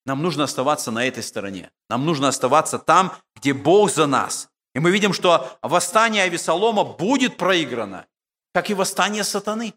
Нам 0.06 0.22
нужно 0.22 0.46
оставаться 0.46 0.92
на 0.92 1.06
этой 1.06 1.24
стороне. 1.24 1.72
Нам 1.90 2.06
нужно 2.06 2.28
оставаться 2.28 2.80
там, 2.80 3.12
где 3.36 3.54
Бог 3.54 3.92
за 3.92 4.06
нас. 4.06 4.50
И 4.74 4.80
мы 4.80 4.92
видим, 4.92 5.12
что 5.12 5.58
восстание 5.62 6.24
Авесолома 6.24 6.84
будет 6.84 7.38
проиграно, 7.38 8.06
как 8.54 8.70
и 8.70 8.74
восстание 8.74 9.24
сатаны. 9.24 9.74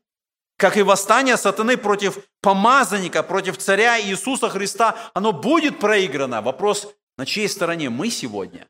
Как 0.58 0.76
и 0.76 0.82
восстание 0.82 1.38
сатаны 1.38 1.78
против 1.78 2.18
помазанника, 2.42 3.22
против 3.22 3.56
царя 3.56 3.98
Иисуса 3.98 4.50
Христа, 4.50 4.94
оно 5.14 5.32
будет 5.32 5.80
проиграно. 5.80 6.42
Вопрос, 6.42 6.86
на 7.16 7.24
чьей 7.24 7.48
стороне 7.48 7.88
мы 7.88 8.10
сегодня? 8.10 8.68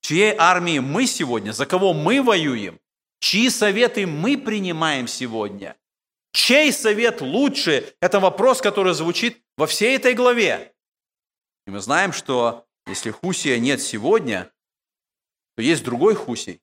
Чьей 0.00 0.34
армии 0.34 0.78
мы 0.78 1.06
сегодня? 1.06 1.52
За 1.52 1.66
кого 1.66 1.92
мы 1.92 2.22
воюем? 2.22 2.80
Чьи 3.20 3.50
советы 3.50 4.06
мы 4.06 4.36
принимаем 4.38 5.08
сегодня? 5.08 5.76
Чей 6.32 6.72
совет 6.72 7.20
лучше? 7.20 7.94
Это 8.00 8.20
вопрос, 8.20 8.60
который 8.60 8.94
звучит 8.94 9.42
во 9.56 9.66
всей 9.66 9.96
этой 9.96 10.14
главе. 10.14 10.74
И 11.66 11.70
мы 11.70 11.80
знаем, 11.80 12.12
что 12.12 12.66
если 12.86 13.10
Хусия 13.10 13.58
нет 13.58 13.80
сегодня, 13.80 14.52
то 15.56 15.62
есть 15.62 15.82
другой 15.82 16.14
Хусий. 16.14 16.60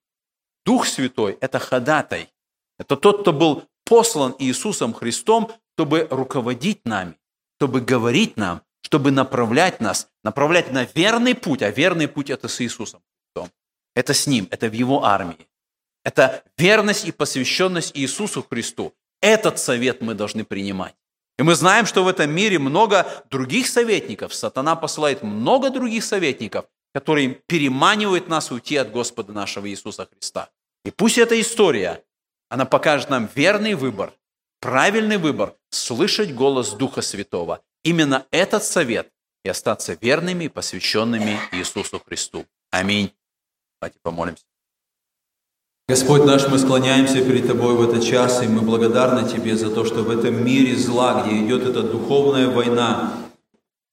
Дух 0.66 0.88
Святой– 0.88 1.38
это 1.42 1.60
ходатай. 1.60 2.32
Это 2.78 2.96
тот, 2.96 3.22
кто 3.22 3.34
был 3.34 3.68
послан 3.86 4.36
Иисусом 4.40 4.94
Христом, 4.94 5.52
чтобы 5.76 6.08
руководить 6.10 6.86
нами, 6.86 7.16
чтобы 7.58 7.82
говорить 7.82 8.38
нам, 8.38 8.62
чтобы 8.82 9.12
направлять 9.12 9.82
нас, 9.82 10.10
направлять 10.24 10.72
на 10.72 10.86
верный 10.86 11.36
путь, 11.36 11.62
а 11.62 11.72
верный 11.72 12.08
путь– 12.08 12.30
это 12.32 12.48
с 12.48 12.62
Иисусом 12.62 13.02
Христом. 13.02 13.52
Это 13.96 14.14
с 14.14 14.28
Ним, 14.28 14.48
это 14.52 14.70
в 14.70 14.74
Его 14.74 15.04
армии. 15.04 15.48
Это 16.04 16.44
верность 16.58 17.06
и 17.06 17.12
посвященность 17.12 17.92
Иисусу 17.96 18.44
Христу. 18.44 18.94
Этот 19.22 19.58
совет 19.58 20.02
мы 20.02 20.14
должны 20.16 20.44
принимать. 20.44 20.96
И 21.40 21.44
мы 21.44 21.56
знаем, 21.56 21.86
что 21.86 22.04
в 22.04 22.08
этом 22.08 22.30
мире 22.30 22.60
много 22.60 23.08
других 23.30 23.68
советников. 23.68 24.34
Сатана 24.34 24.76
посылает 24.76 25.24
много 25.24 25.70
других 25.70 26.04
советников, 26.04 26.66
которые 26.94 27.42
переманивают 27.48 28.28
нас 28.28 28.52
уйти 28.52 28.76
от 28.76 28.92
Господа 28.92 29.34
нашего 29.34 29.68
Иисуса 29.70 30.08
Христа. 30.12 30.50
И 30.86 30.92
пусть 30.92 31.18
эта 31.18 31.40
история, 31.40 32.04
она 32.50 32.66
покажет 32.66 33.10
нам 33.10 33.30
верный 33.34 33.74
выбор, 33.74 34.14
правильный 34.60 35.18
выбор– 35.18 35.56
слышать 35.72 36.36
голос 36.36 36.72
Духа 36.74 37.02
Святого. 37.02 37.62
Именно 37.84 38.28
этот 38.32 38.64
совет 38.64 39.10
и 39.44 39.50
остаться 39.50 39.98
верными 40.00 40.46
и 40.46 40.50
посвященными 40.50 41.40
Иисусу 41.52 42.00
Христу. 42.00 42.46
Аминь. 42.70 43.12
Давайте 43.82 44.00
помолимся. 44.02 44.44
Господь 45.90 46.24
наш, 46.24 46.48
мы 46.48 46.60
склоняемся 46.60 47.22
перед 47.22 47.46
Тобой 47.46 47.76
в 47.76 47.82
этот 47.82 48.06
час, 48.06 48.42
и 48.42 48.48
мы 48.48 48.62
благодарны 48.62 49.28
Тебе 49.28 49.58
за 49.58 49.70
то, 49.70 49.84
что 49.84 50.04
в 50.04 50.10
этом 50.10 50.46
мире 50.46 50.78
зла, 50.78 51.22
где 51.22 51.46
идет 51.46 51.68
эта 51.68 51.84
духовная 51.84 52.48
война, 52.48 53.12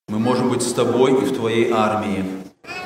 мы 0.06 0.20
можем 0.20 0.50
быть 0.50 0.62
с 0.62 0.72
Тобой 0.72 1.20
и 1.20 1.24
в 1.24 1.34
Твоей 1.34 1.72
армии. 1.72 2.24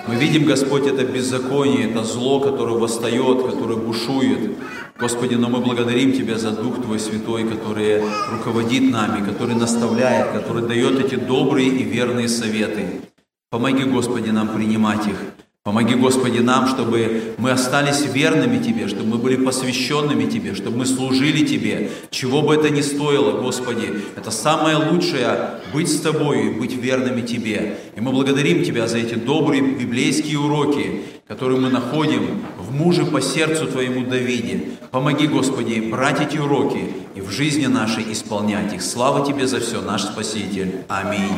Мы 0.06 0.14
видим, 0.14 0.46
Господь, 0.46 0.86
это 0.86 1.04
беззаконие, 1.04 1.90
это 1.90 2.02
зло, 2.02 2.40
которое 2.40 2.78
восстает, 2.78 3.42
которое 3.42 3.76
бушует. 3.76 4.56
Господи, 4.98 5.34
но 5.34 5.50
мы 5.50 5.60
благодарим 5.60 6.14
Тебя 6.14 6.38
за 6.38 6.52
Дух 6.52 6.80
Твой 6.80 6.98
Святой, 6.98 7.44
который 7.46 8.02
руководит 8.32 8.90
нами, 8.90 9.22
который 9.22 9.54
наставляет, 9.54 10.32
который 10.32 10.66
дает 10.66 10.98
эти 11.04 11.16
добрые 11.16 11.68
и 11.68 11.82
верные 11.82 12.28
советы. 12.28 13.02
Помоги, 13.50 13.84
Господи, 13.84 14.30
нам 14.30 14.48
принимать 14.48 15.06
их. 15.06 15.18
Помоги, 15.64 15.94
Господи, 15.94 16.40
нам, 16.40 16.68
чтобы 16.68 17.34
мы 17.38 17.50
остались 17.50 18.04
верными 18.04 18.62
Тебе, 18.62 18.86
чтобы 18.86 19.12
мы 19.12 19.16
были 19.16 19.36
посвященными 19.36 20.28
Тебе, 20.28 20.54
чтобы 20.54 20.76
мы 20.76 20.84
служили 20.84 21.42
Тебе, 21.46 21.90
чего 22.10 22.42
бы 22.42 22.54
это 22.54 22.68
ни 22.68 22.82
стоило, 22.82 23.40
Господи. 23.40 23.88
Это 24.14 24.30
самое 24.30 24.76
лучшее– 24.76 25.62
быть 25.72 25.88
с 25.90 26.00
Тобой 26.00 26.48
и 26.48 26.50
быть 26.50 26.74
верными 26.74 27.22
Тебе. 27.22 27.78
И 27.96 28.00
мы 28.02 28.12
благодарим 28.12 28.62
Тебя 28.62 28.86
за 28.86 28.98
эти 28.98 29.14
добрые 29.14 29.62
библейские 29.62 30.38
уроки, 30.38 31.00
которые 31.26 31.58
мы 31.58 31.70
находим 31.70 32.42
в 32.58 32.70
муже 32.70 33.06
по 33.06 33.22
сердцу 33.22 33.66
Твоему 33.66 34.04
Давиде. 34.04 34.66
Помоги, 34.90 35.26
Господи, 35.26 35.80
брать 35.90 36.20
эти 36.20 36.36
уроки 36.36 36.90
и 37.14 37.22
в 37.22 37.30
жизни 37.30 37.64
нашей 37.64 38.12
исполнять 38.12 38.74
их. 38.74 38.82
Слава 38.82 39.24
Тебе 39.24 39.46
за 39.46 39.60
все, 39.60 39.80
наш 39.80 40.02
Спаситель. 40.02 40.84
Аминь. 40.88 41.32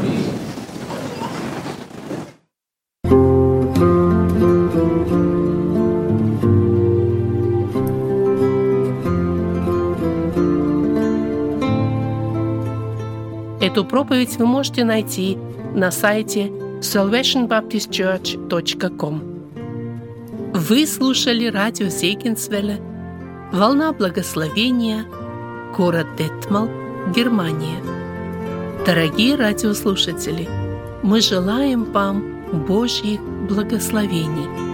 Аминь. 0.00 0.37
Эту 13.78 13.86
проповедь 13.86 14.36
вы 14.38 14.44
можете 14.44 14.82
найти 14.82 15.38
на 15.72 15.92
сайте 15.92 16.50
salvationbaptistchurch.com. 16.80 19.22
Вы 20.52 20.84
слушали 20.84 21.46
радио 21.46 21.86
Зейгенсвелле 21.86 22.80
«Волна 23.52 23.92
благословения», 23.92 25.04
город 25.76 26.08
Детмал, 26.18 26.68
Германия. 27.14 27.78
Дорогие 28.84 29.36
радиослушатели, 29.36 30.48
мы 31.04 31.20
желаем 31.20 31.84
вам 31.84 32.42
Божьих 32.66 33.20
благословений– 33.48 34.48